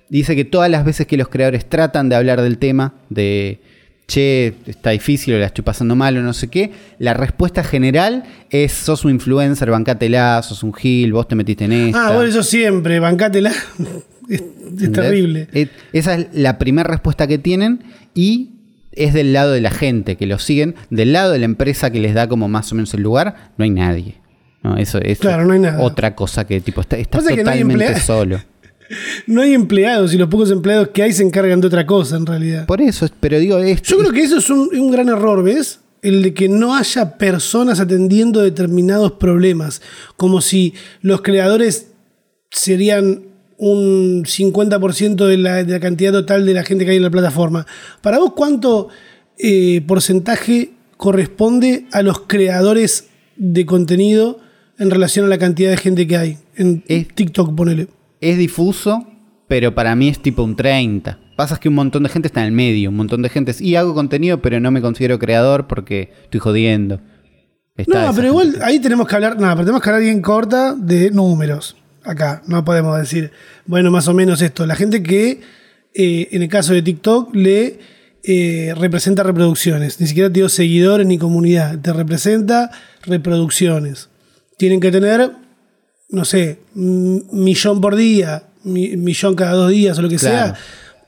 Dice 0.09 0.35
que 0.35 0.45
todas 0.45 0.69
las 0.69 0.85
veces 0.85 1.07
que 1.07 1.17
los 1.17 1.27
creadores 1.27 1.65
tratan 1.65 2.09
de 2.09 2.15
hablar 2.15 2.41
del 2.41 2.57
tema, 2.57 2.93
de, 3.09 3.59
che, 4.07 4.53
está 4.65 4.91
difícil 4.91 5.35
o 5.35 5.37
la 5.37 5.47
estoy 5.47 5.63
pasando 5.63 5.95
mal 5.95 6.17
o 6.17 6.21
no 6.21 6.33
sé 6.33 6.47
qué, 6.47 6.71
la 6.97 7.13
respuesta 7.13 7.63
general 7.63 8.23
es, 8.49 8.71
sos 8.71 9.05
un 9.05 9.11
influencer, 9.11 9.69
bancátela, 9.69 10.41
sos 10.43 10.63
un 10.63 10.73
gil, 10.73 11.13
vos 11.13 11.27
te 11.27 11.35
metiste 11.35 11.65
en 11.65 11.73
esta. 11.73 12.07
Ah, 12.07 12.11
bueno, 12.13 12.29
eso 12.29 12.43
siempre, 12.43 12.99
bancátela. 12.99 13.51
es, 14.29 14.91
terrible. 14.91 15.47
Esa 15.93 16.15
es 16.15 16.27
la 16.33 16.57
primera 16.57 16.89
respuesta 16.89 17.27
que 17.27 17.37
tienen 17.37 17.83
y 18.13 18.51
es 18.93 19.13
del 19.13 19.33
lado 19.33 19.51
de 19.51 19.61
la 19.61 19.71
gente 19.71 20.15
que 20.15 20.25
lo 20.25 20.39
siguen. 20.39 20.75
Del 20.89 21.13
lado 21.13 21.31
de 21.33 21.39
la 21.39 21.45
empresa 21.45 21.91
que 21.91 21.99
les 21.99 22.13
da 22.13 22.27
como 22.27 22.47
más 22.47 22.71
o 22.71 22.75
menos 22.75 22.93
el 22.93 23.01
lugar, 23.01 23.51
no 23.57 23.63
hay 23.63 23.69
nadie. 23.69 24.15
No, 24.63 24.75
eso 24.77 24.99
es 24.99 25.19
Claro, 25.19 25.45
no 25.45 25.53
hay 25.53 25.59
nada. 25.59 25.81
otra 25.81 26.15
cosa 26.15 26.47
que 26.47 26.59
tipo 26.61 26.81
está, 26.81 26.97
que 26.97 27.03
no 27.03 27.43
totalmente 27.43 27.99
solo. 27.99 28.41
No 29.25 29.41
hay 29.41 29.53
empleados 29.53 30.13
y 30.13 30.17
los 30.17 30.29
pocos 30.29 30.49
empleados 30.51 30.89
que 30.89 31.03
hay 31.03 31.11
se 31.13 31.23
encargan 31.23 31.59
de 31.61 31.67
otra 31.67 31.85
cosa 31.85 32.15
en 32.17 32.25
realidad. 32.25 32.65
Por 32.65 32.81
eso, 32.81 33.05
es- 33.05 33.11
pero 33.19 33.37
digo, 33.39 33.57
es, 33.59 33.81
Yo 33.81 33.97
creo 33.97 34.11
que 34.11 34.21
eso 34.23 34.37
es 34.37 34.49
un, 34.49 34.69
un 34.77 34.91
gran 34.91 35.09
error, 35.09 35.43
¿ves? 35.43 35.79
El 36.01 36.21
de 36.23 36.33
que 36.33 36.47
no 36.47 36.75
haya 36.75 37.17
personas 37.17 37.79
atendiendo 37.79 38.41
determinados 38.41 39.13
problemas. 39.13 39.81
Como 40.15 40.41
si 40.41 40.73
los 41.01 41.21
creadores 41.21 41.87
serían 42.51 43.23
un 43.57 44.23
50% 44.25 45.25
de 45.25 45.37
la, 45.37 45.63
de 45.63 45.73
la 45.73 45.79
cantidad 45.79 46.11
total 46.11 46.45
de 46.45 46.53
la 46.53 46.63
gente 46.63 46.85
que 46.85 46.91
hay 46.91 46.97
en 46.97 47.03
la 47.03 47.09
plataforma. 47.09 47.65
Para 48.01 48.19
vos, 48.19 48.33
¿cuánto 48.35 48.89
eh, 49.39 49.81
porcentaje 49.87 50.71
corresponde 50.95 51.85
a 51.91 52.01
los 52.03 52.19
creadores 52.21 53.07
de 53.35 53.65
contenido 53.65 54.39
en 54.79 54.91
relación 54.91 55.25
a 55.25 55.29
la 55.29 55.39
cantidad 55.39 55.71
de 55.71 55.77
gente 55.77 56.05
que 56.07 56.17
hay? 56.17 56.37
En 56.55 56.83
Es- 56.87 57.07
TikTok, 57.13 57.55
ponele. 57.55 57.87
Es 58.21 58.37
difuso, 58.37 59.05
pero 59.47 59.73
para 59.75 59.95
mí 59.95 60.09
es 60.09 60.21
tipo 60.21 60.43
un 60.43 60.55
30. 60.55 61.19
Pasa 61.35 61.59
que 61.59 61.69
un 61.69 61.75
montón 61.75 62.03
de 62.03 62.09
gente 62.09 62.27
está 62.27 62.41
en 62.41 62.47
el 62.47 62.51
medio, 62.51 62.89
un 62.89 62.95
montón 62.95 63.21
de 63.21 63.29
gente 63.29 63.51
es, 63.51 63.61
y 63.61 63.75
hago 63.75 63.93
contenido, 63.93 64.41
pero 64.41 64.59
no 64.59 64.71
me 64.71 64.81
considero 64.81 65.19
creador 65.19 65.67
porque 65.67 66.11
estoy 66.23 66.39
jodiendo. 66.39 66.99
Está 67.75 68.07
No, 68.07 68.13
pero 68.13 68.27
igual 68.27 68.51
gente. 68.51 68.65
ahí 68.65 68.79
tenemos 68.79 69.07
que 69.07 69.15
hablar, 69.15 69.39
no, 69.39 69.47
pero 69.49 69.61
tenemos 69.61 69.81
que 69.81 69.89
hablar 69.89 70.01
bien 70.01 70.21
corta 70.21 70.73
de 70.73 71.11
números. 71.11 71.77
Acá, 72.03 72.41
no 72.47 72.63
podemos 72.65 72.97
decir, 72.97 73.31
bueno, 73.65 73.91
más 73.91 74.07
o 74.07 74.13
menos 74.13 74.41
esto. 74.41 74.65
La 74.65 74.75
gente 74.75 75.03
que, 75.03 75.41
eh, 75.93 76.27
en 76.31 76.41
el 76.41 76.49
caso 76.49 76.73
de 76.73 76.81
TikTok, 76.81 77.35
le 77.35 77.79
eh, 78.23 78.73
representa 78.75 79.23
reproducciones. 79.23 79.99
Ni 80.01 80.07
siquiera 80.07 80.29
te 80.29 80.35
digo 80.35 80.49
seguidores 80.49 81.05
ni 81.05 81.17
comunidad. 81.17 81.79
Te 81.79 81.93
representa 81.93 82.71
reproducciones. 83.03 84.09
Tienen 84.57 84.79
que 84.79 84.91
tener, 84.91 85.31
no 86.09 86.25
sé, 86.25 86.59
millón 86.75 87.81
por 87.81 87.95
día, 87.95 88.43
mi- 88.63 88.95
millón 88.97 89.35
cada 89.35 89.53
dos 89.53 89.71
días 89.71 89.97
o 89.97 90.01
lo 90.01 90.09
que 90.09 90.15
Claro. 90.17 90.55
sea. 90.55 90.63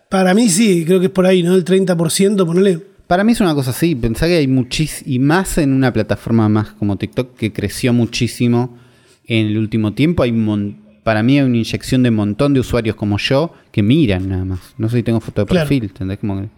Para 0.10 0.34
mí 0.34 0.50
sí, 0.50 0.86
creo 0.86 1.00
que 1.00 1.08
es 1.08 1.12
por 1.12 1.26
ahí, 1.26 1.44
¿no? 1.44 1.56
El 1.56 1.64
30%, 1.64 2.46
ponele. 2.46 2.80
Para 3.08 3.24
mí 3.24 3.32
es 3.32 3.42
una 3.42 3.54
cosa 3.56 3.72
así. 3.72 3.96
Pensá 3.96 4.28
que 4.28 4.38
hay 4.38 4.48
muchísimo, 4.48 5.12
y 5.12 5.20
más 5.20 5.58
en 5.58 5.74
una 5.74 5.92
plataforma 5.94 6.48
más 6.50 6.72
como 6.72 6.98
TikTok 6.98 7.36
que 7.36 7.52
creció 7.54 7.94
muchísimo 7.94 8.78
en 9.26 9.48
el 9.48 9.58
último 9.58 9.94
tiempo. 9.94 10.24
Hay 10.24 10.32
un 10.32 10.46
mon- 10.46 10.78
para 11.04 11.24
mí 11.24 11.38
hay 11.40 11.46
una 11.46 11.58
inyección 11.58 12.04
de 12.04 12.10
un 12.10 12.16
montón 12.16 12.54
de 12.54 12.60
usuarios 12.60 12.96
como 12.96 13.18
yo 13.18 13.54
que 13.72 13.82
miran 13.84 14.30
nada 14.30 14.46
más. 14.46 14.60
No 14.78 14.90
sé 14.90 14.98
si 14.98 15.04
tengo 15.04 15.20
foto 15.20 15.42
de 15.42 15.48
Claro. 15.48 15.68
perfil, 15.68 15.84
¿entendés? 15.86 16.20
Como 16.20 16.42
que 16.42 16.50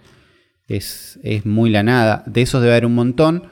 es, 0.67 1.19
es 1.23 1.45
muy 1.45 1.69
la 1.69 1.83
nada. 1.83 2.23
De 2.25 2.41
esos 2.41 2.61
debe 2.61 2.73
haber 2.73 2.85
un 2.85 2.95
montón. 2.95 3.43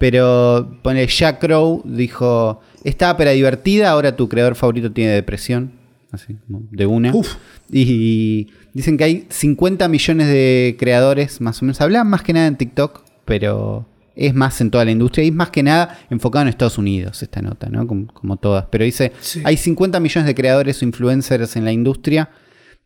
Pero 0.00 0.78
pone 0.82 1.06
Jack 1.06 1.40
Crow 1.40 1.82
dijo, 1.84 2.60
esta 2.84 3.16
para 3.16 3.32
divertida, 3.32 3.90
ahora 3.90 4.14
tu 4.16 4.28
creador 4.28 4.54
favorito 4.54 4.92
tiene 4.92 5.10
depresión. 5.12 5.72
Así, 6.12 6.36
como 6.46 6.62
de 6.70 6.86
una. 6.86 7.12
Uf. 7.12 7.34
Y 7.72 8.48
dicen 8.72 8.96
que 8.96 9.04
hay 9.04 9.26
50 9.30 9.88
millones 9.88 10.28
de 10.28 10.76
creadores, 10.78 11.40
más 11.40 11.60
o 11.60 11.64
menos. 11.64 11.80
Hablan 11.80 12.06
más 12.08 12.22
que 12.22 12.32
nada 12.32 12.46
en 12.46 12.56
TikTok, 12.56 13.02
pero 13.24 13.88
es 14.14 14.32
más 14.32 14.60
en 14.60 14.70
toda 14.70 14.84
la 14.84 14.92
industria. 14.92 15.24
Y 15.24 15.28
es 15.28 15.34
más 15.34 15.50
que 15.50 15.64
nada 15.64 15.98
enfocado 16.10 16.42
en 16.42 16.48
Estados 16.50 16.78
Unidos 16.78 17.20
esta 17.22 17.42
nota, 17.42 17.68
¿no? 17.68 17.84
Como, 17.88 18.06
como 18.12 18.36
todas. 18.36 18.66
Pero 18.70 18.84
dice, 18.84 19.10
Sí. 19.20 19.42
hay 19.44 19.56
50 19.56 19.98
millones 19.98 20.26
de 20.26 20.34
creadores 20.36 20.80
o 20.80 20.84
influencers 20.84 21.56
en 21.56 21.64
la 21.64 21.72
industria. 21.72 22.30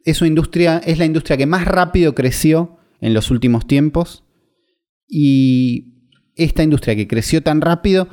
Es 0.07 0.23
una 0.23 0.29
industria, 0.29 0.79
es 0.87 0.97
la 0.99 1.05
industria 1.05 1.37
que 1.37 1.45
más 1.45 1.67
rápido 1.67 2.15
creció 2.15 2.79
en 3.03 3.13
los 3.13 3.31
últimos 3.31 3.67
tiempos. 3.67 4.25
Y 5.07 5.95
esta 6.37 6.63
industria 6.63 6.97
que 6.97 7.07
creció 7.09 7.43
tan 7.43 7.61
rápido, 7.61 8.09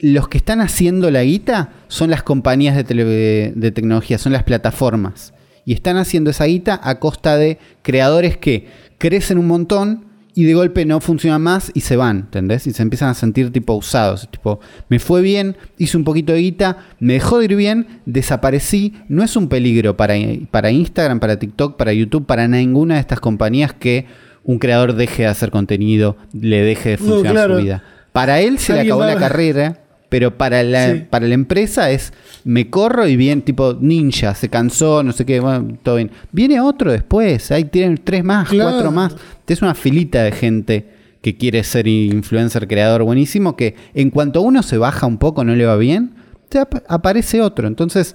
los 0.00 0.28
que 0.28 0.38
están 0.38 0.60
haciendo 0.60 1.10
la 1.10 1.22
guita 1.24 1.70
son 1.88 2.10
las 2.10 2.22
compañías 2.22 2.76
de, 2.76 2.84
tele- 2.84 3.52
de 3.54 3.70
tecnología, 3.72 4.18
son 4.18 4.32
las 4.32 4.42
plataformas. 4.44 5.32
Y 5.64 5.72
están 5.74 5.96
haciendo 5.96 6.30
esa 6.30 6.44
guita 6.46 6.80
a 6.82 6.98
costa 6.98 7.36
de 7.36 7.58
creadores 7.82 8.36
que 8.36 8.68
crecen 8.98 9.38
un 9.38 9.46
montón 9.46 10.06
y 10.34 10.44
de 10.44 10.54
golpe 10.54 10.84
no 10.86 11.00
funcionan 11.00 11.42
más 11.42 11.72
y 11.74 11.80
se 11.80 11.96
van, 11.96 12.18
¿entendés? 12.18 12.66
Y 12.68 12.72
se 12.72 12.82
empiezan 12.82 13.08
a 13.10 13.14
sentir 13.14 13.52
tipo 13.52 13.74
usados. 13.74 14.30
Tipo, 14.30 14.60
me 14.88 15.00
fue 15.00 15.20
bien, 15.20 15.56
hice 15.78 15.96
un 15.96 16.04
poquito 16.04 16.32
de 16.32 16.38
guita, 16.40 16.78
me 17.00 17.14
dejó 17.14 17.38
de 17.40 17.46
ir 17.46 17.56
bien, 17.56 18.00
desaparecí. 18.06 18.94
No 19.08 19.24
es 19.24 19.34
un 19.36 19.48
peligro 19.48 19.96
para, 19.96 20.14
para 20.52 20.70
Instagram, 20.70 21.18
para 21.18 21.38
TikTok, 21.40 21.76
para 21.76 21.92
YouTube, 21.92 22.24
para 22.24 22.46
ninguna 22.46 22.94
de 22.94 23.00
estas 23.00 23.18
compañías 23.20 23.72
que 23.74 24.06
un 24.44 24.58
creador 24.60 24.94
deje 24.94 25.22
de 25.24 25.28
hacer 25.28 25.50
contenido, 25.50 26.16
le 26.32 26.62
deje 26.62 26.90
de 26.90 26.96
No, 26.98 27.04
funcionar 27.04 27.32
claro. 27.32 27.56
su 27.58 27.62
vida. 27.64 27.82
Para 28.12 28.40
él 28.40 28.58
se 28.58 28.72
le 28.74 28.80
acabó 28.82 29.00
va 29.00 29.06
la 29.08 29.16
carrera, 29.16 29.80
pero 30.08 30.36
para 30.38 30.62
la, 30.62 30.92
Sí. 30.94 31.04
para 31.10 31.26
la 31.26 31.34
empresa 31.34 31.90
es 31.90 32.12
me 32.44 32.70
corro 32.70 33.06
y 33.06 33.16
bien, 33.16 33.42
tipo 33.42 33.76
ninja, 33.80 34.34
se 34.34 34.48
cansó, 34.48 35.02
no 35.02 35.12
sé 35.12 35.26
qué, 35.26 35.40
bueno, 35.40 35.76
todo 35.82 35.96
bien. 35.96 36.10
Viene 36.32 36.60
otro 36.60 36.90
después, 36.92 37.50
ahí 37.50 37.64
tienen 37.64 37.98
tres 38.02 38.24
más, 38.24 38.48
Claro. 38.48 38.70
cuatro 38.70 38.90
más. 38.92 39.16
Es 39.46 39.60
una 39.62 39.74
filita 39.74 40.22
de 40.22 40.32
gente 40.32 40.88
que 41.20 41.36
quiere 41.36 41.62
ser 41.64 41.86
influencer, 41.88 42.68
creador 42.68 43.02
buenísimo, 43.02 43.56
que 43.56 43.74
en 43.94 44.10
cuanto 44.10 44.40
uno 44.40 44.62
se 44.62 44.78
baja 44.78 45.06
un 45.06 45.18
poco, 45.18 45.44
no 45.44 45.54
le 45.54 45.66
va 45.66 45.76
bien, 45.76 46.14
te 46.48 46.58
ap- 46.60 46.84
aparece 46.88 47.42
otro. 47.42 47.66
Entonces, 47.68 48.14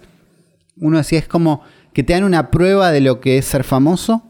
uno 0.77 0.97
decía, 0.97 1.19
es 1.19 1.27
como 1.27 1.61
que 1.93 2.01
te 2.03 2.13
dan 2.13 2.23
una 2.23 2.49
prueba 2.49 2.91
de 2.91 3.01
lo 3.01 3.19
que 3.19 3.37
es 3.37 3.45
ser 3.45 3.63
famoso, 3.63 4.23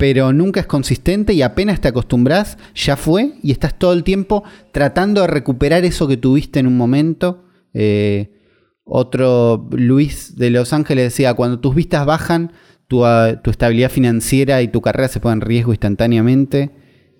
pero 0.00 0.32
nunca 0.32 0.60
es 0.60 0.66
consistente 0.66 1.34
y 1.34 1.42
apenas 1.42 1.82
te 1.82 1.88
acostumbras, 1.88 2.56
ya 2.74 2.96
fue, 2.96 3.34
y 3.42 3.52
estás 3.52 3.78
todo 3.78 3.92
el 3.92 4.02
tiempo 4.02 4.44
tratando 4.72 5.20
de 5.20 5.26
recuperar 5.26 5.84
eso 5.84 6.08
que 6.08 6.16
tuviste 6.16 6.58
en 6.58 6.66
un 6.66 6.78
momento. 6.78 7.44
Eh, 7.74 8.30
otro 8.82 9.68
Luis 9.72 10.36
de 10.36 10.48
Los 10.48 10.72
Ángeles 10.72 11.04
decía, 11.04 11.34
cuando 11.34 11.60
tus 11.60 11.74
vistas 11.74 12.06
bajan, 12.06 12.52
tu, 12.88 13.04
ah, 13.04 13.42
tu 13.44 13.50
estabilidad 13.50 13.90
financiera 13.90 14.62
y 14.62 14.68
tu 14.68 14.80
carrera 14.80 15.08
se 15.08 15.20
ponen 15.20 15.42
en 15.42 15.46
riesgo 15.46 15.72
instantáneamente. 15.74 16.70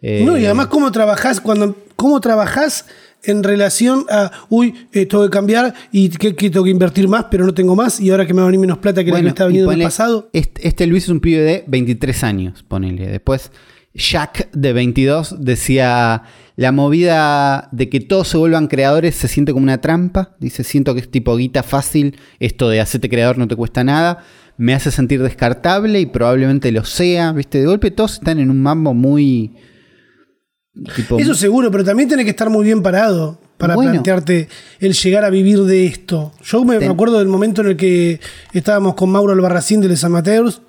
Eh, 0.03 0.23
No, 0.25 0.37
y 0.39 0.45
además 0.45 0.67
cómo 0.69 0.91
trabajás 0.91 1.41
cuando 1.41 1.77
cómo 1.97 2.21
trabajás 2.21 2.87
en 3.23 3.43
relación 3.43 4.07
a 4.11 4.31
uy, 4.49 4.75
eh, 4.93 5.05
tengo 5.07 5.25
que 5.25 5.31
cambiar 5.31 5.75
y 5.93 6.09
que, 6.09 6.35
que 6.35 6.49
tengo 6.49 6.65
que 6.65 6.71
invertir 6.71 7.07
más, 7.09 7.27
pero 7.31 7.45
no 7.45 7.53
tengo 7.53 7.77
más, 7.77 8.01
y 8.01 8.11
ahora 8.11 8.27
que 8.27 8.33
me 8.33 8.39
va 8.41 8.45
a 8.45 8.47
venir 8.47 8.61
menos 8.61 8.79
plata 8.79 9.05
que 9.05 9.11
la 9.11 9.17
que 9.19 9.23
Bueno, 9.23 9.25
me 9.25 9.29
estaba 9.29 9.49
viniendo 9.49 9.73
en 9.73 9.81
el 9.81 9.87
pasado. 9.87 10.31
Este, 10.33 10.67
este 10.67 10.87
Luis 10.87 11.05
es 11.05 11.11
un 11.11 11.21
pibe 11.21 11.43
de 11.43 11.65
23 11.67 12.25
años, 12.25 12.65
ponele. 12.67 13.07
Después, 13.09 13.51
Jack, 13.93 14.51
de 14.53 14.73
22, 14.73 15.45
decía: 15.45 16.23
La 16.57 16.73
movida 16.73 17.69
de 17.73 17.91
que 17.91 18.01
todos 18.01 18.29
se 18.29 18.39
vuelvan 18.39 18.69
creadores 18.69 19.17
se 19.17 19.29
siente 19.29 19.53
como 19.53 19.65
una 19.65 19.81
trampa. 19.83 20.37
Dice: 20.39 20.65
Siento 20.65 20.95
que 20.95 21.01
es 21.01 21.11
tipo 21.11 21.37
guita 21.37 21.63
fácil. 21.63 22.17
Esto 22.39 22.69
de 22.71 22.81
hacerte 22.81 23.11
creador 23.11 23.37
no 23.37 23.49
te 23.49 23.57
cuesta 23.57 23.85
nada. 23.85 24.25
Me 24.57 24.75
hace 24.75 24.91
sentir 24.91 25.23
descartable 25.23 26.01
y 26.01 26.07
probablemente 26.07 26.71
lo 26.73 26.85
sea. 26.85 27.33
¿Viste? 27.33 27.59
De 27.59 27.67
golpe 27.67 27.91
todos 27.91 28.15
están 28.15 28.39
en 28.39 28.51
un 28.51 28.63
mambo 28.63 28.95
muy. 28.95 29.53
Tipo, 30.95 31.19
Eso 31.19 31.35
seguro, 31.35 31.71
pero 31.71 31.85
también 31.85 32.09
tenés 32.09 32.25
que 32.25 32.31
estar 32.31 32.49
muy 32.51 32.65
bien 32.65 32.83
parado 32.83 33.39
para 33.59 33.75
Bueno. 33.75 33.91
plantearte 33.93 34.49
el 34.79 34.95
llegar 34.95 35.25
a 35.25 35.31
vivir 35.31 35.61
de 35.65 35.87
esto. 35.87 36.33
Yo 36.43 36.65
me, 36.65 36.75
me 36.75 36.81
Ten- 36.81 36.91
acuerdo 36.93 37.19
del 37.19 37.29
momento 37.29 37.61
en 37.63 37.69
el 37.69 37.77
que 37.77 38.21
estábamos 38.53 38.95
con 38.95 39.11
Mauro 39.11 39.33
Albarracín 39.33 39.81
de 39.81 39.89
Les 39.89 40.03
Amateurs, 40.05 40.63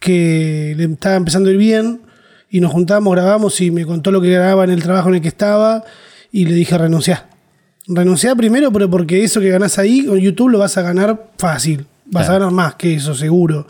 que 0.00 0.74
le 0.76 0.84
estaba 0.84 1.16
empezando 1.16 1.48
a 1.48 1.52
ir 1.52 1.58
bien, 1.58 2.02
y 2.50 2.60
nos 2.60 2.72
juntamos, 2.72 3.12
grabamos 3.14 3.60
y 3.60 3.70
me 3.70 3.84
contó 3.86 4.10
lo 4.10 4.20
que 4.20 4.30
grababa 4.30 4.64
en 4.64 4.70
el 4.70 4.82
trabajo 4.82 5.08
en 5.08 5.16
el 5.16 5.20
que 5.20 5.28
estaba, 5.28 5.84
y 6.32 6.46
le 6.46 6.54
dije 6.54 6.76
renunciar. 6.76 7.28
Renunciar 7.88 8.36
primero, 8.36 8.72
pero 8.72 8.90
porque 8.90 9.22
eso 9.22 9.40
que 9.40 9.48
ganás 9.50 9.78
ahí 9.78 10.04
con 10.06 10.18
YouTube 10.18 10.50
lo 10.50 10.58
vas 10.58 10.76
a 10.76 10.82
ganar 10.82 11.30
fácil. 11.38 11.86
Vas 12.06 12.26
Claro. 12.26 12.30
a 12.30 12.38
ganar 12.48 12.52
más 12.52 12.74
que 12.74 12.94
eso, 12.94 13.14
seguro. 13.14 13.66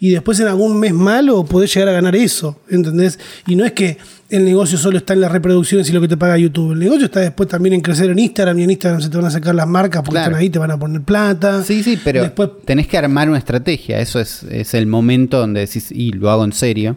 Y 0.00 0.10
después 0.10 0.38
en 0.40 0.48
algún 0.48 0.78
mes 0.78 0.92
malo 0.92 1.44
podés 1.44 1.72
llegar 1.74 1.88
a 1.88 1.92
ganar 1.92 2.14
eso, 2.16 2.58
¿entendés? 2.70 3.18
Y 3.46 3.56
no 3.56 3.64
es 3.64 3.72
que 3.72 3.96
el 4.30 4.44
negocio 4.44 4.76
solo 4.78 4.96
está 4.98 5.12
en 5.12 5.20
las 5.20 5.30
reproducciones 5.30 5.88
y 5.88 5.92
lo 5.92 6.00
que 6.00 6.08
te 6.08 6.16
paga 6.16 6.36
YouTube. 6.36 6.72
El 6.72 6.78
negocio 6.80 7.04
está 7.06 7.20
después 7.20 7.48
también 7.48 7.74
en 7.74 7.80
crecer 7.80 8.10
en 8.10 8.18
Instagram 8.18 8.58
y 8.58 8.64
en 8.64 8.70
Instagram 8.70 9.00
se 9.00 9.08
te 9.08 9.16
van 9.16 9.26
a 9.26 9.30
sacar 9.30 9.54
las 9.54 9.66
marcas 9.68 10.02
porque 10.02 10.16
Claro. 10.16 10.30
están 10.32 10.40
ahí, 10.40 10.50
te 10.50 10.58
van 10.58 10.70
a 10.70 10.78
poner 10.78 11.02
plata. 11.02 11.62
Sí, 11.62 11.82
sí, 11.82 11.98
pero 12.02 12.22
Después, 12.22 12.50
tenés 12.64 12.86
que 12.88 12.98
armar 12.98 13.28
una 13.28 13.38
estrategia. 13.38 14.00
Eso 14.00 14.18
es, 14.20 14.42
es 14.44 14.74
el 14.74 14.86
momento 14.86 15.38
donde 15.38 15.60
decís, 15.60 15.92
y 15.92 16.10
lo 16.12 16.30
hago 16.30 16.44
en 16.44 16.52
serio. 16.52 16.96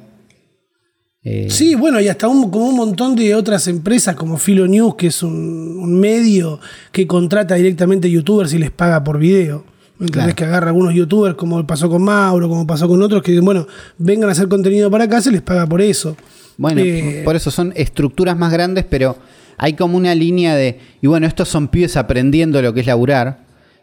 Eh, 1.24 1.48
Sí, 1.50 1.76
bueno, 1.76 2.00
y 2.00 2.08
hasta 2.08 2.28
un, 2.28 2.50
como 2.50 2.70
un 2.70 2.76
montón 2.78 3.16
de 3.16 3.36
otras 3.36 3.68
empresas 3.68 4.16
como 4.16 4.38
Filo 4.38 4.66
News, 4.68 4.96
que 4.96 5.08
es 5.08 5.22
un, 5.24 5.34
un 5.80 6.00
medio 6.00 6.60
que 6.92 7.06
contrata 7.06 7.56
directamente 7.56 8.10
youtubers 8.10 8.54
y 8.54 8.58
les 8.58 8.72
paga 8.72 9.04
por 9.04 9.20
video. 9.20 9.64
¿Entendés? 10.00 10.12
Claro. 10.12 10.36
Que 10.36 10.44
agarra 10.46 10.68
algunos 10.68 10.94
youtubers, 10.94 11.36
como 11.36 11.66
pasó 11.66 11.90
con 11.90 12.04
Mauro, 12.04 12.48
como 12.48 12.68
pasó 12.68 12.88
con 12.88 13.02
otros, 13.02 13.24
que 13.24 13.32
dicen, 13.32 13.46
bueno, 13.46 13.68
vengan 13.98 14.30
a 14.30 14.34
hacer 14.34 14.48
contenido 14.48 14.92
para 14.92 15.06
acá, 15.06 15.22
se 15.22 15.32
les 15.32 15.42
paga 15.42 15.66
por 15.66 15.82
eso. 15.82 16.16
Bueno, 16.58 16.82
Eh, 16.82 17.22
por 17.26 17.36
eso 17.36 17.52
son 17.52 17.74
estructuras 17.76 18.38
más 18.38 18.52
grandes, 18.52 18.86
pero 18.90 19.18
hay 19.58 19.74
como 19.74 19.98
una 19.98 20.14
línea 20.14 20.56
de, 20.56 20.80
y 21.02 21.08
bueno, 21.08 21.28
estos 21.28 21.50
son 21.50 21.68
pibes 21.68 21.98
aprendiendo 21.98 22.62
lo 22.62 22.74
que 22.74 22.82
es 22.82 22.88
laburar. 22.88 23.40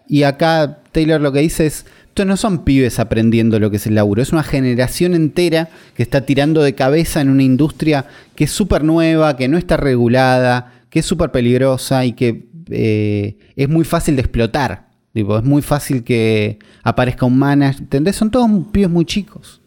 Y 0.09 0.23
acá 0.23 0.79
Taylor 0.93 1.21
lo 1.21 1.33
que 1.33 1.41
dice 1.41 1.67
es, 1.67 1.87
estos 2.09 2.27
no 2.27 2.37
son 2.37 2.65
pibes 2.65 3.01
aprendiendo 3.01 3.59
lo 3.59 3.71
que 3.71 3.79
es 3.79 3.87
el 3.89 3.97
laburo, 3.97 4.23
es 4.23 4.33
una 4.33 4.45
generación 4.45 5.15
entera 5.15 5.69
que 5.97 6.03
está 6.05 6.21
tirando 6.21 6.63
de 6.63 6.77
cabeza 6.77 7.21
en 7.21 7.29
una 7.29 7.43
industria 7.43 8.07
que 8.37 8.45
es 8.45 8.53
súper 8.53 8.85
nueva, 8.85 9.37
que 9.37 9.49
no 9.49 9.59
está 9.59 9.77
regulada, 9.77 10.75
que 10.91 11.01
es 11.01 11.07
súper 11.07 11.33
peligrosa 11.33 12.05
y 12.05 12.13
que 12.13 12.47
eh, 12.71 13.37
es 13.57 13.69
muy 13.69 13.85
fácil 13.85 14.15
de 14.15 14.23
explotar. 14.23 14.94
Tipo, 15.15 15.39
es 15.39 15.45
muy 15.45 15.63
fácil 15.63 16.03
que 16.05 16.59
aparezca 16.83 17.25
un 17.25 17.39
manager, 17.39 17.81
¿entendés? 17.83 18.17
Son 18.17 18.31
todos 18.31 18.51
pibes 18.73 18.91
muy 18.91 19.07
chicos. 19.07 19.63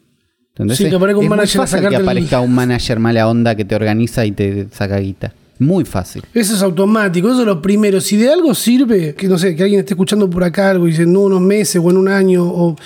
¿entendés? 0.50 0.76
Sí, 0.78 0.84
que 0.84 0.90
Es- 0.90 0.94
aparezca 0.94 1.18
un 1.18 1.24
es 1.24 1.28
muy 1.30 1.36
manager 1.38 1.60
fácil 1.62 1.80
que 1.80 1.86
el- 1.96 2.02
aparezca 2.02 2.40
un 2.40 2.54
manager 2.54 2.98
mala 3.00 3.28
onda 3.28 3.54
que 3.56 3.64
te 3.64 3.74
organiza 3.74 4.24
y 4.26 4.32
te 4.32 4.68
saca 4.70 4.98
guita. 4.98 5.32
Muy 5.60 5.84
fácil. 5.84 6.22
Eso 6.34 6.54
es 6.54 6.62
automático, 6.62 7.28
eso 7.30 7.40
es 7.40 7.46
lo 7.46 7.60
primero. 7.62 8.00
Si 8.00 8.16
de 8.16 8.30
algo 8.30 8.54
sirve, 8.54 9.14
que 9.14 9.26
no 9.26 9.38
sé, 9.38 9.56
que 9.56 9.62
alguien 9.64 9.80
esté 9.80 9.94
escuchando 9.94 10.28
por 10.30 10.44
acá 10.44 10.70
algo 10.70 10.86
y 10.86 10.90
dice 10.92 11.02
en 11.02 11.16
unos 11.16 11.40
meses 11.40 11.80
o 11.84 11.90
en 11.90 11.96
un 11.96 12.08
año, 12.08 12.44
o 12.44 12.76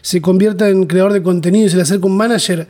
se 0.00 0.20
convierta 0.20 0.68
en 0.68 0.86
creador 0.86 1.12
de 1.12 1.22
contenido 1.22 1.66
y 1.66 1.70
se 1.70 1.76
le 1.76 1.82
acerca 1.82 2.06
un 2.06 2.16
manager, 2.16 2.66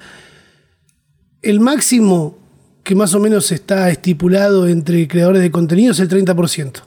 el 1.42 1.61
máximo 1.61 2.36
que 2.82 2.94
más 2.94 3.14
o 3.14 3.20
menos 3.20 3.51
está 3.53 3.90
estipulado 3.90 4.66
entre 4.68 5.07
creadores 5.09 5.40
de 5.42 5.51
contenido 5.51 5.92
es 5.92 6.01
el 6.01 6.09
30%. 6.09 6.80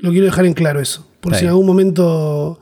Lo 0.00 0.10
quiero 0.10 0.26
dejar 0.26 0.46
en 0.46 0.54
claro 0.54 0.80
eso. 0.80 1.06
Por 1.20 1.32
Está 1.32 1.40
si 1.40 1.44
en 1.46 1.50
algún 1.50 1.66
momento 1.66 2.60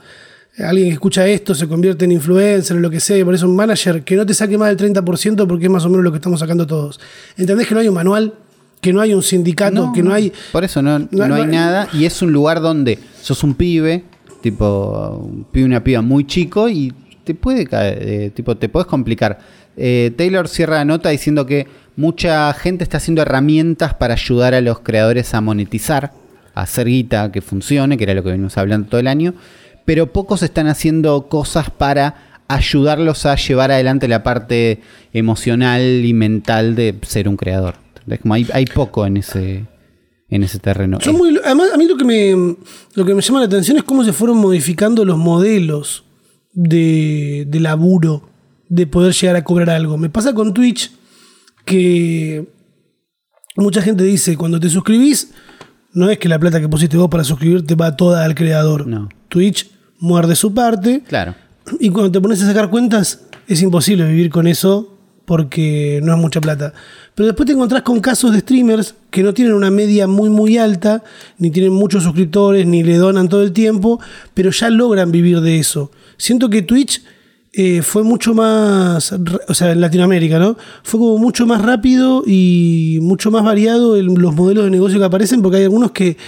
alguien 0.59 0.89
que 0.89 0.95
escucha 0.95 1.27
esto 1.27 1.55
se 1.55 1.69
convierte 1.69 2.07
en 2.07 2.13
influencer 2.13 2.77
o 2.77 2.81
lo 2.81 2.89
que 2.91 2.99
sea, 3.01 3.19
y 3.19 3.25
por 3.25 3.35
eso 3.35 3.47
un 3.47 3.57
manager 3.57 4.03
que 4.05 4.17
no 4.17 4.25
te 4.25 4.33
saque 4.35 4.57
más 4.57 4.75
del 4.75 4.95
30% 4.95 5.47
porque 5.47 5.67
es 5.67 5.71
más 5.71 5.85
o 5.85 5.89
menos 5.91 6.03
lo 6.05 6.11
que 6.13 6.17
estamos 6.17 6.41
sacando 6.41 6.67
todos. 6.67 6.99
¿Entendés 7.37 7.67
que 7.67 7.75
no 7.75 7.81
hay 7.81 7.89
un 7.89 7.95
manual? 7.95 8.33
Que 8.81 8.93
no 8.93 9.01
hay 9.01 9.13
un 9.13 9.23
sindicato, 9.23 9.93
que 9.95 10.03
no 10.03 10.13
hay... 10.15 10.33
Por 10.53 10.65
eso 10.65 10.81
no, 10.81 10.99
no 10.99 11.07
No, 11.11 11.35
hay 11.35 11.47
no- 11.47 11.53
nada. 11.53 11.89
Y 11.93 12.05
es 12.07 12.23
un 12.23 12.33
lugar 12.33 12.61
donde 12.63 12.99
sos 13.21 13.43
un 13.45 13.55
pibe, 13.55 14.05
tipo, 14.41 15.19
un 15.31 15.45
pibe, 15.45 15.67
una 15.67 15.83
piba 15.85 16.01
muy 16.03 16.27
chico 16.27 16.69
y 16.69 16.93
te 17.25 17.35
puede 17.35 17.67
caer, 17.67 17.99
eh, 18.01 18.31
tipo, 18.35 18.57
te 18.57 18.69
puedes 18.69 18.87
complicar. 18.87 19.39
Eh, 19.77 20.13
Taylor 20.17 20.49
cierra 20.49 20.77
la 20.77 20.85
nota 20.87 21.11
diciendo 21.11 21.45
que 21.45 21.67
mucha 21.97 22.53
gente 22.55 22.85
está 22.85 22.97
haciendo 22.99 23.21
herramientas 23.23 23.95
para 23.95 24.15
ayudar 24.15 24.55
a 24.55 24.61
los 24.61 24.79
creadores 24.81 25.35
a 25.35 25.41
monetizar, 25.41 26.13
hacer 26.57 26.89
guita 26.89 27.31
que 27.31 27.43
funcione, 27.43 27.97
que 27.97 28.05
era 28.05 28.15
lo 28.15 28.23
que 28.23 28.31
venimos 28.31 28.57
hablando 28.57 28.89
todo 28.89 29.01
el 29.01 29.07
año, 29.07 29.35
pero 29.85 30.13
pocos 30.13 30.43
están 30.43 30.67
haciendo 30.67 31.29
cosas 31.29 31.71
para 31.71 32.43
ayudarlos 32.49 33.27
a 33.27 33.37
llevar 33.37 33.71
adelante 33.71 34.09
la 34.09 34.23
parte 34.23 34.81
emocional 35.13 36.05
y 36.05 36.15
mental 36.15 36.75
de 36.75 36.95
ser 37.03 37.29
un 37.29 37.37
creador. 37.37 37.75
Como 38.23 38.35
hay, 38.35 38.67
poco 38.67 39.05
en 39.05 39.19
ese, 39.19 39.67
en 40.29 40.43
ese 40.45 40.59
terreno. 40.59 40.99
Además, 41.45 41.69
a 41.75 41.77
mí 41.77 41.87
lo 41.87 41.97
que, 41.97 42.05
me, 42.05 42.57
lo 42.95 43.05
que 43.05 43.15
me 43.15 43.21
llama 43.21 43.41
la 43.41 43.47
atención 43.47 43.77
es 43.77 43.83
cómo 43.83 44.05
se 44.05 44.13
fueron 44.13 44.39
modificando 44.39 45.05
los 45.05 45.19
modelos 45.19 46.05
de, 46.53 47.45
de 47.49 47.61
laburo, 47.61 48.31
de 48.69 48.87
poder 48.87 49.13
llegar 49.13 49.37
a 49.37 49.45
cobrar 49.45 49.71
algo. 49.71 49.99
Me 49.99 50.09
pasa 50.09 50.33
con 50.33 50.55
Twitch 50.55 50.93
que 51.65 52.47
mucha 53.57 53.83
gente 53.83 54.05
dice, 54.05 54.37
cuando 54.37 54.61
te 54.61 54.71
suscribís, 54.71 55.33
no 55.97 56.11
es 56.11 56.19
que 56.19 56.29
la 56.29 56.39
plata 56.39 56.61
que 56.61 56.69
pusiste 56.69 56.99
vos 56.99 57.09
para 57.09 57.25
suscribirte 57.25 57.75
va 57.75 57.97
toda 57.97 58.23
al 58.23 58.35
creador. 58.35 58.87
No. 58.87 59.09
Twitch 59.29 59.71
muerde 59.99 60.37
su 60.37 60.53
parte. 60.53 61.03
Claro. 61.09 61.35
Y 61.81 61.89
cuando 61.89 62.13
te 62.13 62.21
pones 62.21 62.43
a 62.43 62.47
sacar 62.47 62.69
cuentas, 62.69 63.23
es 63.49 63.63
imposible 63.63 64.07
vivir 64.07 64.29
con 64.29 64.47
eso 64.47 64.95
porque 65.25 66.01
no 66.05 66.13
es 66.13 66.19
mucha 66.19 66.43
plata. 66.43 66.75
Pero 67.15 67.29
después 67.29 67.47
te 67.47 67.55
encontrás 67.55 67.81
con 67.81 68.01
casos 68.01 68.33
de 68.33 68.41
streamers 68.41 68.95
que 69.11 69.23
no 69.23 69.33
tienen 69.33 69.55
una 69.55 69.71
media 69.71 70.07
muy 70.07 70.29
muy 70.29 70.59
alta, 70.59 71.03
ni 71.39 71.51
tienen 71.51 71.73
muchos 71.73 72.03
suscriptores, 72.05 72.67
ni 72.67 72.83
le 72.83 72.99
donan 72.99 73.31
todo 73.31 73.43
el 73.43 73.53
tiempo, 73.53 73.99
pero 74.35 74.51
ya 74.51 74.69
logran 74.69 75.11
vivir 75.11 75.41
de 75.41 75.59
eso. 75.59 75.91
Siento 76.19 76.51
que 76.51 76.61
Twitch 76.61 77.03
eh, 77.59 77.81
fue 77.81 78.03
mucho 78.03 78.35
más, 78.35 79.15
o 79.49 79.55
sea, 79.55 79.73
en 79.73 79.81
Latinoamérica, 79.81 80.39
¿no? 80.39 80.59
Fue 80.83 81.01
como 81.01 81.17
mucho 81.17 81.47
más 81.47 81.63
rápido 81.63 82.23
y 82.27 82.99
mucho 83.01 83.31
más 83.31 83.45
variado 83.45 83.97
en 83.97 84.15
los 84.21 84.35
modelos 84.35 84.65
de 84.65 84.71
negocio 84.71 84.99
que 84.99 85.07
aparecen, 85.07 85.41
porque 85.41 85.57
hay 85.57 85.63
algunos 85.63 85.93
que 85.93 86.19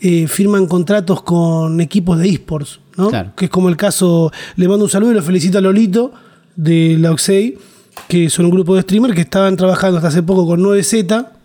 eh, 0.00 0.26
firman 0.28 0.66
contratos 0.66 1.22
con 1.22 1.82
equipos 1.82 2.18
de 2.18 2.30
esports, 2.30 2.80
¿no? 2.96 3.10
Claro. 3.10 3.32
que 3.36 3.44
es 3.44 3.50
como 3.50 3.68
el 3.68 3.76
caso, 3.76 4.32
le 4.56 4.66
mando 4.66 4.86
un 4.86 4.90
saludo 4.90 5.10
y 5.10 5.14
lo 5.16 5.22
felicito 5.22 5.58
a 5.58 5.60
Lolito 5.60 6.10
de 6.56 6.96
la 6.98 7.12
Oxey, 7.12 7.58
que 8.08 8.30
son 8.30 8.46
un 8.46 8.52
grupo 8.52 8.74
de 8.74 8.80
streamers 8.80 9.14
que 9.14 9.20
estaban 9.20 9.58
trabajando 9.58 9.98
hasta 9.98 10.08
hace 10.08 10.22
poco 10.22 10.46
con 10.46 10.62
9Z 10.62 11.37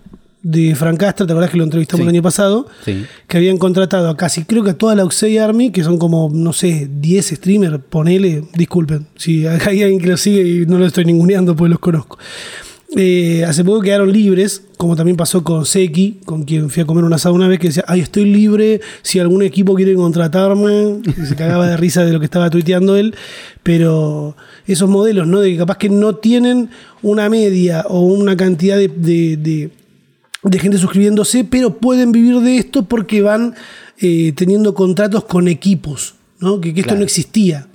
de 0.44 0.76
Frank 0.76 0.98
Castro, 1.00 1.26
¿te 1.26 1.32
acordás 1.32 1.50
que 1.50 1.58
lo 1.58 1.64
entrevistamos 1.64 2.02
Sí. 2.04 2.10
el 2.10 2.16
año 2.16 2.22
pasado? 2.22 2.68
Sí. 2.86 3.06
Que 3.28 3.38
habían 3.38 3.58
contratado 3.58 4.10
a 4.10 4.18
casi, 4.18 4.44
creo 4.44 4.64
que 4.64 4.72
a 4.72 4.78
toda 4.78 4.94
la 4.94 5.06
Oxey 5.06 5.38
Army, 5.38 5.72
que 5.72 5.84
son 5.84 5.98
como, 5.98 6.30
no 6.34 6.52
sé, 6.54 6.90
10 7.00 7.28
streamers, 7.30 7.80
ponele, 7.90 8.44
disculpen, 8.56 9.08
si 9.16 9.48
hay 9.48 9.82
alguien 9.84 10.00
que 10.00 10.08
lo 10.08 10.18
sigue 10.18 10.42
y 10.48 10.66
no 10.66 10.78
lo 10.78 10.86
estoy 10.86 11.06
ninguneando, 11.06 11.56
pues 11.56 11.72
los 11.72 11.80
conozco. 11.80 12.18
Eh, 12.96 13.44
hace 13.48 13.64
poco 13.64 13.82
quedaron 13.82 14.12
libres, 14.12 14.66
como 14.78 14.96
también 14.96 15.18
pasó 15.18 15.44
con 15.44 15.66
Seki, 15.66 16.20
con 16.26 16.44
quien 16.44 16.70
fui 16.70 16.84
a 16.84 16.86
comer 16.86 17.04
un 17.04 17.14
asado 17.14 17.34
una 17.34 17.48
vez, 17.48 17.58
que 17.60 17.68
decía, 17.70 17.84
ay, 17.88 18.02
estoy 18.02 18.26
libre, 18.26 18.82
si 19.02 19.18
algún 19.18 19.42
equipo 19.42 19.74
quiere 19.74 19.96
contratarme, 19.96 21.00
y 21.08 21.26
se 21.26 21.36
cagaba 21.36 21.68
de 21.68 21.76
risa 21.78 22.06
de 22.06 22.14
lo 22.14 22.20
que 22.20 22.26
estaba 22.26 22.52
tuiteando 22.52 22.96
él, 22.96 23.16
pero 23.64 24.36
esos 24.68 24.90
modelos, 24.90 25.26
¿no? 25.26 25.40
De 25.40 25.52
que 25.52 25.58
capaz 25.58 25.78
que 25.80 25.90
no 25.90 26.16
tienen 26.18 26.70
una 27.02 27.30
media 27.30 27.84
o 27.88 28.02
una 28.02 28.38
cantidad 28.38 28.78
de, 28.78 28.90
de- 28.90 29.38
de- 29.38 29.70
de 30.44 30.60
gente 30.60 30.78
suscribiéndose, 30.78 31.44
pero 31.44 31.78
pueden 31.78 32.12
vivir 32.12 32.40
de 32.40 32.58
esto 32.58 32.84
porque 32.84 33.22
van 33.22 33.56
eh, 34.00 34.34
teniendo 34.36 34.74
contratos 34.74 35.24
con 35.26 35.48
equipos, 35.48 36.16
¿no? 36.40 36.60
Que, 36.60 36.74
que 36.74 36.82
esto 36.82 36.90
Claro. 36.90 37.00
no 37.00 37.06
existía. 37.06 37.68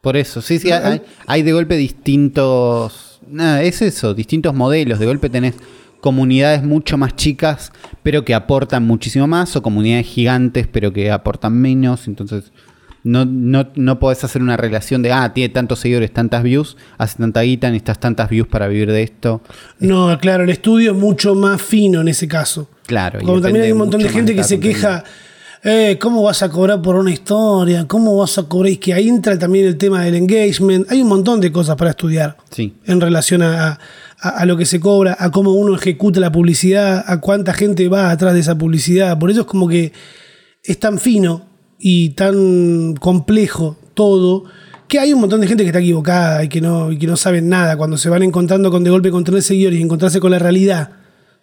Por 0.00 0.16
eso, 0.16 0.40
sí, 0.40 0.58
sí, 0.58 0.70
hay, 0.70 1.02
hay 1.26 1.42
de 1.42 1.52
golpe 1.52 1.76
distintos. 1.76 3.20
Nada, 3.28 3.62
es 3.62 3.82
eso, 3.82 4.14
distintos 4.14 4.54
modelos. 4.54 4.98
De 4.98 5.06
golpe 5.06 5.28
tenés 5.28 5.54
comunidades 6.00 6.62
mucho 6.62 6.96
más 6.96 7.14
chicas, 7.16 7.70
pero 8.02 8.24
que 8.24 8.34
aportan 8.34 8.86
muchísimo 8.86 9.26
más, 9.26 9.54
o 9.56 9.62
comunidades 9.62 10.06
gigantes, 10.06 10.66
pero 10.66 10.92
que 10.92 11.10
aportan 11.10 11.52
menos. 11.52 12.08
Entonces, 12.08 12.50
no, 13.02 13.24
no, 13.24 13.68
no 13.74 13.98
podés 13.98 14.22
hacer 14.24 14.42
una 14.42 14.56
relación 14.56 15.02
de, 15.02 15.12
ah, 15.12 15.32
tiene 15.32 15.48
tantos 15.48 15.78
seguidores, 15.80 16.12
tantas 16.12 16.42
views, 16.42 16.76
hace 16.98 17.16
tanta 17.18 17.40
guita, 17.42 17.68
necesitas 17.68 17.98
tantas 18.00 18.28
views 18.28 18.48
para 18.48 18.68
vivir 18.68 18.90
de 18.92 19.02
esto. 19.02 19.40
No, 19.78 20.18
claro, 20.20 20.44
el 20.44 20.50
estudio 20.50 20.92
es 20.92 20.96
mucho 20.98 21.34
más 21.34 21.60
fino 21.62 22.00
en 22.00 22.08
ese 22.08 22.28
caso. 22.28 22.68
Claro. 22.86 23.20
Como 23.24 23.40
también 23.40 23.64
hay 23.64 23.72
un 23.72 23.78
montón 23.78 24.02
de 24.02 24.08
gente 24.08 24.34
que 24.34 24.44
se 24.44 24.56
contenido. 24.56 24.78
queja, 24.80 25.04
eh, 25.62 25.98
¿cómo 26.00 26.22
vas 26.22 26.42
a 26.42 26.48
cobrar 26.48 26.80
por 26.82 26.96
una 26.96 27.10
historia? 27.10 27.86
¿Cómo 27.86 28.16
vas 28.16 28.36
a 28.38 28.44
cobrar? 28.44 28.72
Y 28.72 28.76
que 28.78 28.94
ahí 28.94 29.08
entra 29.08 29.38
también 29.38 29.66
el 29.66 29.76
tema 29.76 30.02
del 30.04 30.14
engagement. 30.16 30.90
Hay 30.90 31.02
un 31.02 31.08
montón 31.08 31.40
de 31.40 31.52
cosas 31.52 31.76
para 31.76 31.90
estudiar 31.90 32.36
Sí. 32.50 32.74
en 32.86 33.00
relación 33.00 33.42
a, 33.42 33.78
a- 34.20 34.28
a 34.28 34.44
lo 34.46 34.56
que 34.56 34.66
se 34.66 34.80
cobra, 34.80 35.16
a 35.18 35.30
cómo 35.30 35.52
uno 35.52 35.74
ejecuta 35.74 36.18
la 36.20 36.32
publicidad, 36.32 37.04
a 37.06 37.20
cuánta 37.20 37.52
gente 37.54 37.88
va 37.88 38.10
atrás 38.10 38.34
de 38.34 38.40
esa 38.40 38.56
publicidad. 38.58 39.18
Por 39.18 39.30
eso 39.30 39.40
es 39.42 39.46
como 39.46 39.68
que 39.68 39.92
es 40.64 40.78
tan 40.78 40.98
fino 40.98 41.46
y 41.80 42.10
tan 42.10 42.94
complejo 42.94 43.76
todo 43.94 44.44
que 44.86 44.98
hay 44.98 45.12
un 45.12 45.20
montón 45.20 45.40
de 45.40 45.46
gente 45.46 45.62
que 45.62 45.68
está 45.68 45.78
equivocada 45.80 46.42
y 46.44 46.48
que 46.48 46.60
no, 46.60 46.90
y 46.92 46.98
que 46.98 47.06
no 47.06 47.16
saben 47.16 47.48
nada. 47.48 47.76
Cuando 47.76 47.96
se 47.96 48.08
van 48.08 48.22
encontrando 48.22 48.70
con 48.70 48.82
de 48.84 48.90
golpe 48.90 49.10
con 49.10 49.24
tener 49.24 49.42
seguidores 49.42 49.78
y 49.78 49.82
encontrarse 49.82 50.18
con 50.20 50.30
la 50.32 50.38
realidad 50.38 50.90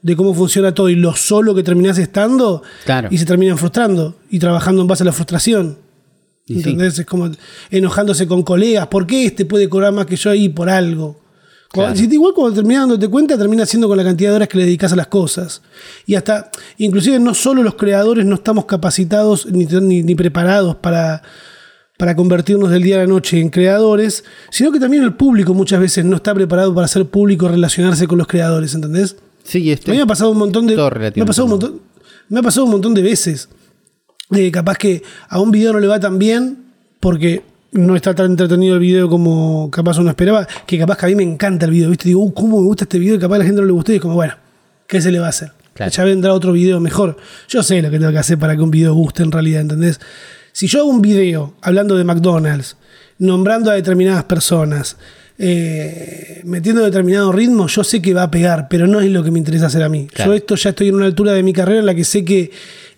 de 0.01 0.15
cómo 0.15 0.33
funciona 0.33 0.73
todo 0.73 0.89
y 0.89 0.95
lo 0.95 1.15
solo 1.15 1.55
que 1.55 1.63
terminás 1.63 1.97
estando 1.97 2.61
Claro. 2.85 3.07
y 3.09 3.17
se 3.17 3.25
terminan 3.25 3.57
frustrando 3.57 4.15
y 4.29 4.39
trabajando 4.39 4.81
en 4.81 4.87
base 4.87 5.03
a 5.03 5.05
la 5.05 5.11
frustración. 5.13 5.77
Y 6.45 6.53
sí. 6.55 6.59
¿Entendés? 6.59 6.99
Es 6.99 7.05
como 7.05 7.29
enojándose 7.71 8.27
con 8.27 8.43
colegas. 8.43 8.87
¿Por 8.87 9.07
qué 9.07 9.25
este 9.25 9.45
puede 9.45 9.67
cobrar 9.69 9.93
más 9.93 10.05
que 10.05 10.15
yo 10.17 10.29
ahí 10.29 10.49
por 10.49 10.69
algo? 10.69 11.19
Claro. 11.71 11.95
si 11.95 12.07
te- 12.07 12.15
igual 12.15 12.33
cuando 12.33 12.55
terminas 12.55 12.83
dándote 12.83 13.07
cuenta, 13.09 13.37
termina 13.37 13.65
siendo 13.65 13.87
con 13.87 13.97
la 13.97 14.03
cantidad 14.03 14.29
de 14.31 14.35
horas 14.37 14.47
que 14.47 14.57
le 14.57 14.63
dedicas 14.65 14.93
a 14.93 14.95
las 14.95 15.07
cosas. 15.07 15.61
Y 16.05 16.15
hasta, 16.15 16.49
inclusive 16.77 17.19
no 17.19 17.33
solo 17.33 17.61
los 17.63 17.75
creadores 17.75 18.25
no 18.25 18.35
estamos 18.35 18.65
capacitados 18.65 19.45
ni, 19.47 19.65
ni- 19.65 20.03
ni 20.03 20.15
preparados 20.15 20.75
para 20.77 21.21
para 21.97 22.15
convertirnos 22.15 22.69
del 22.69 22.83
día 22.83 22.97
a 22.97 22.99
la 22.99 23.07
noche 23.07 23.39
en 23.39 23.49
creadores, 23.49 24.23
sino 24.51 24.71
que 24.71 24.79
también 24.79 25.01
el 25.01 25.15
público 25.15 25.55
muchas 25.55 25.79
veces 25.79 26.05
no 26.05 26.17
está 26.17 26.31
preparado 26.35 26.75
para 26.75 26.87
ser 26.87 27.07
público, 27.07 27.47
relacionarse 27.47 28.05
con 28.07 28.19
los 28.19 28.27
creadores, 28.27 28.75
¿entendés? 28.75 29.15
Sí, 29.43 29.71
este, 29.71 29.89
A 29.89 29.93
mí 29.93 29.97
me 29.97 30.03
ha 30.03 30.05
pasado 30.05 30.29
un 30.29 30.37
montón 30.37 30.67
de. 30.67 30.75
Me 30.75 31.23
ha 31.23 31.25
pasado 31.25 31.45
un 31.45 31.49
montón, 31.51 31.81
me 32.29 32.39
ha 32.39 32.43
pasado 32.43 32.65
un 32.65 32.71
montón 32.71 32.93
de 32.93 33.01
veces. 33.01 33.49
Eh, 34.29 34.51
capaz 34.51 34.77
que 34.77 35.01
a 35.27 35.39
un 35.41 35.49
video 35.49 35.73
no 35.73 35.79
le 35.79 35.87
va 35.87 35.99
tan 35.99 36.19
bien 36.19 36.65
porque 36.99 37.41
no 37.77 37.95
está 37.95 38.13
tan 38.13 38.31
entretenido 38.31 38.75
el 38.75 38.81
video 38.81 39.09
como 39.09 39.69
capaz 39.71 39.97
uno 39.99 40.09
esperaba. 40.09 40.47
Que 40.65 40.77
capaz 40.77 40.97
que 40.97 41.05
a 41.05 41.09
mí 41.09 41.15
me 41.15 41.23
encanta 41.23 41.65
el 41.65 41.71
video, 41.71 41.89
¿viste? 41.89 42.09
Digo, 42.09 42.21
uh, 42.21 42.33
¿cómo 42.33 42.59
me 42.59 42.65
gusta 42.65 42.85
este 42.85 42.99
video? 42.99 43.15
Y 43.15 43.19
capaz 43.19 43.35
a 43.35 43.39
la 43.39 43.45
gente 43.45 43.61
no 43.61 43.67
le 43.67 43.73
gustó. 43.73 43.93
Y 43.93 43.95
es 43.95 44.01
como, 44.01 44.15
bueno, 44.15 44.33
¿qué 44.87 45.01
se 45.01 45.11
le 45.11 45.19
va 45.19 45.27
a 45.27 45.29
hacer? 45.29 45.51
Claro. 45.73 45.91
Ya 45.91 46.03
vendrá 46.03 46.33
otro 46.33 46.51
video 46.51 46.79
mejor. 46.79 47.17
Yo 47.47 47.61
sé 47.61 47.81
lo 47.81 47.91
que 47.91 47.99
tengo 47.99 48.11
que 48.11 48.17
hacer 48.17 48.37
para 48.39 48.55
que 48.55 48.61
un 48.61 48.71
video 48.71 48.93
guste 48.93 49.23
en 49.23 49.31
realidad, 49.31 49.61
¿entendés? 49.61 49.99
Si 50.51 50.67
yo 50.67 50.79
hago 50.79 50.89
un 50.89 51.01
video 51.01 51.53
hablando 51.61 51.95
de 51.95 52.03
McDonald's, 52.03 52.77
nombrando 53.19 53.69
a 53.69 53.75
determinadas 53.75 54.23
personas, 54.23 54.97
eh, 55.37 56.41
metiendo 56.45 56.83
determinado 56.83 57.31
ritmo, 57.31 57.67
yo 57.67 57.83
sé 57.83 58.01
que 58.01 58.13
va 58.13 58.23
a 58.23 58.31
pegar, 58.31 58.67
pero 58.67 58.87
no 58.87 58.99
es 58.99 59.11
lo 59.11 59.23
que 59.23 59.29
me 59.29 59.37
interesa 59.37 59.67
hacer 59.67 59.83
a 59.83 59.89
mí. 59.89 60.07
Claro. 60.07 60.31
Yo 60.31 60.35
esto 60.35 60.55
ya 60.55 60.71
estoy 60.71 60.87
en 60.87 60.95
una 60.95 61.05
altura 61.05 61.33
de 61.33 61.43
mi 61.43 61.53
carrera 61.53 61.79
en 61.79 61.85
la 61.85 61.93
que 61.93 62.03
sé 62.03 62.25
que 62.25 62.49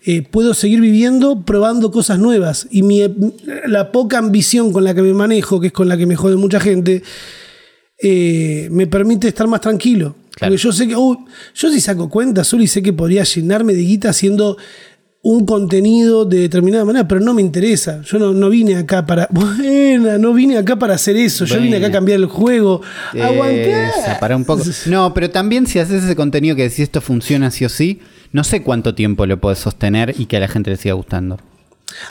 eh, 0.04 0.22
puedo 0.22 0.54
seguir 0.54 0.80
viviendo 0.80 1.42
probando 1.42 1.90
cosas 1.90 2.18
nuevas. 2.18 2.66
Y 2.70 2.82
mi, 2.82 3.02
la 3.66 3.92
poca 3.92 4.18
ambición 4.18 4.72
con 4.72 4.84
la 4.84 4.94
que 4.94 5.02
me 5.02 5.12
manejo, 5.12 5.60
que 5.60 5.68
es 5.68 5.72
con 5.72 5.88
la 5.88 5.96
que 5.96 6.06
me 6.06 6.16
jode 6.16 6.36
mucha 6.36 6.60
gente, 6.60 7.02
eh, 8.02 8.68
me 8.70 8.86
permite 8.86 9.28
estar 9.28 9.46
más 9.46 9.60
tranquilo. 9.60 10.16
Claro. 10.34 10.52
Porque 10.52 10.62
yo 10.62 10.72
sé 10.72 10.88
que, 10.88 10.96
uy, 10.96 11.18
yo 11.54 11.70
si 11.70 11.80
saco 11.80 12.08
cuenta 12.08 12.44
solo 12.44 12.62
y 12.62 12.66
sé 12.66 12.82
que 12.82 12.92
podría 12.92 13.24
llenarme 13.24 13.74
de 13.74 13.82
guita 13.82 14.10
haciendo 14.10 14.56
un 15.22 15.44
contenido 15.44 16.24
de 16.24 16.38
determinada 16.38 16.84
manera, 16.84 17.06
pero 17.06 17.20
no 17.20 17.34
me 17.34 17.42
interesa. 17.42 18.00
Yo 18.02 18.18
no, 18.18 18.32
no 18.32 18.48
vine 18.48 18.76
acá 18.76 19.04
para. 19.04 19.28
Buena, 19.30 20.18
no 20.18 20.32
vine 20.32 20.56
acá 20.56 20.78
para 20.78 20.94
hacer 20.94 21.16
eso. 21.16 21.44
Yo 21.44 21.60
vine 21.60 21.76
acá 21.76 21.88
a 21.88 21.92
cambiar 21.92 22.20
el 22.20 22.26
juego. 22.26 22.80
Aguanté. 23.12 23.90
Para 24.18 24.36
un 24.36 24.44
poco. 24.44 24.64
No, 24.86 25.12
pero 25.12 25.30
también 25.30 25.66
si 25.66 25.78
haces 25.78 26.04
ese 26.04 26.16
contenido 26.16 26.56
que 26.56 26.62
decís 26.62 26.80
esto 26.80 27.00
funciona 27.00 27.50
sí 27.50 27.64
o 27.64 27.68
sí, 27.68 28.00
no 28.32 28.44
sé 28.44 28.62
cuánto 28.62 28.94
tiempo 28.94 29.26
lo 29.26 29.40
puedes 29.40 29.58
sostener 29.58 30.14
y 30.18 30.26
que 30.26 30.36
a 30.36 30.40
la 30.40 30.48
gente 30.48 30.70
le 30.70 30.76
siga 30.76 30.94
gustando. 30.94 31.38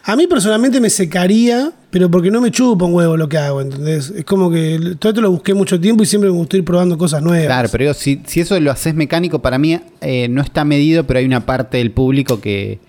A 0.03 0.17
mí 0.17 0.27
personalmente 0.27 0.81
me 0.81 0.89
secaría, 0.89 1.71
pero 1.89 2.11
porque 2.11 2.29
no 2.29 2.41
me 2.41 2.51
chupa 2.51 2.83
un 2.83 2.93
huevo 2.93 3.15
lo 3.15 3.29
que 3.29 3.37
hago, 3.37 3.61
¿entendés? 3.61 4.09
Es 4.13 4.25
como 4.25 4.51
que 4.51 4.95
todo 4.99 5.11
esto 5.11 5.21
lo 5.21 5.31
busqué 5.31 5.53
mucho 5.53 5.79
tiempo 5.79 6.03
y 6.03 6.05
siempre 6.05 6.29
me 6.29 6.35
gustó 6.35 6.57
ir 6.57 6.65
probando 6.65 6.97
cosas 6.97 7.21
nuevas. 7.23 7.45
Claro, 7.45 7.69
pero 7.71 7.93
si, 7.93 8.21
si 8.25 8.41
eso 8.41 8.59
lo 8.59 8.71
haces 8.71 8.93
mecánico, 8.93 9.41
para 9.41 9.57
mí 9.57 9.79
eh, 10.01 10.27
no 10.29 10.41
está 10.41 10.65
medido, 10.65 11.05
pero 11.05 11.19
hay 11.19 11.25
una 11.25 11.45
parte 11.45 11.77
del 11.77 11.91
público 11.91 12.41
que 12.41 12.79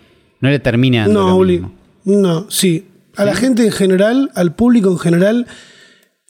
no 0.40 0.48
le 0.50 0.58
termina 0.58 1.06
No, 1.06 1.38
lo 1.38 1.44
mismo. 1.44 1.72
no, 2.04 2.50
sí. 2.50 2.86
A 3.16 3.24
la 3.24 3.34
gente 3.36 3.64
en 3.64 3.72
general, 3.72 4.30
al 4.34 4.54
público 4.54 4.90
en 4.90 4.98
general, 4.98 5.46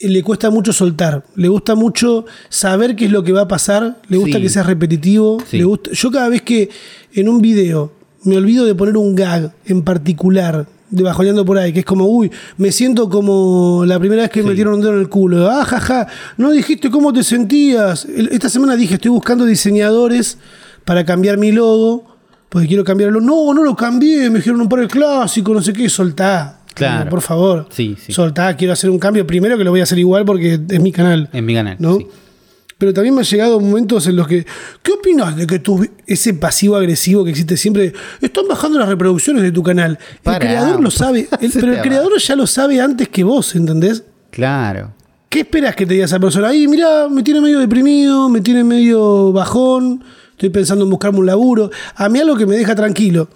le 0.09 0.23
cuesta 0.23 0.49
mucho 0.49 0.73
soltar. 0.73 1.23
Le 1.35 1.47
gusta 1.47 1.75
mucho 1.75 2.25
saber 2.49 2.95
qué 2.95 3.05
es 3.05 3.11
lo 3.11 3.23
que 3.23 3.31
va 3.31 3.41
a 3.41 3.47
pasar. 3.47 3.99
Le 4.07 4.17
gusta 4.17 4.37
Sí. 4.37 4.43
que 4.43 4.49
sea 4.49 4.63
repetitivo. 4.63 5.37
Sí. 5.49 5.57
Le 5.57 5.63
gusta... 5.63 5.91
Yo 5.91 6.11
cada 6.11 6.29
vez 6.29 6.41
que 6.41 6.69
en 7.13 7.29
un 7.29 7.41
video 7.41 7.91
me 8.23 8.37
olvido 8.37 8.65
de 8.65 8.75
poner 8.75 8.97
un 8.97 9.15
gag 9.15 9.51
en 9.65 9.81
particular, 9.83 10.67
de 10.89 11.03
bajoneando 11.03 11.45
por 11.45 11.57
ahí, 11.57 11.71
que 11.73 11.79
es 11.79 11.85
como, 11.85 12.05
uy, 12.05 12.29
me 12.57 12.71
siento 12.71 13.09
como 13.09 13.83
la 13.85 13.97
primera 13.99 14.23
vez 14.23 14.31
que 14.31 14.43
me 14.43 14.49
metieron 14.49 14.73
un 14.75 14.81
dedo 14.81 14.93
en 14.93 14.99
el 14.99 15.09
culo. 15.09 15.49
Ah, 15.49 15.63
jaja, 15.65 16.07
no 16.37 16.51
dijiste 16.51 16.89
cómo 16.91 17.13
te 17.13 17.23
sentías. 17.23 18.05
Esta 18.05 18.49
semana 18.49 18.75
dije, 18.75 18.95
estoy 18.95 19.09
buscando 19.11 19.45
diseñadores 19.45 20.37
para 20.85 21.05
cambiar 21.05 21.37
mi 21.37 21.51
logo, 21.51 22.05
porque 22.49 22.67
quiero 22.67 22.83
cambiarlo. 22.83 23.21
No, 23.21 23.53
no 23.53 23.63
lo 23.63 23.75
cambié, 23.75 24.29
me 24.29 24.37
dijeron 24.39 24.59
un 24.61 24.67
par 24.69 24.81
de 24.81 24.87
clásicos, 24.87 25.55
no 25.55 25.61
sé 25.61 25.71
qué, 25.73 25.87
soltá. 25.89 26.60
Claro. 26.89 27.09
Por 27.09 27.21
favor. 27.21 27.67
Sí, 27.69 27.95
sí. 27.99 28.11
Soltá, 28.11 28.55
quiero 28.55 28.73
hacer 28.73 28.89
un 28.89 28.99
cambio. 28.99 29.25
Primero 29.27 29.57
que 29.57 29.63
lo 29.63 29.71
voy 29.71 29.79
a 29.79 29.83
hacer 29.83 29.99
igual 29.99 30.25
porque 30.25 30.59
es 30.69 30.79
mi 30.81 30.91
canal. 30.91 31.29
En 31.33 31.45
mi 31.45 31.53
canal. 31.53 31.75
¿no? 31.79 31.97
sí. 31.97 32.07
Pero 32.77 32.93
también 32.93 33.13
me 33.13 33.21
han 33.21 33.25
llegado 33.27 33.59
momentos 33.59 34.07
en 34.07 34.15
los 34.15 34.27
que. 34.27 34.43
¿Qué 34.81 34.91
opinas 34.93 35.35
de 35.35 35.45
que 35.45 35.59
tu, 35.59 35.87
ese 36.07 36.33
pasivo 36.33 36.75
agresivo 36.75 37.23
que 37.23 37.29
existe 37.29 37.55
siempre? 37.55 37.93
Están 38.21 38.47
bajando 38.47 38.79
las 38.79 38.89
reproducciones 38.89 39.43
de 39.43 39.51
tu 39.51 39.61
canal. 39.61 39.99
El 40.25 40.39
creador 40.39 40.81
lo 40.81 40.89
sabe. 40.89 41.27
el- 41.41 41.51
pero 41.53 41.73
el 41.73 41.81
creador 41.81 42.17
ya 42.19 42.35
lo 42.35 42.47
sabe 42.47 42.81
antes 42.81 43.07
que 43.09 43.23
vos, 43.23 43.55
¿entendés? 43.55 44.03
Claro. 44.31 44.93
¿Qué 45.29 45.41
esperas 45.41 45.75
que 45.75 45.85
te 45.85 45.93
diga 45.93 46.05
esa 46.05 46.19
persona? 46.19 46.47
Ahí, 46.49 46.67
mira, 46.67 47.07
me 47.07 47.21
tiene 47.21 47.39
medio 47.39 47.59
deprimido, 47.59 48.27
me 48.29 48.41
tiene 48.41 48.63
medio 48.63 49.31
bajón, 49.31 50.03
estoy 50.31 50.49
pensando 50.49 50.83
en 50.83 50.89
buscarme 50.89 51.19
un 51.19 51.27
laburo. 51.27 51.69
A 51.95 52.09
mí 52.09 52.19
algo 52.19 52.35
que 52.35 52.47
me 52.47 52.55
deja 52.57 52.73
tranquilo 52.75 53.29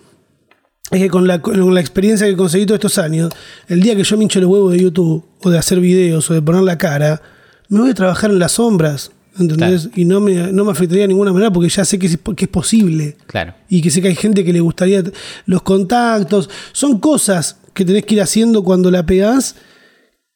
es 0.92 1.00
que 1.02 1.10
con 1.10 1.28
la, 1.28 1.42
con 1.42 1.74
la 1.74 1.80
experiencia 1.82 2.28
que 2.28 2.36
conseguí 2.36 2.66
todos 2.66 2.78
estos 2.78 2.98
años, 2.98 3.32
el 3.68 3.82
día 3.82 3.96
que 3.96 4.04
yo 4.04 4.18
me 4.18 4.24
hinche 4.24 4.40
los 4.40 4.50
huevos 4.50 4.72
de 4.74 4.80
YouTube, 4.80 5.26
o 5.44 5.50
de 5.50 5.58
hacer 5.58 5.80
videos, 5.80 6.30
o 6.30 6.34
de 6.34 6.42
poner 6.42 6.62
la 6.62 6.78
cara, 6.78 7.22
me 7.70 7.80
voy 7.80 7.90
a 7.90 7.94
trabajar 7.94 8.30
en 8.30 8.38
las 8.40 8.54
sombras, 8.54 9.12
¿entendés? 9.40 9.90
Y 9.96 10.06
no 10.06 10.22
me, 10.22 10.52
no 10.54 10.64
me 10.64 10.72
afectaría 10.72 11.04
de 11.04 11.08
ninguna 11.10 11.34
manera 11.34 11.52
porque 11.52 11.70
ya 11.70 11.84
sé 11.86 11.98
que 11.98 12.06
es, 12.08 12.18
que 12.36 12.46
es 12.46 12.50
posible 12.52 13.18
Claro. 13.28 13.54
y 13.68 13.82
que 13.82 13.90
sé 13.90 14.02
que 14.02 14.10
hay 14.10 14.16
gente 14.16 14.44
que 14.46 14.54
le 14.54 14.60
gustaría 14.60 15.04
los 15.46 15.62
contactos. 15.64 16.50
Son 16.72 17.00
cosas 17.00 17.58
que 17.74 17.84
tenés 17.84 18.06
que 18.06 18.16
ir 18.16 18.22
haciendo 18.22 18.64
cuando 18.64 18.92
la 18.92 19.06
pegás, 19.06 19.56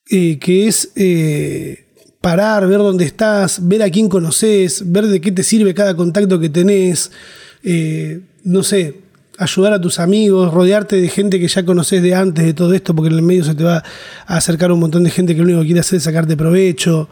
eh, 0.10 0.39
que 0.39 0.68
es 0.68 0.91
eh, 0.95 1.86
parar, 2.22 2.68
ver 2.68 2.80
dónde 2.80 3.06
estás, 3.06 3.68
ver 3.68 3.84
a 3.84 3.89
quién 3.91 4.10
conoces, 4.10 4.91
ver 4.91 5.06
de 5.06 5.22
qué 5.22 5.32
te 5.32 5.43
sirve 5.43 5.74
cada 5.76 5.95
contacto 5.95 6.39
que 6.39 6.50
tenés, 6.50 7.12
eh, 7.64 8.22
no 8.43 8.64
sé, 8.64 8.95
ayudar 9.40 9.74
a 9.74 9.82
tus 9.82 10.00
amigos, 10.00 10.54
rodearte 10.54 10.98
de 10.98 11.08
gente 11.08 11.40
que 11.40 11.48
ya 11.48 11.64
conoces 11.64 12.02
de 12.04 12.14
antes 12.14 12.46
de 12.46 12.54
todo 12.54 12.74
esto, 12.74 12.94
porque 12.94 13.10
en 13.10 13.16
el 13.16 13.22
medio 13.22 13.44
se 13.44 13.56
te 13.56 13.64
va 13.64 13.84
a 14.28 14.38
acercar 14.38 14.72
un 14.72 14.80
montón 14.80 15.04
de 15.04 15.10
gente 15.10 15.34
que 15.34 15.40
lo 15.40 15.46
único 15.46 15.62
que 15.62 15.68
quiere 15.68 15.80
hacer 15.80 15.98
es 15.98 16.04
sacarte 16.04 16.36
provecho. 16.36 17.10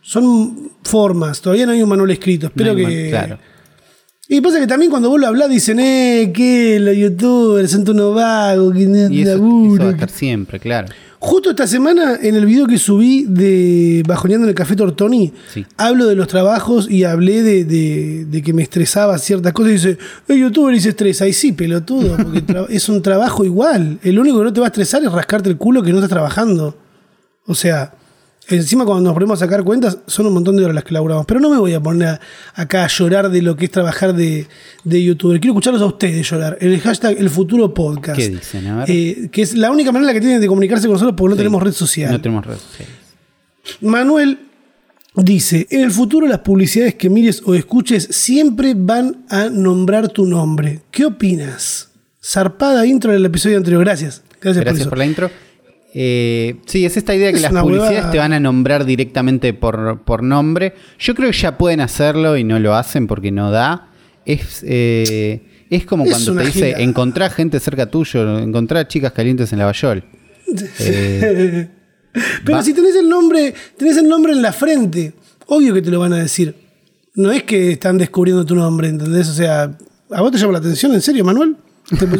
Son 0.00 0.72
formas, 0.82 1.40
todavía 1.40 1.66
no 1.66 1.72
hay 1.72 1.82
un 1.82 1.88
manual 1.88 2.10
escrito, 2.10 2.46
espero 2.46 2.72
No 2.72 2.78
que... 2.78 3.10
Claro. 3.10 3.38
Y 4.32 4.40
pasa 4.40 4.60
que 4.60 4.66
también 4.68 4.92
cuando 4.92 5.08
vos 5.10 5.20
lo 5.20 5.26
hablás 5.26 5.50
dicen, 5.50 5.80
eh, 5.80 6.30
que 6.32 6.78
los 6.78 6.94
youtubers 6.96 7.68
son 7.72 7.88
unos 7.90 8.14
vagos, 8.14 8.72
que 8.72 8.86
no 8.86 9.10
Y 9.12 9.22
eso, 9.22 9.30
laburo, 9.32 9.74
eso 9.74 9.82
va 9.84 9.88
a 9.90 9.92
estar 9.94 10.08
siempre, 10.10 10.60
claro. 10.60 10.86
Justo 11.18 11.50
esta 11.50 11.66
semana, 11.66 12.16
en 12.22 12.36
el 12.36 12.46
video 12.46 12.66
que 12.68 12.78
subí 12.78 13.24
de 13.28 14.04
Bajoneando 14.06 14.44
en 14.46 14.50
el 14.50 14.54
Café 14.54 14.76
Tortoni, 14.76 15.32
Sí. 15.52 15.66
hablo 15.76 16.06
de 16.06 16.14
los 16.14 16.28
trabajos 16.28 16.88
y 16.88 17.02
hablé 17.02 17.42
de, 17.42 17.64
de- 17.64 18.24
de 18.24 18.40
que 18.42 18.52
me 18.54 18.62
estresaba 18.62 19.18
ciertas 19.18 19.52
cosas. 19.52 19.70
Y 19.70 19.74
dice, 19.74 19.98
el 20.28 20.38
youtuber 20.38 20.74
y 20.76 20.80
se 20.80 20.90
estresa. 20.90 21.26
Y 21.26 21.32
sí, 21.32 21.50
pelotudo, 21.52 22.16
porque 22.16 22.44
es 22.70 22.88
un 22.88 23.02
trabajo 23.02 23.44
igual. 23.44 23.98
El 24.04 24.16
único 24.18 24.38
que 24.38 24.44
no 24.44 24.52
te 24.52 24.60
va 24.60 24.66
a 24.66 24.68
estresar 24.68 25.02
es 25.02 25.10
rascarte 25.12 25.50
el 25.50 25.56
culo 25.58 25.82
que 25.82 25.90
no 25.90 25.96
estás 25.98 26.08
trabajando. 26.10 26.76
O 27.46 27.54
sea, 27.56 27.92
encima 28.50 28.84
cuando 28.84 29.02
nos 29.04 29.14
ponemos 29.14 29.40
a 29.40 29.46
sacar 29.46 29.64
cuentas, 29.64 29.98
son 30.06 30.26
un 30.26 30.34
montón 30.34 30.56
de 30.56 30.64
horas 30.64 30.74
las 30.74 30.84
que 30.84 30.92
laburamos. 30.94 31.24
Pero 31.26 31.40
no 31.40 31.48
me 31.50 31.56
voy 31.58 31.72
a 31.74 31.80
poner 31.80 32.08
a- 32.08 32.20
acá 32.54 32.84
a 32.84 32.88
llorar 32.88 33.30
de 33.30 33.42
lo 33.42 33.56
que 33.56 33.64
es 33.66 33.70
trabajar 33.70 34.14
de, 34.14 34.46
de 34.84 35.02
youtuber. 35.04 35.40
Quiero 35.40 35.52
escucharlos 35.54 35.82
a 35.82 35.86
ustedes 35.86 36.28
llorar. 36.28 36.58
En 36.60 36.72
el 36.72 36.80
hashtag 36.80 37.16
El 37.18 37.30
Futuro 37.30 37.72
Podcast. 37.72 38.18
¿Qué 38.18 38.28
dicen? 38.28 38.66
A 38.66 38.76
ver. 38.78 38.90
Eh, 38.90 39.28
que 39.32 39.42
es 39.42 39.54
la 39.54 39.70
única 39.70 39.92
manera 39.92 40.12
que 40.12 40.20
tienen 40.20 40.40
de 40.40 40.46
comunicarse 40.46 40.86
con 40.86 40.94
nosotros 40.94 41.14
porque 41.16 41.30
no 41.30 41.36
Sí. 41.36 41.38
tenemos 41.38 41.62
red 41.62 41.72
social. 41.72 42.12
No 42.12 42.20
tenemos 42.20 42.46
redes 42.46 42.60
sociales. 42.60 42.94
Manuel 43.80 44.38
dice, 45.14 45.66
en 45.70 45.80
el 45.82 45.90
futuro 45.90 46.26
las 46.26 46.38
publicidades 46.40 46.94
que 46.94 47.10
mires 47.10 47.42
o 47.44 47.54
escuches 47.54 48.08
siempre 48.10 48.74
van 48.76 49.24
a 49.28 49.48
nombrar 49.48 50.08
tu 50.08 50.24
nombre. 50.26 50.80
¿Qué 50.90 51.04
opinas? 51.04 51.90
Zarpada 52.22 52.86
intro 52.86 53.12
del 53.12 53.24
episodio 53.24 53.56
anterior. 53.56 53.82
Gracias. 53.84 54.22
Gracias, 54.40 54.64
Gracias 54.64 54.86
por 54.86 54.90
por, 54.90 54.98
eso. 54.98 55.04
la 55.04 55.06
intro. 55.06 55.30
Eh, 55.92 56.56
sí, 56.66 56.84
es 56.84 56.96
esta 56.96 57.14
idea 57.14 57.32
que 57.32 57.40
las 57.40 57.52
publicidades 57.52 58.10
te 58.12 58.18
van 58.18 58.32
a 58.32 58.40
nombrar 58.40 58.84
directamente 58.84 59.52
por, 59.54 60.02
por 60.04 60.22
nombre. 60.22 60.74
Yo 60.98 61.14
creo 61.14 61.30
que 61.30 61.36
ya 61.36 61.58
pueden 61.58 61.80
hacerlo 61.80 62.36
y 62.36 62.44
no 62.44 62.58
lo 62.58 62.74
hacen 62.74 63.06
porque 63.06 63.30
no 63.32 63.50
da. 63.50 63.88
Es, 64.24 64.62
eh, 64.66 65.42
es 65.68 65.84
como 65.86 66.04
Es 66.04 66.10
cuando 66.12 66.36
te 66.36 66.44
dice, 66.46 66.74
encontrar 66.82 67.30
gente 67.32 67.58
cerca 67.58 67.90
tuyo, 67.90 68.38
encontrar 68.38 68.86
chicas 68.88 69.12
calientes 69.12 69.52
en 69.52 69.58
la 69.58 69.66
Bayol. 69.66 70.04
Eh, 70.80 71.68
Pero 72.44 72.58
Va- 72.58 72.62
si 72.64 72.74
tenés 72.74 72.96
el 72.96 73.08
nombre, 73.08 73.54
tenés 73.76 73.96
el 73.96 74.08
nombre 74.08 74.32
en 74.32 74.42
la 74.42 74.52
frente, 74.52 75.12
obvio 75.46 75.72
que 75.74 75.80
te 75.82 75.90
lo 75.90 76.00
van 76.00 76.12
a 76.12 76.16
decir. 76.16 76.54
No 77.14 77.30
es 77.30 77.44
que 77.44 77.72
están 77.72 77.98
descubriendo 77.98 78.44
tu 78.44 78.54
nombre, 78.56 78.88
¿entendés? 78.88 79.28
O 79.28 79.32
sea, 79.32 79.76
¿a 80.10 80.20
vos 80.20 80.32
te 80.32 80.38
llama 80.38 80.54
la 80.54 80.58
atención? 80.58 80.92
¿En 80.92 81.00
serio, 81.02 81.24
Manuel? 81.24 81.56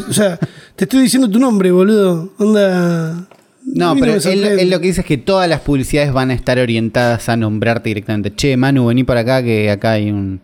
O 0.08 0.12
sea, 0.12 0.38
te 0.76 0.84
estoy 0.84 1.02
diciendo 1.02 1.28
tu 1.28 1.38
nombre, 1.40 1.70
boludo. 1.72 2.32
Onda. 2.38 3.28
No, 3.64 3.94
pero 3.96 4.14
él, 4.14 4.70
lo 4.70 4.80
que 4.80 4.86
dice 4.88 5.00
es 5.02 5.06
que 5.06 5.18
todas 5.18 5.48
las 5.48 5.61
publicidades 5.61 6.12
van 6.12 6.30
a 6.30 6.34
estar 6.34 6.58
orientadas 6.58 7.28
a 7.28 7.36
nombrarte 7.36 7.90
directamente. 7.90 8.34
Che, 8.34 8.56
Manu, 8.56 8.86
vení 8.86 9.04
para 9.04 9.20
acá 9.20 9.42
que 9.42 9.70
acá 9.70 9.92
hay 9.92 10.11
un... 10.11 10.40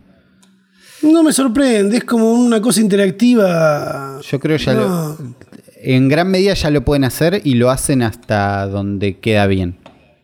No 1.01 1.23
me 1.23 1.31
sorprende, 1.31 1.97
es 1.97 2.03
como 2.03 2.33
una 2.33 2.61
cosa 2.61 2.81
interactiva. 2.81 4.19
Yo 4.21 4.39
creo 4.39 4.57
ya 4.57 4.73
No. 4.73 4.79
lo, 4.81 5.17
en 5.81 6.09
gran 6.09 6.29
medida 6.29 6.53
ya 6.53 6.69
lo 6.71 6.83
pueden 6.83 7.03
hacer 7.03 7.41
y 7.43 7.53
lo 7.53 7.69
hacen 7.69 8.01
hasta 8.01 8.65
donde 8.67 9.19
queda 9.19 9.45
bien. 9.47 9.77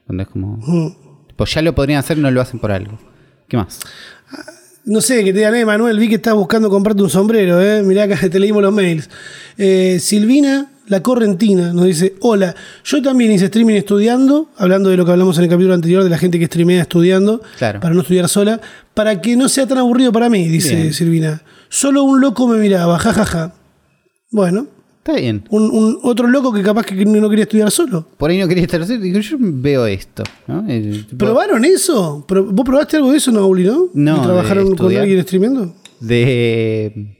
Donde 0.07 0.23
es 0.23 0.29
como... 0.29 0.57
Mm. 0.57 0.95
Pues 1.35 1.53
ya 1.53 1.61
lo 1.61 1.73
podrían 1.75 1.99
hacer, 1.99 2.17
no 2.17 2.29
lo 2.31 2.41
hacen 2.41 2.59
por 2.59 2.71
algo. 2.71 2.99
¿Qué 3.47 3.57
más? 3.57 3.79
No 4.85 4.99
sé, 4.99 5.23
que 5.23 5.31
te 5.31 5.39
digan, 5.39 5.55
eh, 5.55 5.65
Manuel, 5.65 5.97
vi 5.97 6.09
que 6.09 6.15
estás 6.15 6.33
buscando 6.33 6.69
comprarte 6.69 7.01
un 7.03 7.09
sombrero, 7.09 7.61
eh. 7.61 7.83
Mirá 7.83 8.03
acá 8.03 8.17
te 8.29 8.39
leímos 8.39 8.61
los 8.61 8.73
mails. 8.73 9.09
Eh, 9.57 9.97
Silvina, 9.99 10.72
La 10.93 11.01
Correntina 11.01 11.73
nos 11.73 11.85
dice, 11.85 12.13
hola, 12.19 12.53
yo 12.83 13.01
también 13.01 13.31
hice 13.31 13.45
streaming 13.45 13.73
estudiando, 13.73 14.49
hablando 14.57 14.91
de 14.91 14.97
lo 14.97 15.05
que 15.05 15.11
hablamos 15.11 15.35
en 15.39 15.45
el 15.45 15.49
capítulo 15.49 15.73
anterior 15.73 16.03
de 16.03 16.09
la 16.11 16.19
gente 16.19 16.37
que 16.37 16.45
streamea 16.45 16.83
estudiando, 16.83 17.41
Claro. 17.57 17.79
para 17.79 17.95
no 17.95 18.01
estudiar 18.01 18.29
sola, 18.29 18.61
para 18.93 19.19
que 19.19 19.35
no 19.35 19.49
sea 19.49 19.65
tan 19.65 19.79
aburrido 19.79 20.11
para 20.11 20.29
mí, 20.29 20.47
dice 20.47 20.75
Bien. 20.75 20.93
Silvina. 20.93 21.41
Solo 21.69 22.03
un 22.03 22.21
loco 22.21 22.47
me 22.47 22.57
miraba, 22.59 22.99
jajaja. 22.99 23.55
Bueno, 24.29 24.67
Está 24.99 25.13
bien. 25.19 25.43
un, 25.49 25.63
un- 25.71 25.97
otro 26.03 26.27
loco 26.27 26.53
que 26.53 26.61
capaz 26.61 26.85
que 26.85 27.03
no 27.05 27.27
quería 27.27 27.43
estudiar 27.45 27.71
solo. 27.71 28.07
Por 28.17 28.29
ahí 28.29 28.37
no 28.37 28.47
quería 28.47 28.63
estar 28.65 28.79
así. 28.83 28.97
Digo, 28.97 29.19
yo 29.19 29.37
veo 29.39 29.87
esto. 29.87 30.21
¿Probaron 31.17 31.65
eso? 31.65 32.23
¿Pro- 32.27 32.45
¿Vos 32.45 32.65
probaste 32.65 32.97
algo 32.97 33.11
de 33.11 33.17
eso, 33.17 33.31
no, 33.31 33.47
Uli, 33.47 33.63
no? 33.63 33.89
No, 33.95 34.15
¿Y 34.15 34.19
de 34.19 34.23
¿Trabajaron 34.25 34.75
con 34.75 34.95
alguien 34.95 35.23
streameando? 35.23 35.73
De. 35.99 37.17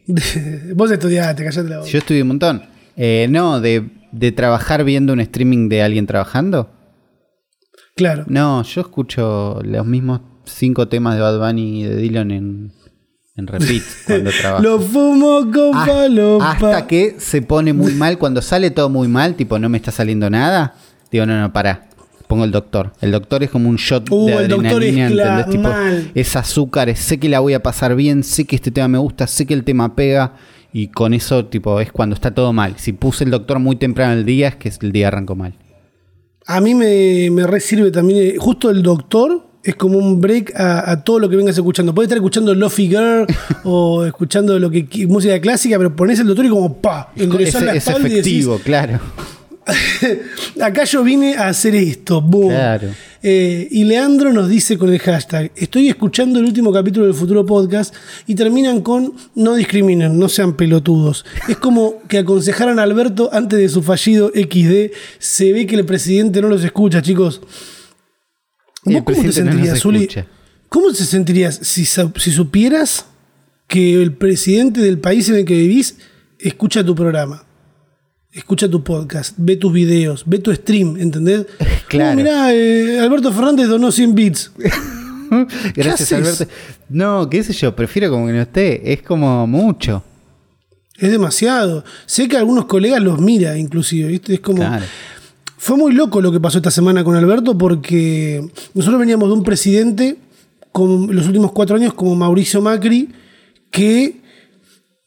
Vos 0.76 0.92
estudiaste, 0.92 1.44
callate 1.44 1.70
la 1.70 1.78
boca. 1.80 1.90
Yo 1.90 1.98
estudié 1.98 2.22
un 2.22 2.28
montón. 2.28 2.73
Eh, 2.96 3.28
no, 3.30 3.60
de, 3.60 3.90
de 4.12 4.32
trabajar 4.32 4.84
viendo 4.84 5.14
un 5.14 5.20
streaming 5.20 5.70
de 5.70 5.82
alguien 5.84 6.06
trabajando. 6.08 6.70
Claro. 7.96 8.24
No, 8.28 8.64
yo 8.64 8.82
escucho 8.82 9.60
los 9.64 9.86
mismos 9.86 10.22
cinco 10.46 10.88
temas 10.88 11.16
de 11.16 11.22
Bad 11.22 11.40
Bunny 11.40 11.82
y 11.82 11.84
de 11.84 11.96
Dylan 11.98 12.32
en, 12.32 12.72
en 13.36 13.48
repeat 13.48 13.84
cuando 14.08 14.32
trabajo. 14.32 14.64
Lo 14.64 14.80
fumo 14.80 15.42
con 15.52 15.72
Ah, 15.76 15.86
palopa. 15.86 16.52
hasta 16.52 16.88
que 16.88 17.16
se 17.20 17.42
pone 17.42 17.74
muy 17.74 17.94
mal, 17.94 18.18
cuando 18.18 18.42
sale 18.42 18.72
todo 18.72 18.90
muy 18.90 19.08
mal, 19.08 19.36
tipo 19.36 19.60
no 19.60 19.70
me 19.70 19.78
está 19.78 19.92
saliendo 19.92 20.30
nada, 20.30 20.76
digo, 21.12 21.26
no, 21.26 21.40
no, 21.40 21.54
pará. 21.54 21.90
Pongo 22.28 22.46
el 22.46 22.52
doctor. 22.52 22.94
El 23.02 23.12
doctor 23.12 23.44
es 23.44 23.52
como 23.52 23.70
un 23.70 23.76
shot 23.76 24.08
Uh, 24.10 24.26
de 24.28 24.34
el 24.38 24.48
doctor 24.48 24.82
es 24.84 24.94
adrenalina. 24.94 25.46
Tipo, 25.46 25.64
mal. 25.64 26.12
es 26.16 26.36
azúcar, 26.36 26.96
sé 26.96 27.20
que 27.20 27.30
la 27.30 27.42
voy 27.42 27.54
a 27.54 27.62
pasar 27.62 27.96
bien, 27.96 28.24
sé 28.24 28.46
que 28.46 28.56
este 28.56 28.72
tema 28.72 28.88
me 28.88 28.98
gusta, 28.98 29.28
sé 29.28 29.46
que 29.46 29.54
el 29.54 29.64
tema 29.64 29.94
pega. 29.96 30.34
Y 30.74 30.88
con 30.88 31.14
eso, 31.14 31.46
tipo, 31.46 31.80
es 31.80 31.92
cuando 31.92 32.16
está 32.16 32.34
todo 32.34 32.52
mal. 32.52 32.76
Si 32.78 32.94
puse 32.94 33.24
el 33.24 33.32
doctor 33.32 33.60
muy 33.60 33.76
temprano 33.76 34.14
el 34.14 34.26
día, 34.26 34.48
es 34.48 34.56
que 34.56 34.86
el 34.86 34.92
día 34.92 35.08
arrancó 35.10 35.36
mal. 35.36 35.54
A 36.48 36.60
mí 36.60 36.74
me, 36.74 37.30
me 37.32 37.46
re 37.48 37.60
sirve 37.60 37.92
también. 37.92 38.20
eh, 38.20 38.36
Justo 38.40 38.70
el 38.70 38.82
doctor 38.82 39.48
es 39.64 39.76
como 39.76 39.98
un 39.98 40.20
break 40.20 40.60
a, 40.60 40.92
a 40.92 41.04
todo 41.04 41.20
lo 41.20 41.30
que 41.30 41.36
vengas 41.38 41.56
escuchando. 41.56 41.94
Puedes 41.94 42.08
estar 42.08 42.18
escuchando 42.18 42.54
Lofi 42.54 42.90
Girl 42.90 43.26
o 43.64 44.04
escuchando 44.04 44.60
lo 44.60 44.70
que 44.70 44.88
música 45.08 45.40
clásica, 45.40 45.78
pero 45.78 45.96
pones 45.96 46.20
el 46.20 46.28
doctor 46.28 46.46
y 46.46 46.50
como 46.50 46.74
pa, 46.82 47.12
Es, 47.16 47.28
la 47.62 47.74
es 47.74 47.88
y 47.88 47.92
decís, 47.92 48.06
efectivo, 48.06 48.60
claro. 48.64 49.00
Acá 50.62 50.84
yo 50.84 51.04
vine 51.04 51.36
a 51.36 51.48
hacer 51.48 51.76
esto. 51.76 52.22
boom. 52.22 52.50
Claro. 52.50 52.90
Eh, 53.22 53.70
y 53.72 53.86
Leandro 53.86 54.34
nos 54.34 54.50
dice 54.50 54.78
con 54.78 54.92
el 54.92 55.00
hashtag: 55.00 55.52
Estoy 55.56 55.88
escuchando 55.88 56.40
el 56.40 56.46
último 56.46 56.74
capítulo 56.74 57.06
del 57.06 57.16
futuro 57.16 57.46
podcast 57.46 57.96
y 58.28 58.36
terminan 58.36 58.82
con 58.82 59.14
no 59.36 59.56
discriminen, 59.56 60.20
no 60.20 60.28
sean 60.28 60.56
pelotudos. 60.58 61.26
Es 61.48 61.58
como 61.58 62.02
que 62.08 62.18
aconsejaran 62.18 62.80
a 62.80 62.84
Alberto 62.84 63.30
antes 63.32 63.60
de 63.60 63.70
su 63.70 63.82
fallido 63.82 64.30
XD. 64.34 64.94
Se 65.20 65.54
ve 65.54 65.66
que 65.66 65.76
el 65.76 65.86
presidente 65.86 66.42
no 66.42 66.50
los 66.50 66.64
escucha, 66.64 67.02
chicos. 67.02 67.42
El 68.86 68.96
¿Vos 68.96 69.04
cómo 69.06 69.22
te 69.22 69.28
no 69.28 69.32
sentirías, 69.32 69.78
escucha. 69.78 70.28
¿Cómo 70.68 70.92
te 70.92 71.06
sentirías 71.06 71.60
si 71.62 71.86
supieras 71.86 73.06
que 73.68 74.02
el 74.02 74.12
presidente 74.14 74.82
del 74.82 75.00
país 75.00 75.30
en 75.30 75.36
el 75.36 75.46
que 75.46 75.54
vivís 75.54 75.98
escucha 76.40 76.84
tu 76.84 76.94
programa? 76.94 77.46
Escucha 78.34 78.68
tu 78.68 78.84
podcast, 78.84 79.36
ve 79.38 79.58
tus 79.58 79.72
videos, 79.72 80.24
ve 80.26 80.40
tu 80.40 80.54
stream, 80.54 80.98
¿entendés? 80.98 81.46
Claro. 81.88 82.16
No, 82.18 82.24
mirá, 82.24 82.52
eh, 82.52 83.00
Alberto 83.00 83.32
Fernández 83.32 83.68
donó 83.68 83.92
100 83.92 84.16
bits. 84.16 84.52
Gracias, 85.76 86.12
haces? 86.12 86.14
Alberto. 86.14 86.48
No, 86.90 87.30
qué 87.30 87.44
sé 87.44 87.54
yo, 87.54 87.76
prefiero 87.76 88.10
como 88.10 88.26
que 88.26 88.34
no 88.34 88.42
esté. 88.42 88.92
Es 88.92 89.04
como 89.04 89.46
mucho. 89.46 90.04
Es 90.98 91.12
demasiado. 91.12 91.84
Sé 92.08 92.28
que 92.28 92.36
algunos 92.36 92.66
colegas 92.66 93.00
los 93.00 93.20
mira, 93.20 93.56
inclusive, 93.60 94.08
¿viste? 94.08 94.34
Es 94.34 94.40
como... 94.40 94.58
Claro. 94.58 94.86
Fue 95.58 95.78
muy 95.78 95.94
loco 95.94 96.20
lo 96.20 96.32
que 96.32 96.40
pasó 96.40 96.58
esta 96.58 96.72
semana 96.72 97.04
con 97.04 97.16
Alberto 97.16 97.56
porque 97.56 98.44
nosotros 98.74 99.00
veníamos 99.00 99.30
de 99.30 99.34
un 99.36 99.44
presidente 99.44 100.18
con 100.72 101.16
los 101.16 101.28
últimos 101.28 101.52
cuatro 101.52 101.76
años 101.76 101.94
como 101.94 102.16
Mauricio 102.16 102.60
Macri 102.60 103.10
que 103.70 104.20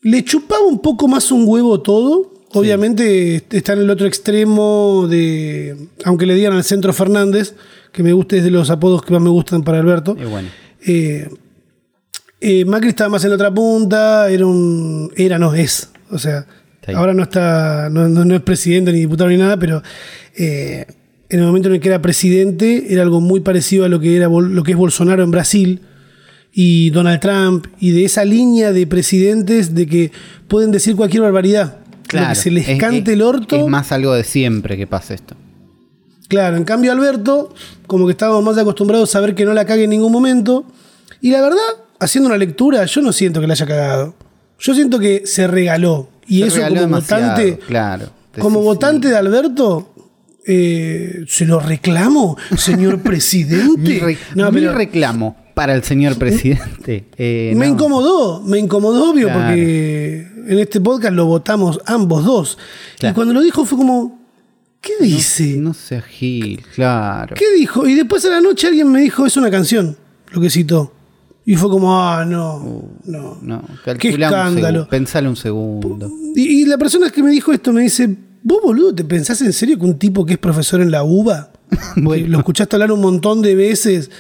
le 0.02 0.24
chupaba 0.24 0.64
un 0.64 0.78
poco 0.78 1.08
más 1.08 1.32
un 1.32 1.44
huevo 1.46 1.80
todo. 1.80 2.35
Obviamente 2.60 3.44
está 3.50 3.72
en 3.74 3.80
el 3.80 3.90
otro 3.90 4.06
extremo 4.06 5.06
de, 5.08 5.76
aunque 6.04 6.26
le 6.26 6.34
digan 6.34 6.52
al 6.54 6.64
centro 6.64 6.92
Fernández, 6.92 7.54
que 7.92 8.02
me 8.02 8.12
gusta 8.12 8.36
es 8.36 8.44
de 8.44 8.50
los 8.50 8.70
apodos 8.70 9.02
que 9.02 9.12
más 9.12 9.22
me 9.22 9.30
gustan 9.30 9.62
para 9.62 9.78
Alberto. 9.78 10.16
Y 10.20 10.24
bueno. 10.24 10.48
Eh, 10.86 11.28
eh, 12.40 12.64
Macri 12.64 12.90
estaba 12.90 13.10
más 13.10 13.24
en 13.24 13.30
la 13.30 13.36
otra 13.36 13.52
punta, 13.52 14.28
era 14.30 14.46
un. 14.46 15.10
Era, 15.16 15.38
no 15.38 15.54
es. 15.54 15.90
O 16.10 16.18
sea, 16.18 16.46
ahora 16.94 17.14
no 17.14 17.22
está. 17.22 17.88
No, 17.90 18.08
no- 18.08 18.24
no 18.24 18.34
es 18.34 18.42
presidente 18.42 18.92
ni 18.92 19.00
diputado 19.00 19.30
ni 19.30 19.36
nada, 19.36 19.56
pero 19.58 19.82
eh, 20.36 20.84
en 21.28 21.40
el 21.40 21.46
momento 21.46 21.68
en 21.68 21.76
el 21.76 21.80
que 21.80 21.88
era 21.88 22.00
presidente, 22.02 22.86
era 22.92 23.02
algo 23.02 23.20
muy 23.20 23.40
parecido 23.40 23.84
a 23.84 23.88
lo 23.88 23.98
que 24.00 24.14
era 24.16 24.28
lo 24.28 24.62
que 24.62 24.72
es 24.72 24.76
Bolsonaro 24.78 25.22
en 25.24 25.30
Brasil 25.30 25.80
y 26.52 26.90
Donald 26.90 27.20
Trump, 27.20 27.66
y 27.80 27.90
de 27.90 28.04
esa 28.04 28.24
línea 28.24 28.72
de 28.72 28.86
presidentes 28.86 29.74
de 29.74 29.86
que 29.86 30.12
pueden 30.48 30.70
decir 30.70 30.94
cualquier 30.96 31.22
barbaridad. 31.22 31.78
Lo 32.12 32.28
que 32.28 32.34
se 32.34 32.50
les 32.50 32.68
es- 32.68 32.78
cante 32.78 33.10
es- 33.12 33.16
el 33.16 33.22
orto. 33.22 33.56
Es 33.56 33.66
más 33.66 33.92
algo 33.92 34.12
de 34.14 34.24
siempre 34.24 34.76
que 34.76 34.86
pasa 34.86 35.14
esto. 35.14 35.34
Claro, 36.28 36.56
en 36.56 36.64
cambio 36.64 36.90
Alberto, 36.92 37.54
como 37.86 38.06
que 38.06 38.12
estábamos 38.12 38.42
más 38.44 38.58
acostumbrados 38.58 39.08
a 39.10 39.12
saber 39.12 39.34
que 39.34 39.44
no 39.44 39.54
la 39.54 39.64
cague 39.64 39.84
en 39.84 39.90
ningún 39.90 40.10
momento. 40.12 40.64
Y 41.20 41.30
la 41.30 41.40
verdad, 41.40 41.58
haciendo 42.00 42.28
una 42.28 42.36
lectura, 42.38 42.84
yo 42.84 43.00
no 43.00 43.12
siento 43.12 43.40
que 43.40 43.46
la 43.46 43.52
haya 43.54 43.66
cagado. 43.66 44.14
Yo 44.58 44.74
siento 44.74 44.98
que 44.98 45.22
se 45.26 45.46
regaló. 45.46 46.08
Y 46.26 46.40
Se 46.40 46.46
eso 46.48 46.56
regaló 46.56 46.80
como 46.82 46.96
votante, 46.96 47.58
claro. 47.66 48.06
como 48.40 48.58
Sí, 48.60 48.64
votante 48.64 49.08
de 49.08 49.16
Alberto, 49.16 49.94
eh, 50.46 51.24
se 51.28 51.44
lo 51.46 51.60
reclamo, 51.60 52.36
señor 52.56 53.00
presidente. 53.02 53.76
Mi, 53.80 53.98
re- 54.00 54.18
No, 54.34 54.50
mi 54.50 54.60
pero 54.60 54.72
reclamo 54.74 55.36
para 55.54 55.74
el 55.74 55.82
señor 55.84 56.16
presidente. 56.18 57.04
eh, 57.16 57.52
me 57.56 57.66
no. 57.66 57.72
incomodó, 57.74 58.42
me 58.42 58.58
incomodó, 58.58 59.10
obvio, 59.12 59.28
Claro. 59.28 59.40
porque 59.46 60.26
en 60.46 60.58
este 60.58 60.80
podcast 60.80 61.14
lo 61.14 61.26
votamos 61.26 61.80
ambos 61.86 62.24
dos. 62.24 62.58
Claro. 62.98 63.12
Y 63.12 63.14
cuando 63.14 63.34
lo 63.34 63.42
dijo 63.42 63.64
fue 63.64 63.78
como, 63.78 64.18
¿qué 64.80 64.92
dice? 65.00 65.56
No 65.56 65.74
sea 65.74 66.02
Gil, 66.02 66.64
claro. 66.74 67.34
¿Qué 67.36 67.52
dijo? 67.54 67.86
Y 67.86 67.94
después 67.94 68.24
a 68.24 68.30
la 68.30 68.40
noche 68.40 68.66
alguien 68.68 68.90
me 68.90 69.00
dijo, 69.00 69.26
es 69.26 69.36
una 69.36 69.50
canción, 69.50 69.96
lo 70.30 70.40
que 70.40 70.50
citó. 70.50 70.92
Y 71.44 71.54
fue 71.54 71.70
como, 71.70 71.96
ah, 72.00 72.24
no, 72.24 72.90
no. 73.04 73.38
No, 73.40 73.62
Qué 73.98 74.14
un 74.14 74.22
escándalo. 74.22 74.88
Pensale 74.88 75.28
un 75.28 75.36
segundo. 75.36 76.10
Y, 76.34 76.62
y 76.62 76.64
la 76.64 76.76
persona 76.76 77.08
que 77.10 77.22
me 77.22 77.30
dijo 77.30 77.52
esto 77.52 77.72
me 77.72 77.82
dice, 77.82 78.16
vos 78.42 78.60
boludo, 78.62 78.94
¿te 78.94 79.04
pensás 79.04 79.40
en 79.42 79.52
serio 79.52 79.78
que 79.78 79.84
un 79.84 79.98
tipo 79.98 80.26
que 80.26 80.34
es 80.34 80.38
profesor 80.38 80.80
en 80.80 80.90
la 80.90 81.04
UBA, 81.04 81.50
Bueno. 81.96 82.26
lo 82.28 82.38
escuchaste 82.38 82.76
hablar 82.76 82.90
un 82.92 83.00
montón 83.00 83.42
de 83.42 83.54
veces, 83.54 84.10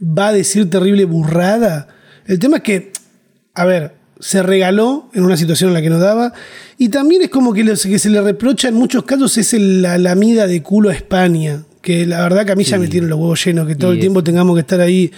va 0.00 0.28
a 0.28 0.32
decir 0.32 0.68
terrible 0.68 1.06
burrada? 1.06 1.88
El 2.26 2.38
tema 2.38 2.58
es 2.58 2.62
que, 2.62 2.92
a 3.54 3.64
ver, 3.64 3.94
se 4.20 4.42
regaló 4.42 5.08
en 5.14 5.24
una 5.24 5.36
situación 5.36 5.68
en 5.70 5.74
la 5.74 5.82
que 5.82 5.90
no 5.90 5.98
daba. 5.98 6.32
Y 6.78 6.88
también 6.88 7.22
es 7.22 7.28
como 7.30 7.52
que 7.52 7.64
lo 7.64 7.74
que 7.74 7.98
se 7.98 8.10
le 8.10 8.20
reprocha 8.20 8.68
en 8.68 8.74
muchos 8.74 9.04
casos 9.04 9.36
es 9.38 9.54
el- 9.54 9.82
la 9.82 9.98
lamida 9.98 10.46
de 10.46 10.62
culo 10.62 10.90
a 10.90 10.94
España. 10.94 11.62
Que 11.82 12.06
la 12.06 12.22
verdad 12.22 12.46
que 12.46 12.52
a 12.52 12.56
mí 12.56 12.64
ya 12.64 12.78
me 12.78 12.88
tienen 12.88 13.10
los 13.10 13.18
huevos 13.18 13.44
llenos, 13.44 13.66
que 13.66 13.74
todo 13.76 13.90
Y 13.90 13.94
el 13.94 13.98
es- 13.98 14.02
tiempo 14.02 14.24
tengamos 14.24 14.54
que 14.56 14.60
estar 14.60 14.80
ahí. 14.80 15.10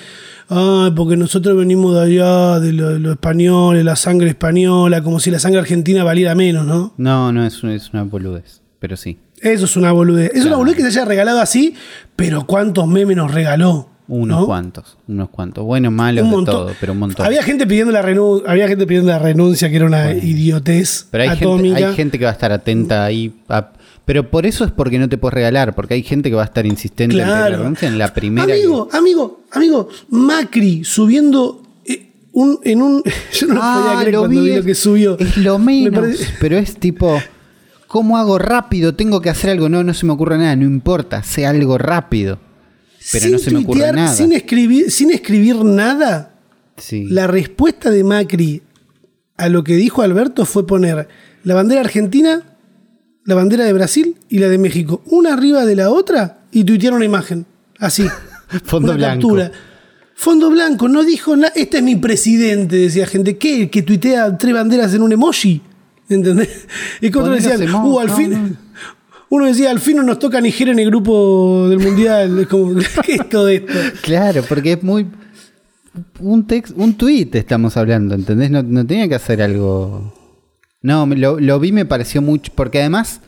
Ay, 0.49 0.91
porque 0.97 1.17
nosotros 1.17 1.57
venimos 1.57 1.95
de 1.95 2.01
allá, 2.03 2.61
de 2.61 2.73
lo, 2.73 2.91
de 2.91 2.99
lo 2.99 3.13
español, 3.13 3.77
de 3.77 3.85
la 3.85 3.95
sangre 3.97 4.29
española, 4.31 5.03
como 5.03 5.21
si 5.21 5.31
la 5.31 5.39
sangre 5.39 5.61
argentina 5.61 6.03
valiera 6.05 6.35
menos, 6.35 6.67
¿no? 6.67 6.93
No, 6.97 7.33
no, 7.33 7.47
es, 7.47 7.63
es 7.65 7.91
una 7.93 8.03
boludez. 8.05 8.63
Pero 8.81 8.97
sí. 8.97 9.19
Eso 9.41 9.65
es 9.67 9.77
una 9.77 9.93
boludez. 9.93 10.33
Es 10.35 10.45
una 10.45 10.57
boludez 10.57 10.77
que 10.77 10.83
se 10.83 10.89
haya 10.89 11.05
regalado 11.05 11.41
así, 11.41 11.75
pero 12.17 12.47
¿cuántos 12.47 12.87
memes 12.89 13.17
nos 13.17 13.33
regaló? 13.33 13.89
Unos 14.09 14.41
¿no? 14.41 14.47
cuantos. 14.47 14.97
Unos 15.09 15.29
cuantos. 15.31 15.65
Buenos, 15.65 15.93
malos, 15.93 16.25
Un 16.25 16.45
de 16.45 16.51
todo, 16.51 16.73
pero 16.81 16.93
un 16.93 16.99
montón. 17.01 17.27
Había 17.27 17.43
gente 17.43 17.67
pidiendo 17.67 17.93
la 17.93 18.03
renu- 18.03 18.43
había 18.47 18.69
gente 18.69 18.87
pidiendo 18.87 19.11
la 19.11 19.19
renuncia, 19.19 19.69
que 19.69 19.77
era 19.77 19.87
una 19.87 20.13
idiotez 20.15 21.09
Pero 21.11 21.25
hay 21.25 21.37
gente, 21.37 21.75
hay 21.85 21.95
gente 21.95 22.19
que 22.19 22.25
va 22.25 22.31
a 22.31 22.35
estar 22.35 22.53
atenta 22.53 23.05
ahí. 23.05 23.35
a- 23.49 23.71
pero 24.05 24.31
por 24.31 24.47
eso 24.47 24.65
es 24.65 24.71
porque 24.71 25.01
no 25.01 25.09
te 25.09 25.19
puedes 25.19 25.35
regalar, 25.35 25.75
porque 25.75 25.95
hay 25.95 26.05
gente 26.05 26.31
que 26.31 26.37
va 26.37 26.43
a 26.43 26.45
estar 26.45 26.65
insistente 26.65 27.17
en 27.17 27.23
pedir 27.23 27.27
la 27.27 27.47
Claro. 27.49 27.57
renuncia 27.65 27.89
en 27.89 27.99
la 27.99 28.15
primera. 28.15 28.47
que- 28.47 28.53
Amigo, 28.53 28.89
amigo, 28.93 29.41
amigo, 29.51 29.89
Macri 30.11 30.85
subiendo 30.85 31.63
eh, 31.85 32.13
un, 32.33 32.61
en 32.63 32.83
un. 32.83 33.03
Yo 33.33 33.49
no 33.49 33.55
lo 33.55 33.61
Ah, 33.61 33.81
podía 33.83 33.99
creer 34.03 34.15
lo 34.15 34.21
cuando 34.21 34.41
vi, 34.43 34.51
vi, 34.51 34.57
lo 34.57 34.63
que 34.63 34.75
subió. 34.77 35.19
Es 35.19 35.37
lo 35.37 35.59
Me 35.59 35.91
menos. 35.91 36.07
Pero 36.39 36.57
es 36.57 36.77
tipo, 36.77 37.21
¿cómo 37.89 38.17
hago 38.19 38.39
rápido? 38.39 38.95
Tengo 38.95 39.21
que 39.21 39.31
hacer 39.31 39.51
algo. 39.51 39.69
No, 39.69 39.83
no 39.83 39.93
se 39.95 40.07
me 40.07 40.13
ocurre 40.13 40.39
nada. 40.39 40.55
No 40.55 40.65
importa, 40.65 41.25
sé 41.25 41.45
algo 41.45 41.77
rápido. 41.77 42.39
Pero 43.13 43.23
sin 43.25 43.33
no 43.33 43.39
se 43.39 43.51
me 43.51 43.59
ocurre 43.61 43.93
nada. 43.93 44.15
Sin 44.15 44.33
escribir, 44.33 44.91
sin 44.91 45.11
escribir 45.11 45.57
nada, 45.65 46.33
Sí. 46.77 47.05
la 47.09 47.27
respuesta 47.27 47.91
de 47.91 48.05
Macri 48.05 48.63
a 49.37 49.49
lo 49.49 49.65
que 49.65 49.75
dijo 49.77 50.03
Alberto 50.03 50.45
fue 50.45 50.67
poner 50.67 51.09
la 51.43 51.55
bandera 51.55 51.81
argentina, 51.81 52.43
la 53.25 53.35
bandera 53.35 53.65
de 53.65 53.73
Brasil 53.73 54.17
y 54.29 54.39
la 54.39 54.49
de 54.49 54.59
México, 54.59 55.03
una 55.07 55.33
arriba 55.35 55.65
de 55.65 55.75
la 55.77 55.91
otra 55.91 56.41
y 56.53 56.65
tuitear 56.65 56.93
una 56.95 57.05
imagen. 57.05 57.47
Así. 57.79 58.07
Fondo 58.65 58.93
una 58.93 58.97
blanco. 58.97 59.29
captura. 59.29 59.53
Fondo 60.15 60.51
blanco, 60.51 60.89
no 60.89 61.05
dijo 61.05 61.37
nada. 61.37 61.53
Este 61.57 61.79
es 61.79 61.83
mi 61.83 61.97
presidente, 61.97 62.77
decía 62.77 63.07
gente. 63.07 63.37
¿Qué? 63.37 63.69
¿Que 63.69 63.83
tuitea 63.83 64.37
tres 64.39 64.55
banderas 64.55 64.95
en 64.95 65.03
un 65.03 65.13
emoji? 65.13 65.61
¿Entendés? 66.09 66.67
Y 67.01 67.11
Ponelo 67.11 67.35
decían, 67.35 67.75
uh, 67.75 67.99
al 68.01 68.11
fin. 68.11 68.57
no. 69.31 69.37
Uno 69.37 69.47
decía, 69.47 69.71
al 69.71 69.81
fin 69.81 69.97
no 69.97 70.03
nos 70.03 70.19
toca 70.19 70.41
Nigeria 70.41 70.73
en 70.73 70.79
el 70.79 70.87
grupo 70.87 71.69
del 71.69 71.79
mundial. 71.79 72.39
Es 72.39 72.47
como, 72.47 72.75
¿qué 73.05 73.15
es 73.15 73.29
todo 73.29 73.49
esto? 73.49 73.73
Claro, 74.03 74.43
porque 74.49 74.73
es 74.73 74.83
muy. 74.83 75.07
Un 76.21 76.47
text, 76.47 76.75
un 76.77 76.95
tweet 76.95 77.31
estamos 77.33 77.77
hablando, 77.77 78.15
¿entendés? 78.15 78.51
No, 78.51 78.87
tenía 78.87 79.09
que 79.09 79.15
hacer 79.15 79.41
algo. 79.41 80.13
No, 80.83 81.07
lo, 81.07 81.41
lo 81.41 81.59
vi, 81.59 81.73
me 81.73 81.87
pareció 81.87 82.21
mucho. 82.21 82.53
Porque 82.55 82.81
además, 82.81 83.21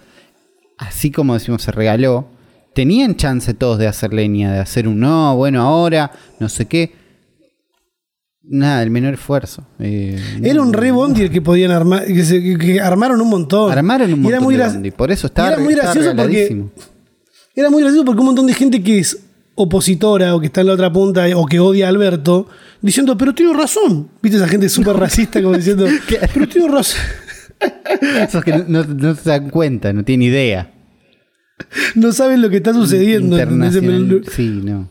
así 0.77 1.11
como 1.11 1.35
decimos, 1.35 1.63
se 1.63 1.73
regaló. 1.73 2.29
Tenían 2.75 3.17
chance 3.17 3.55
todos 3.55 3.79
de 3.79 3.89
hacer 3.89 4.13
leña, 4.13 4.53
de 4.53 4.61
hacer 4.61 4.87
un 4.87 5.01
no, 5.01 5.35
bueno, 5.35 5.63
ahora, 5.63 6.13
no 6.39 6.49
sé 6.49 6.67
qué. 6.67 6.93
Nada, 8.51 8.83
el 8.83 8.91
menor 8.91 9.15
esfuerzo. 9.15 9.67
Eh, 9.79 10.19
Era 10.43 10.63
un 10.63 10.73
re 10.73 10.91
bondi 10.91 11.23
el 11.23 11.31
que 11.31 11.43
podían 11.43 11.71
armar, 11.71 12.07
que, 12.07 12.25
se- 12.25 12.43
que- 12.43 12.57
que 12.59 12.81
armaron 12.81 13.21
un 13.21 13.29
montón. 13.29 13.71
Armaron 13.71 14.13
un 14.13 14.21
era 14.21 14.23
montón 14.41 14.45
muy 14.45 14.57
de 14.57 14.63
gra- 14.65 14.73
bondi, 14.73 14.91
por 14.91 15.11
eso 15.11 15.27
estaba, 15.27 15.53
era 15.53 15.59
muy 15.59 15.75
gracioso 15.75 16.17
porque. 16.17 16.65
Era 17.55 17.71
muy 17.71 17.83
gracioso 17.83 18.05
porque 18.05 18.21
un 18.21 18.27
montón 18.27 18.47
de 18.47 18.55
gente 18.55 18.83
que 18.83 18.99
es 19.01 19.19
opositora 19.55 20.35
o 20.35 20.41
que 20.41 20.47
está 20.47 20.61
en 20.63 20.69
la 20.69 20.73
otra 20.75 20.93
punta 20.93 21.27
o 21.37 21.45
que 21.45 21.59
odia 21.61 21.87
a 21.87 21.89
Alberto, 21.91 22.49
diciendo, 22.81 23.19
pero 23.19 23.35
tiene 23.35 23.53
razón. 23.53 24.09
¿Viste 24.23 24.39
esa 24.39 24.49
gente 24.49 24.69
súper 24.69 24.97
racista 24.97 25.43
como 25.43 25.57
diciendo, 25.57 25.87
pero 26.33 26.49
tiene 26.49 26.69
razón? 26.69 27.01
Esos 28.21 28.45
que 28.45 28.53
no, 28.69 28.85
se 29.17 29.29
dan 29.31 29.51
cuenta, 29.51 29.93
no 29.93 30.05
tienen 30.05 30.29
idea. 30.29 30.73
No 31.97 32.13
saben 32.13 32.41
lo 32.41 32.49
que 32.51 32.59
está 32.59 32.73
sucediendo. 32.73 33.37
Internacional. 33.37 34.23
Sí, 34.31 34.61
no. 34.63 34.89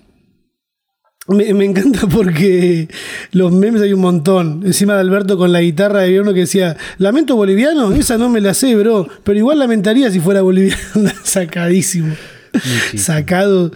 Me, 1.27 1.53
me 1.53 1.65
encanta 1.65 2.07
porque 2.07 2.87
los 3.31 3.51
memes 3.51 3.81
hay 3.81 3.93
un 3.93 4.01
montón. 4.01 4.61
Encima 4.65 4.93
de 4.95 5.01
Alberto 5.01 5.37
con 5.37 5.51
la 5.51 5.61
guitarra 5.61 6.03
había 6.03 6.21
uno 6.21 6.33
que 6.33 6.41
decía, 6.41 6.77
¿lamento 6.97 7.35
boliviano? 7.35 7.91
Esa 7.93 8.17
no 8.17 8.29
me 8.29 8.41
la 8.41 8.53
sé, 8.53 8.75
bro. 8.75 9.07
Pero 9.23 9.37
igual 9.37 9.59
lamentaría 9.59 10.09
si 10.09 10.19
fuera 10.19 10.41
boliviano. 10.41 10.81
Sacadísimo. 11.23 12.15
Muchísimo. 12.53 13.03
Sacado. 13.03 13.71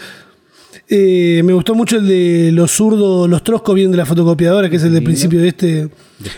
Eh, 0.93 1.41
me 1.45 1.53
gustó 1.53 1.73
mucho 1.73 1.97
el 1.97 2.07
de 2.07 2.51
los 2.51 2.71
zurdos, 2.71 3.29
los 3.29 3.43
troscos 3.45 3.75
vienen 3.75 3.91
de 3.91 3.97
la 3.97 4.05
fotocopiadora, 4.05 4.69
que 4.69 4.75
es 4.75 4.83
el 4.83 4.93
del 4.93 5.03
principio 5.03 5.41
de 5.41 5.47
este. 5.47 5.89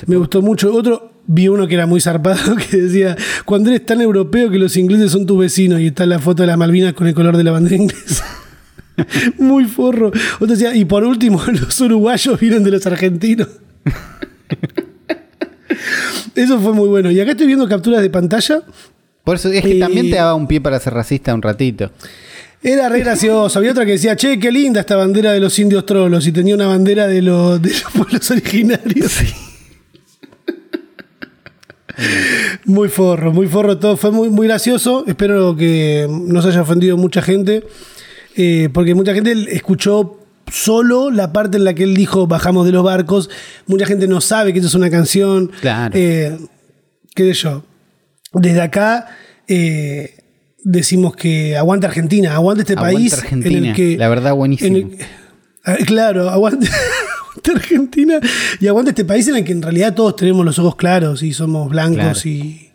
Me 0.06 0.16
gustó 0.16 0.44
mucho. 0.44 0.72
Otro, 0.72 1.12
vi 1.26 1.48
uno 1.48 1.68
que 1.68 1.74
era 1.74 1.88
muy 1.88 2.02
zarpado, 2.02 2.56
que 2.70 2.78
decía, 2.78 3.18
cuando 3.46 3.70
eres 3.70 3.86
tan 3.86 4.02
europeo 4.02 4.52
que 4.52 4.60
los 4.60 4.78
ingleses 4.78 5.12
son 5.12 5.26
tus 5.26 5.40
vecinos, 5.40 5.80
y 5.80 5.88
está 5.88 6.06
la 6.06 6.20
foto 6.20 6.44
de 6.44 6.48
las 6.48 6.58
Malvinas 6.58 6.94
con 6.94 7.08
el 7.08 7.16
color 7.16 7.36
de 7.38 7.44
la 7.44 7.52
bandera 7.52 7.76
inglesa. 7.76 8.26
Muy 9.38 9.66
forro. 9.66 10.12
Otro 10.36 10.48
decía, 10.48 10.76
y 10.76 10.86
por 10.86 11.04
último, 11.04 11.42
los 11.48 11.80
uruguayos 11.82 12.40
vienen 12.40 12.64
de 12.64 12.72
los 12.72 12.86
argentinos. 12.86 13.48
Eso 16.36 16.60
fue 16.60 16.74
muy 16.74 16.90
bueno. 16.90 17.12
Y 17.12 17.20
acá 17.20 17.32
estoy 17.32 17.48
viendo 17.48 17.68
capturas 17.68 18.02
de 18.02 18.10
pantalla. 18.10 18.62
Por 19.24 19.36
eso 19.36 19.50
es 19.50 19.62
que 19.62 19.78
Eh, 19.78 19.80
también 19.80 20.10
te 20.10 20.16
daba 20.16 20.34
un 20.34 20.48
pie 20.48 20.62
para 20.62 20.80
ser 20.80 20.94
racista 20.94 21.34
un 21.34 21.42
ratito. 21.42 21.92
Era 22.62 22.90
re 22.90 23.02
gracioso. 23.02 23.60
Había 23.60 23.72
otra 23.72 23.86
que 23.86 23.92
decía, 23.92 24.16
che, 24.16 24.40
qué 24.40 24.52
linda 24.52 24.80
esta 24.80 24.96
bandera 24.96 25.32
de 25.32 25.40
los 25.40 25.58
indios 25.60 25.86
trolos. 25.86 26.26
Y 26.26 26.32
tenía 26.32 26.56
una 26.56 26.68
bandera 26.68 27.08
de 27.08 27.22
los, 27.22 27.62
de 27.62 27.70
los 27.70 27.84
pueblos 27.94 28.32
originarios. 28.32 29.14
Muy 32.66 32.90
forro, 32.90 33.32
muy 33.32 33.48
forro 33.48 33.78
todo. 33.78 33.98
Fue 33.98 34.12
muy, 34.12 34.30
muy 34.30 34.48
gracioso. 34.48 35.04
Espero 35.06 35.56
que 35.56 36.08
no 36.10 36.42
se 36.42 36.48
haya 36.48 36.62
ofendido 36.62 36.98
mucha 36.98 37.22
gente. 37.22 37.64
Eh, 38.36 38.70
porque 38.74 38.96
mucha 38.96 39.14
gente 39.14 39.32
escuchó 39.52 40.20
solo 40.52 41.10
la 41.12 41.32
parte 41.34 41.58
en 41.58 41.64
la 41.64 41.74
que 41.74 41.84
él 41.84 41.96
dijo 41.96 42.28
bajamos 42.28 42.66
de 42.66 42.72
los 42.72 42.84
barcos. 42.84 43.30
Mucha 43.68 43.86
gente 43.86 44.08
no 44.08 44.22
sabe 44.22 44.54
que 44.54 44.60
eso 44.60 44.68
es 44.68 44.76
una 44.76 44.90
canción. 44.90 45.52
Claro. 45.62 45.94
Eh, 45.98 46.38
¿Qué 47.16 47.34
sé 47.34 47.42
yo? 47.44 47.64
Desde 48.34 48.62
acá 48.62 49.08
eh, 49.48 50.16
decimos 50.64 51.16
que 51.16 51.56
aguanta 51.58 51.88
Argentina, 51.88 52.34
aguanta 52.36 52.62
este 52.64 52.74
Aguante 52.74 52.96
país. 52.96 53.14
Argentina, 53.14 53.58
en 53.58 53.66
el 53.66 53.76
que, 53.76 53.98
la 53.98 54.10
verdad, 54.10 54.34
buenísimo. 54.34 54.78
en 54.78 54.92
el- 54.94 54.98
Ah, 55.66 55.78
claro, 55.86 56.30
aguante, 56.30 56.68
aguante 56.68 57.52
Argentina 57.52 58.20
y 58.60 58.68
aguanta 58.68 58.90
este 58.92 59.06
país 59.06 59.28
en 59.30 59.38
el 59.38 59.46
que 59.46 59.54
en 59.54 59.62
realidad 59.62 59.94
todos 59.94 60.16
tenemos 60.18 60.44
los 60.46 60.60
ojos 60.60 60.76
claros 60.76 61.24
y 61.24 61.32
somos 61.32 61.70
blancos 61.70 62.22
Claro. 62.24 62.30
y, 62.30 62.72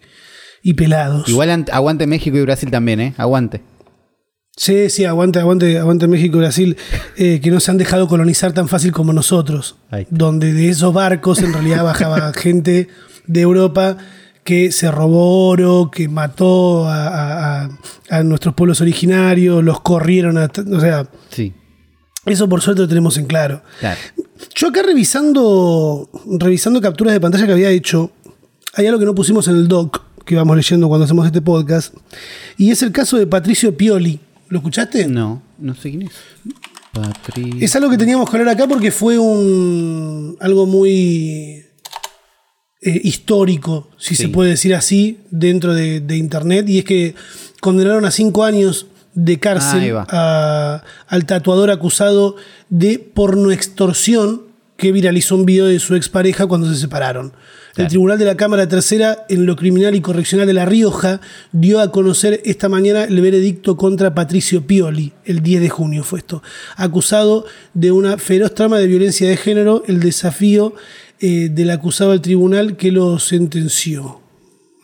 y 0.63 0.73
pelados. 0.75 1.29
Igual 1.29 1.51
ant- 1.51 1.71
aguante 1.71 2.07
México 2.07 2.37
y 2.39 2.43
Brasil 2.43 2.71
también, 2.71 3.01
¿eh? 3.01 3.15
Aguante. 3.19 3.61
Sí, 4.61 4.91
sí, 4.91 5.05
aguante, 5.05 5.39
aguante, 5.39 5.79
aguante 5.79 6.09
México 6.09 6.37
y 6.37 6.41
Brasil, 6.41 6.77
eh, 7.17 7.39
que 7.41 7.51
no 7.53 7.61
se 7.61 7.71
han 7.71 7.79
dejado 7.79 8.09
colonizar 8.09 8.53
tan 8.53 8.67
fácil 8.69 8.91
como 8.93 9.13
nosotros. 9.13 9.77
Donde 10.11 10.53
de 10.53 10.69
esos 10.69 10.93
barcos 10.93 11.39
en 11.43 11.53
realidad 11.53 11.85
bajaba 11.85 12.33
gente 12.37 12.89
de 13.29 13.41
Europa 13.41 13.97
que 14.43 14.73
se 14.73 14.91
robó 14.91 15.49
oro, 15.49 15.91
que 15.93 16.09
mató 16.09 16.89
a, 16.89 17.07
a- 17.07 17.65
a- 17.67 17.71
a 18.11 18.23
nuestros 18.25 18.55
pueblos 18.55 18.81
originarios, 18.81 19.63
los 19.63 19.81
corrieron, 19.81 20.39
a, 20.39 20.51
o 20.73 20.81
sea, 20.81 21.07
Sí, 21.31 21.53
eso 22.27 22.49
por 22.49 22.61
suerte 22.61 22.83
lo 22.83 22.89
tenemos 22.89 23.17
en 23.17 23.27
claro. 23.27 23.63
claro. 23.79 24.01
Yo 24.55 24.69
acá 24.69 24.83
revisando, 24.83 26.09
revisando 26.39 26.81
capturas 26.81 27.13
de 27.15 27.21
pantalla 27.21 27.47
que 27.47 27.53
había 27.53 27.71
hecho, 27.71 28.11
hay 28.75 28.87
algo 28.87 28.99
que 28.99 29.05
no 29.05 29.15
pusimos 29.15 29.47
en 29.49 29.57
el 29.57 29.69
doc, 29.69 30.03
que 30.25 30.35
vamos 30.37 30.57
leyendo 30.57 30.89
cuando 30.89 31.05
hacemos 31.05 31.27
este 31.27 31.41
podcast, 31.43 31.95
y 32.57 32.71
es 32.71 32.83
el 32.83 32.91
caso 32.93 33.17
de 33.19 33.27
Patricio 33.27 33.77
Pioli. 33.77 34.21
¿Lo 34.49 34.59
escuchaste? 34.59 35.07
No, 35.09 35.43
no 35.59 35.75
sé 35.75 35.91
quién 35.91 36.03
es. 36.03 36.13
Patri- 36.93 37.59
Es 37.63 37.77
algo 37.77 37.91
que 37.91 37.99
teníamos 37.99 38.29
que 38.31 38.37
hablar 38.39 38.55
acá 38.55 38.67
porque 38.67 38.91
fue 38.91 39.19
un 39.19 40.37
algo 40.41 40.67
muy 40.67 41.65
eh, 42.81 43.01
histórico, 43.05 43.91
si 43.99 44.15
Sí. 44.15 44.23
se 44.25 44.29
puede 44.29 44.51
decir 44.51 44.75
así, 44.75 45.19
dentro 45.31 45.75
de, 45.75 46.01
de 46.01 46.17
Internet. 46.17 46.69
Y 46.69 46.79
es 46.79 46.85
que 46.85 47.15
condenaron 47.61 48.05
a 48.05 48.11
cinco 48.11 48.45
años 48.45 48.87
de 49.15 49.39
cárcel 49.41 49.97
a- 49.97 50.83
al 51.09 51.27
tatuador 51.27 51.71
acusado 51.71 52.37
de 52.71 52.99
pornoextorsión 53.01 54.43
que 54.77 54.93
viralizó 54.93 55.35
un 55.35 55.45
video 55.45 55.67
de 55.67 55.81
su 55.81 55.97
expareja 55.97 56.47
cuando 56.47 56.73
se 56.73 56.81
separaron. 56.81 57.33
El. 57.83 57.89
Tribunal 57.89 58.19
de 58.19 58.25
la 58.25 58.37
Cámara 58.37 58.69
Tercera 58.69 59.25
en 59.29 59.47
lo 59.47 59.57
Criminal 59.57 59.95
y 59.95 60.01
Correccional 60.01 60.47
de 60.47 60.53
La 60.55 60.65
Rioja 60.67 61.21
dio 61.53 61.81
a 61.81 61.91
conocer 61.93 62.41
esta 62.45 62.69
mañana 62.69 63.05
el 63.05 63.21
veredicto 63.21 63.77
contra 63.77 64.15
Patricio 64.15 64.67
Pioli, 64.67 65.13
el 65.25 65.43
10 65.43 65.61
de 65.63 65.69
junio 65.69 66.03
fue 66.05 66.19
esto, 66.21 66.43
acusado 66.77 67.45
de 67.75 67.93
una 67.93 68.19
feroz 68.19 68.55
trama 68.55 68.79
de 68.79 68.87
violencia 68.87 69.29
de 69.29 69.37
género, 69.37 69.83
el 69.87 70.01
desafío 70.01 70.75
eh, 71.21 71.49
del 71.51 71.71
acusado 71.71 72.13
al 72.13 72.21
tribunal 72.21 72.77
que 72.77 72.93
lo 72.93 73.19
sentenció. 73.19 74.21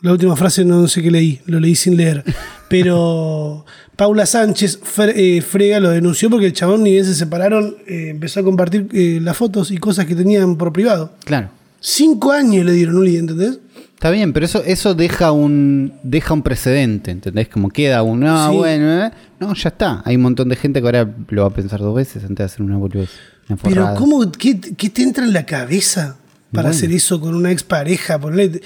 La 0.01 0.11
última 0.11 0.35
frase 0.35 0.63
no 0.65 0.87
sé 0.87 1.01
qué 1.01 1.09
leí, 1.09 1.39
lo 1.45 1.59
leí 1.59 1.75
sin 1.75 1.97
leer. 1.97 2.23
Pero 2.69 3.65
Paula 3.95 4.25
Sánchez 4.25 4.79
Fre- 4.81 5.13
eh, 5.15 5.41
Frega 5.41 5.79
lo 5.79 5.89
denunció 5.89 6.29
porque 6.29 6.45
el 6.47 6.53
chabón 6.53 6.83
ni 6.83 6.91
bien 6.91 7.05
se 7.05 7.15
separaron, 7.15 7.77
eh, 7.87 8.09
empezó 8.09 8.39
a 8.39 8.43
compartir 8.43 8.87
las 9.21 9.35
fotos 9.37 9.71
y 9.71 9.77
cosas 9.77 10.05
que 10.05 10.15
tenían 10.15 10.57
por 10.57 10.71
privado. 10.73 11.13
Claro. 11.25 11.49
Cinco 11.87 12.31
años 12.31 12.65
le 12.65 12.71
dieron, 12.73 12.97
Uli, 12.97 13.15
¿entendés? 13.17 13.59
Está 13.93 14.09
bien, 14.09 14.33
pero 14.33 14.47
eso, 14.47 14.63
eso 14.65 14.95
deja 14.95 15.31
un 15.31 15.93
deja 16.01 16.33
un 16.33 16.41
precedente, 16.41 17.11
¿entendés? 17.11 17.47
Como 17.47 17.69
queda 17.69 18.01
un, 18.01 18.23
ah, 18.23 18.47
Sí. 18.49 18.57
bueno, 18.57 19.05
eh". 19.05 19.11
no, 19.39 19.53
ya 19.53 19.69
está. 19.69 20.01
Hay 20.03 20.15
un 20.15 20.23
montón 20.23 20.49
de 20.49 20.55
gente 20.55 20.81
que 20.81 20.87
ahora 20.87 21.07
lo 21.29 21.43
va 21.43 21.47
a 21.49 21.51
pensar 21.53 21.79
dos 21.79 21.95
veces 21.95 22.23
antes 22.23 22.37
de 22.37 22.43
hacer 22.45 22.61
una 22.63 22.77
boludez. 22.77 23.09
Una 23.49 23.57
Pero. 23.61 23.93
¿cómo, 23.95 24.31
qué, 24.31 24.59
qué 24.59 24.89
te 24.89 25.03
entra 25.03 25.23
en 25.25 25.31
la 25.33 25.45
cabeza 25.45 26.17
para 26.51 26.69
Bueno. 26.69 26.69
hacer 26.69 26.91
eso 26.91 27.21
con 27.21 27.35
una 27.35 27.51
expareja? 27.51 28.19
Ponele- 28.19 28.61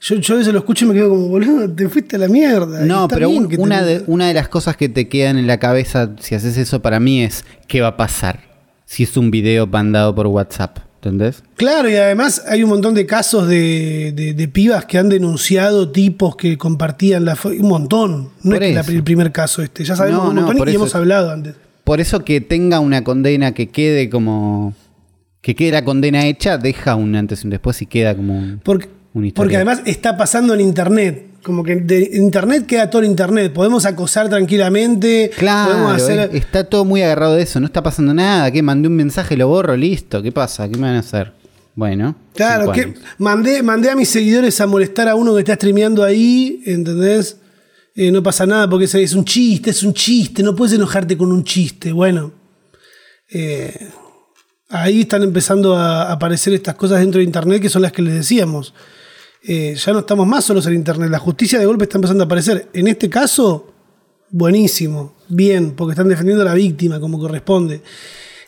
Yo, 0.00 0.16
yo 0.16 0.34
a 0.34 0.38
veces 0.38 0.52
lo 0.54 0.60
escucho 0.60 0.86
y 0.86 0.88
me 0.88 0.94
quedo 0.94 1.10
como, 1.10 1.28
boludo, 1.28 1.70
te 1.70 1.88
fuiste 1.90 2.16
a 2.16 2.20
la 2.20 2.28
mierda. 2.28 2.84
No, 2.86 3.06
pero 3.06 3.28
un- 3.28 3.48
te- 3.48 3.58
una, 3.58 3.82
de, 3.82 4.02
una 4.06 4.28
de 4.28 4.34
las 4.34 4.48
cosas 4.48 4.78
que 4.78 4.88
te 4.88 5.08
quedan 5.08 5.36
en 5.36 5.46
la 5.46 5.58
cabeza 5.58 6.10
si 6.20 6.34
haces 6.34 6.56
eso 6.56 6.80
para 6.80 6.98
mí 7.00 7.22
es 7.22 7.44
qué 7.68 7.82
va 7.82 7.88
a 7.88 7.96
pasar 7.98 8.40
si 8.86 9.02
es 9.04 9.16
un 9.18 9.30
video 9.30 9.66
mandado 9.66 10.14
por 10.14 10.26
WhatsApp, 10.26 10.78
¿entendés? 11.02 11.42
Claro, 11.56 11.90
y 11.90 11.96
además 11.96 12.44
hay 12.46 12.62
un 12.62 12.70
montón 12.70 12.94
de 12.94 13.06
casos 13.06 13.48
de, 13.48 14.12
de- 14.14 14.34
de 14.34 14.48
pibas 14.48 14.84
que 14.86 14.98
han 14.98 15.08
denunciado 15.08 15.90
tipos 15.90 16.36
que 16.36 16.56
compartían 16.56 17.24
la 17.24 17.34
foto. 17.34 17.56
Un 17.58 17.68
montón. 17.68 18.30
No 18.42 18.52
Por 18.54 18.62
es 18.62 18.68
que 18.68 18.74
la- 18.92 18.96
el 18.98 19.02
primer 19.02 19.32
caso 19.32 19.62
este. 19.62 19.84
Ya 19.84 19.96
sabemos 19.96 20.22
No, 20.22 20.28
un 20.30 20.34
no, 20.36 20.40
montón 20.42 20.58
por 20.58 20.68
y 20.68 20.70
eso. 20.70 20.80
hemos 20.80 20.94
hablado 20.94 21.30
antes. 21.32 21.54
Por 21.84 22.00
eso 22.00 22.24
que 22.24 22.40
tenga 22.40 22.78
una 22.78 23.02
condena 23.02 23.52
que 23.52 23.68
quede 23.70 24.08
como 24.08 24.74
que 25.40 25.56
quede 25.56 25.72
la 25.72 25.84
condena 25.84 26.24
hecha, 26.26 26.56
deja 26.56 26.94
un 26.94 27.16
antes 27.16 27.42
y 27.42 27.46
un 27.48 27.50
después 27.50 27.82
y 27.82 27.86
queda 27.86 28.14
como 28.14 28.38
un- 28.38 28.60
Porque, 28.62 28.88
Una 29.12 29.26
historia. 29.26 29.42
porque 29.44 29.56
además 29.56 29.82
está 29.86 30.16
pasando 30.16 30.54
en 30.54 30.60
internet. 30.60 31.26
Como 31.42 31.64
que 31.64 31.76
de 31.76 32.10
internet 32.14 32.66
queda 32.66 32.88
todo 32.88 33.02
en 33.02 33.10
internet. 33.10 33.52
Podemos 33.52 33.84
acosar 33.84 34.28
tranquilamente. 34.28 35.30
Claro, 35.36 35.72
podemos 35.72 35.92
hacer. 36.02 36.30
es- 36.32 36.34
está 36.42 36.64
todo 36.64 36.84
muy 36.84 37.02
agarrado 37.02 37.34
de 37.34 37.42
eso, 37.42 37.58
no 37.58 37.66
está 37.66 37.82
pasando 37.82 38.14
nada, 38.14 38.50
que 38.50 38.62
mandé 38.62 38.88
un 38.88 38.94
mensaje, 38.96 39.36
lo 39.36 39.48
borro, 39.48 39.76
listo, 39.76 40.22
¿qué 40.22 40.30
pasa? 40.32 40.68
¿Qué 40.68 40.76
me 40.76 40.82
van 40.88 40.96
a 40.96 41.00
hacer? 41.00 41.32
Bueno, 41.74 42.14
Claro, 42.34 42.70
que 42.70 42.94
mandé, 43.18 43.62
mandé 43.62 43.88
a 43.90 43.96
mis 43.96 44.08
seguidores 44.10 44.60
a 44.60 44.66
molestar 44.66 45.08
a 45.08 45.14
uno 45.14 45.34
que 45.34 45.40
está 45.40 45.54
streameando 45.54 46.04
ahí, 46.04 46.62
¿entendés? 46.66 47.38
Eh, 47.94 48.10
no 48.12 48.22
pasa 48.22 48.44
nada 48.46 48.68
porque 48.68 48.84
es, 48.84 48.94
es 48.94 49.14
un 49.14 49.24
chiste, 49.24 49.70
es 49.70 49.82
un 49.82 49.94
chiste, 49.94 50.42
no 50.42 50.54
puedes 50.54 50.74
enojarte 50.74 51.16
con 51.16 51.32
un 51.32 51.42
chiste. 51.44 51.90
Bueno, 51.92 52.32
eh, 53.30 53.88
ahí 54.68 55.00
están 55.02 55.22
empezando 55.22 55.74
a 55.76 56.12
aparecer 56.12 56.52
estas 56.54 56.74
cosas 56.74 57.00
dentro 57.00 57.18
de 57.18 57.24
Internet 57.24 57.60
que 57.62 57.68
son 57.70 57.82
las 57.82 57.92
que 57.92 58.02
les 58.02 58.14
decíamos. 58.14 58.74
Eh, 59.44 59.74
ya 59.74 59.92
no 59.92 60.00
estamos 60.00 60.26
más 60.26 60.44
solos 60.44 60.66
en 60.66 60.74
Internet. 60.74 61.10
La 61.10 61.18
justicia 61.18 61.58
de 61.58 61.66
golpe 61.66 61.84
está 61.84 61.98
empezando 61.98 62.22
a 62.22 62.26
aparecer. 62.26 62.68
En 62.72 62.86
este 62.86 63.08
caso, 63.10 63.72
buenísimo, 64.30 65.14
bien, 65.28 65.72
porque 65.72 65.92
están 65.92 66.08
defendiendo 66.08 66.42
a 66.42 66.46
la 66.46 66.54
víctima 66.54 67.00
como 67.00 67.18
corresponde. 67.18 67.82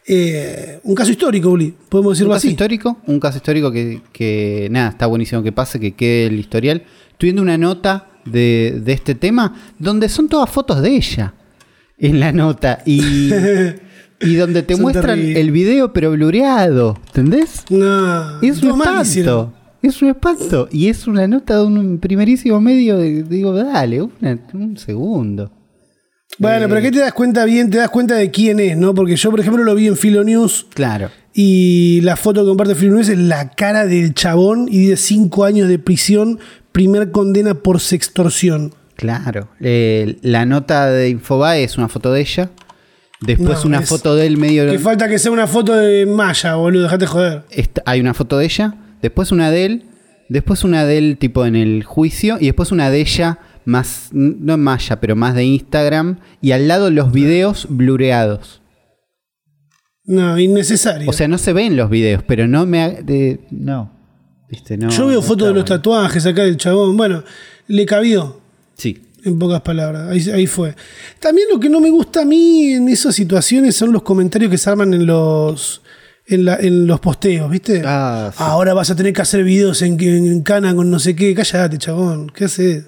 Eh, 0.07 0.80
un 0.84 0.95
caso 0.95 1.11
histórico, 1.11 1.49
Uli, 1.51 1.74
podemos 1.88 2.12
decirlo 2.12 2.32
un 2.32 2.36
caso 2.36 2.47
así. 2.47 2.51
histórico, 2.51 2.99
un 3.07 3.18
caso 3.18 3.38
histórico 3.38 3.72
que, 3.72 4.03
que, 4.12 4.68
nada, 4.70 4.90
está 4.90 5.07
buenísimo 5.07 5.42
que 5.42 5.53
pase, 5.53 5.80
que 5.80 5.92
quede 5.92 6.26
el 6.26 6.38
historial. 6.38 6.84
Estoy 7.11 7.28
viendo 7.28 7.42
una 7.42 7.57
nota 7.57 8.11
de, 8.24 8.80
de 8.84 8.92
este 8.92 9.14
tema 9.14 9.55
donde 9.78 10.09
son 10.09 10.28
todas 10.28 10.51
fotos 10.51 10.82
de 10.82 10.90
ella 10.97 11.34
en 11.99 12.20
la 12.20 12.32
nota 12.32 12.82
y, 12.84 13.30
y 14.20 14.34
donde 14.34 14.62
te 14.62 14.74
Son 14.74 14.82
muestran 14.82 15.18
el 15.18 15.51
video 15.51 15.92
pero 15.92 16.11
blureado, 16.11 16.99
¿entendés? 17.07 17.64
No, 17.70 18.40
Es 18.42 18.62
un 18.62 18.80
espanto. 18.80 19.55
Es 19.87 20.01
un 20.03 20.09
espanto. 20.09 20.68
Y 20.72 20.89
es 20.89 21.07
una 21.07 21.26
nota 21.28 21.59
de 21.59 21.64
un 21.64 21.99
primerísimo 21.99 22.61
medio. 22.61 22.97
de- 22.97 23.22
digo, 23.22 23.53
dale, 23.53 24.01
una- 24.03 24.39
un 24.55 24.76
segundo. 24.78 25.53
Bueno, 26.39 26.64
Eh, 26.64 26.68
pero 26.68 26.80
¿qué 26.80 26.91
te 26.91 26.99
das 27.01 27.12
cuenta 27.12 27.45
bien? 27.45 27.70
Te 27.70 27.78
das 27.78 27.91
cuenta 27.91 28.14
de 28.16 28.30
quién 28.30 28.59
es, 28.61 28.76
¿no? 28.76 28.95
Porque 28.95 29.14
yo, 29.16 29.30
por 29.30 29.41
ejemplo, 29.41 29.62
lo 29.62 29.74
vi 29.74 29.87
en 29.87 29.97
Filo 29.97 30.24
News 30.24 30.66
Claro. 30.74 31.11
y 31.32 32.01
la 32.03 32.16
foto 32.16 32.41
que 32.43 32.49
comparte 32.49 32.74
Filo 32.74 32.95
News 32.95 33.09
es 33.11 33.18
la 33.18 33.51
cara 33.51 33.87
del 33.87 34.14
chabón 34.14 34.66
y 34.70 34.87
de 34.87 34.97
cinco 34.97 35.45
años 35.45 35.68
de 35.68 35.78
prisión, 35.78 36.39
primer 36.72 37.11
condena 37.12 37.55
por 37.55 37.78
sextorsión. 37.80 38.72
Claro. 38.97 39.49
Eh, 39.61 40.16
la 40.22 40.47
nota 40.47 40.87
de 40.87 41.11
Infobae 41.11 41.62
es 41.62 41.76
una 41.76 41.89
foto 41.89 42.11
de 42.12 42.22
ella. 42.22 42.51
Después 43.20 43.61
No, 43.61 43.66
una 43.68 43.80
es- 43.80 43.89
foto 43.89 44.16
de 44.16 44.26
él 44.26 44.37
medio. 44.39 44.68
Que 44.70 44.78
falta 44.78 45.09
que 45.09 45.18
sea 45.18 45.30
una 45.30 45.47
foto 45.47 45.74
de 45.74 46.05
Maya, 46.07 46.55
boludo, 46.57 46.85
dejate 46.85 47.07
joder. 47.07 47.43
Esta- 47.51 47.82
hay 47.87 48.01
una 48.01 48.12
foto 48.14 48.39
de 48.39 48.47
ella. 48.47 48.74
Después 49.05 49.31
una 49.33 49.51
de 49.51 49.67
él. 49.67 49.83
Después 50.31 50.65
una 50.65 50.87
de 50.87 50.97
él 50.97 51.17
tipo 51.19 51.45
en 51.45 51.57
el 51.57 51.85
juicio. 51.85 52.39
Y 52.41 52.47
después 52.47 52.73
una 52.73 52.89
de 52.91 53.01
ella 53.03 53.39
más, 53.67 54.09
no 54.13 54.55
en 54.55 54.61
Maya, 54.63 54.99
pero 54.99 55.15
más 55.15 55.35
de 55.35 55.45
Instagram. 55.45 56.21
Y 56.41 56.53
al 56.53 56.69
lado 56.69 56.91
los 56.91 57.13
videos 57.13 57.67
blureados. 57.69 58.63
No, 60.07 60.39
innecesario. 60.39 61.09
O 61.09 61.13
sea, 61.13 61.29
no 61.29 61.37
se 61.39 61.53
ven 61.53 61.77
los 61.77 61.91
videos, 61.91 62.23
pero 62.27 62.47
no 62.49 62.65
me... 62.67 62.83
ha- 62.83 62.89
de- 62.91 63.41
no. 63.51 63.93
Viste, 64.51 64.77
no. 64.79 64.89
yo 64.91 65.07
veo 65.07 65.21
no 65.21 65.27
fotos 65.27 65.49
de 65.49 65.55
los 65.55 65.65
tatuajes 65.65 66.25
acá 66.27 66.45
del 66.45 66.57
chabón. 66.57 66.97
Bueno, 66.97 67.23
le 67.69 67.85
cabió. 67.87 68.41
Sí. 68.75 69.03
En 69.25 69.39
pocas 69.39 69.63
palabras, 69.63 70.11
ahí, 70.11 70.31
ahí 70.31 70.47
fue. 70.47 70.75
También 71.19 71.49
lo 71.53 71.59
que 71.59 71.71
no 71.71 71.81
me 71.81 71.89
gusta 71.91 72.23
a 72.23 72.25
mí 72.27 72.73
en 72.75 72.89
esas 72.91 73.15
situaciones 73.15 73.75
son 73.75 73.93
los 73.93 74.03
comentarios 74.03 74.51
que 74.51 74.59
se 74.59 74.69
arman 74.69 74.93
en 74.93 75.07
los 75.07 75.81
en, 76.27 76.45
la- 76.45 76.57
en 76.57 76.87
los 76.87 77.01
posteos, 77.01 77.51
¿viste? 77.51 77.83
Ah, 77.85 78.31
sí. 78.33 78.43
Ahora 78.43 78.75
vas 78.75 78.91
a 78.91 78.97
tener 78.97 79.12
que 79.12 79.22
hacer 79.22 79.45
videos 79.45 79.83
en, 79.83 80.01
en 80.01 80.43
cana 80.43 80.75
con 80.75 80.91
no 80.91 80.99
sé 80.99 81.14
qué. 81.14 81.35
Cállate, 81.35 81.79
chabón. 81.79 82.31
¿Qué 82.35 82.45
haces? 82.45 82.87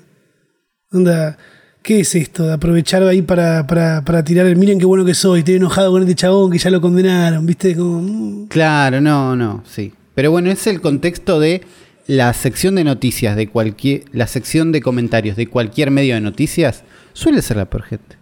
Onda, 0.92 1.36
¿qué 1.82 2.00
es 2.00 2.14
esto? 2.14 2.46
De 2.46 2.52
aprovechar 2.54 3.02
ahí 3.02 3.22
para, 3.22 3.66
para, 3.66 4.02
para 4.04 4.24
tirar 4.24 4.46
el 4.46 4.56
miren 4.56 4.78
qué 4.78 4.86
bueno 4.86 5.04
que 5.04 5.14
soy, 5.14 5.40
estoy 5.40 5.56
enojado 5.56 5.90
con 5.90 6.02
este 6.02 6.14
chabón 6.14 6.50
que 6.52 6.58
ya 6.58 6.70
lo 6.70 6.80
condenaron, 6.80 7.44
¿viste? 7.44 7.74
Como, 7.76 8.00
mm. 8.02 8.46
Claro, 8.48 9.00
no, 9.00 9.34
no, 9.36 9.62
sí. 9.68 9.92
Pero 10.14 10.30
bueno, 10.30 10.50
es 10.50 10.66
el 10.66 10.80
contexto 10.80 11.40
de 11.40 11.62
la 12.06 12.32
sección 12.32 12.76
de 12.76 12.84
noticias 12.84 13.36
de 13.36 13.48
cualquier, 13.48 14.04
la 14.12 14.26
sección 14.28 14.70
de 14.72 14.80
comentarios 14.80 15.36
de 15.36 15.48
cualquier 15.48 15.90
medio 15.90 16.14
de 16.14 16.20
noticias 16.20 16.84
suele 17.12 17.42
ser 17.42 17.56
la 17.58 17.64
peor 17.68 17.82
gente. 17.82 18.16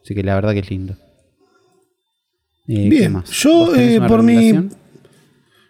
así 0.03 0.15
que 0.15 0.23
la 0.23 0.35
verdad 0.35 0.55
que 0.55 0.61
es 0.61 0.71
lindo. 0.71 0.95
Eh, 2.67 2.85
¿qué 2.85 2.89
Bien, 2.89 3.23
yo, 3.31 3.51
¿Vos 3.51 3.73
tenés 3.75 3.99
eh, 3.99 4.01
por 4.01 4.23
mi-? 4.23 4.81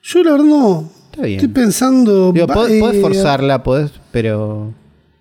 Yo 0.02 0.22
la 0.22 0.32
verdad 0.32 0.44
no. 0.46 0.90
Está 1.10 1.22
bien. 1.22 1.40
Estoy 1.40 1.52
pensando. 1.52 2.32
Digo, 2.32 2.46
pod- 2.46 2.78
podés 2.80 2.96
eh, 2.96 3.00
forzarla, 3.00 3.62
podés, 3.62 3.90
pero 4.12 4.72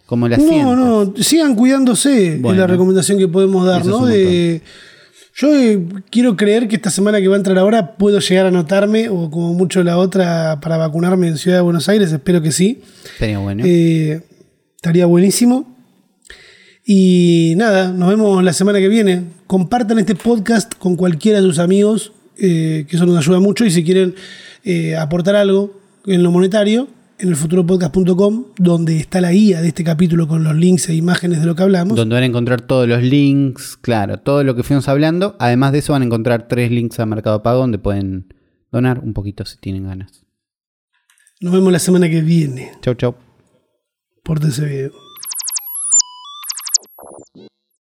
como 0.06 0.28
la 0.28 0.38
No, 0.38 0.44
sientas. 0.48 0.78
no, 0.78 1.14
sigan 1.18 1.56
cuidándose, 1.56 2.36
es 2.36 2.42
Bueno. 2.42 2.62
la 2.62 2.68
recomendación 2.68 3.18
que 3.18 3.28
podemos 3.28 3.66
dar, 3.66 3.82
es 3.82 3.88
¿no? 3.88 4.06
De, 4.06 4.62
yo 5.36 5.56
eh, 5.56 5.86
quiero 6.10 6.36
creer 6.36 6.68
que 6.68 6.76
esta 6.76 6.90
semana 6.90 7.20
que 7.22 7.28
va 7.28 7.36
a 7.36 7.38
entrar 7.38 7.58
ahora 7.58 7.96
puedo 7.96 8.20
llegar 8.20 8.46
a 8.46 8.50
anotarme, 8.50 9.10
o 9.10 9.30
como 9.30 9.54
mucho 9.54 9.84
la 9.84 9.98
otra, 9.98 10.60
para 10.62 10.78
vacunarme 10.78 11.28
en 11.28 11.38
Ciudad 11.38 11.58
de 11.58 11.62
Buenos 11.62 11.88
Aires, 11.90 12.12
espero 12.12 12.42
que 12.42 12.52
sí. 12.52 12.82
Estaría 13.14 13.40
bueno. 13.40 13.64
Eh, 13.66 14.22
estaría 14.76 15.06
buenísimo. 15.06 15.76
Y 16.86 17.54
nada, 17.58 17.92
nos 17.92 18.10
vemos 18.10 18.44
la 18.44 18.54
semana 18.54 18.80
que 18.80 18.88
viene. 18.88 19.24
Compartan 19.48 20.00
este 20.00 20.16
podcast 20.16 20.74
con 20.76 20.96
cualquiera 20.96 21.40
de 21.40 21.46
sus 21.48 21.60
amigos, 21.60 22.14
eh, 22.38 22.86
que 22.90 22.96
eso 22.96 23.06
nos 23.06 23.18
ayuda 23.18 23.40
mucho. 23.40 23.64
Y 23.66 23.72
si 23.72 23.84
quieren 23.84 24.16
eh, 24.64 24.96
aportar 24.96 25.36
algo 25.36 25.80
en 26.06 26.24
lo 26.24 26.32
monetario, 26.32 26.88
en 27.20 27.30
el 27.30 27.36
futuropodcast.com, 27.36 28.46
donde 28.58 28.98
está 28.98 29.22
la 29.22 29.32
guía 29.32 29.62
de 29.62 29.68
este 29.68 29.84
capítulo 29.84 30.28
con 30.28 30.44
los 30.44 30.56
links 30.56 30.90
e 30.90 30.96
imágenes 30.96 31.40
de 31.42 31.46
lo 31.46 31.56
que 31.56 31.64
hablamos. 31.64 31.96
Donde 31.96 32.16
van 32.16 32.24
a 32.24 32.28
encontrar 32.28 32.62
todos 32.62 32.88
los 32.88 33.04
links, 33.04 33.78
claro, 33.78 34.20
todo 34.20 34.44
lo 34.44 34.56
que 34.56 34.64
fuimos 34.64 34.88
hablando. 34.88 35.36
Además 35.40 35.72
de 35.74 35.80
eso 35.80 35.94
van 35.94 36.02
a 36.02 36.06
encontrar 36.06 36.48
tres 36.48 36.72
links 36.72 37.00
a 37.00 37.06
Mercado 37.06 37.44
Pago 37.44 37.60
donde 37.60 37.78
pueden 37.78 38.34
donar 38.72 39.00
un 39.00 39.14
poquito 39.14 39.46
si 39.46 39.58
tienen 39.58 39.86
ganas. 39.86 40.26
Nos 41.42 41.54
vemos 41.54 41.72
la 41.72 41.80
semana 41.80 42.10
que 42.10 42.22
viene. 42.22 42.72
Chau, 42.82 42.96
chau. 42.96 43.16
Pórtense 44.24 44.66
bien. 44.66 44.92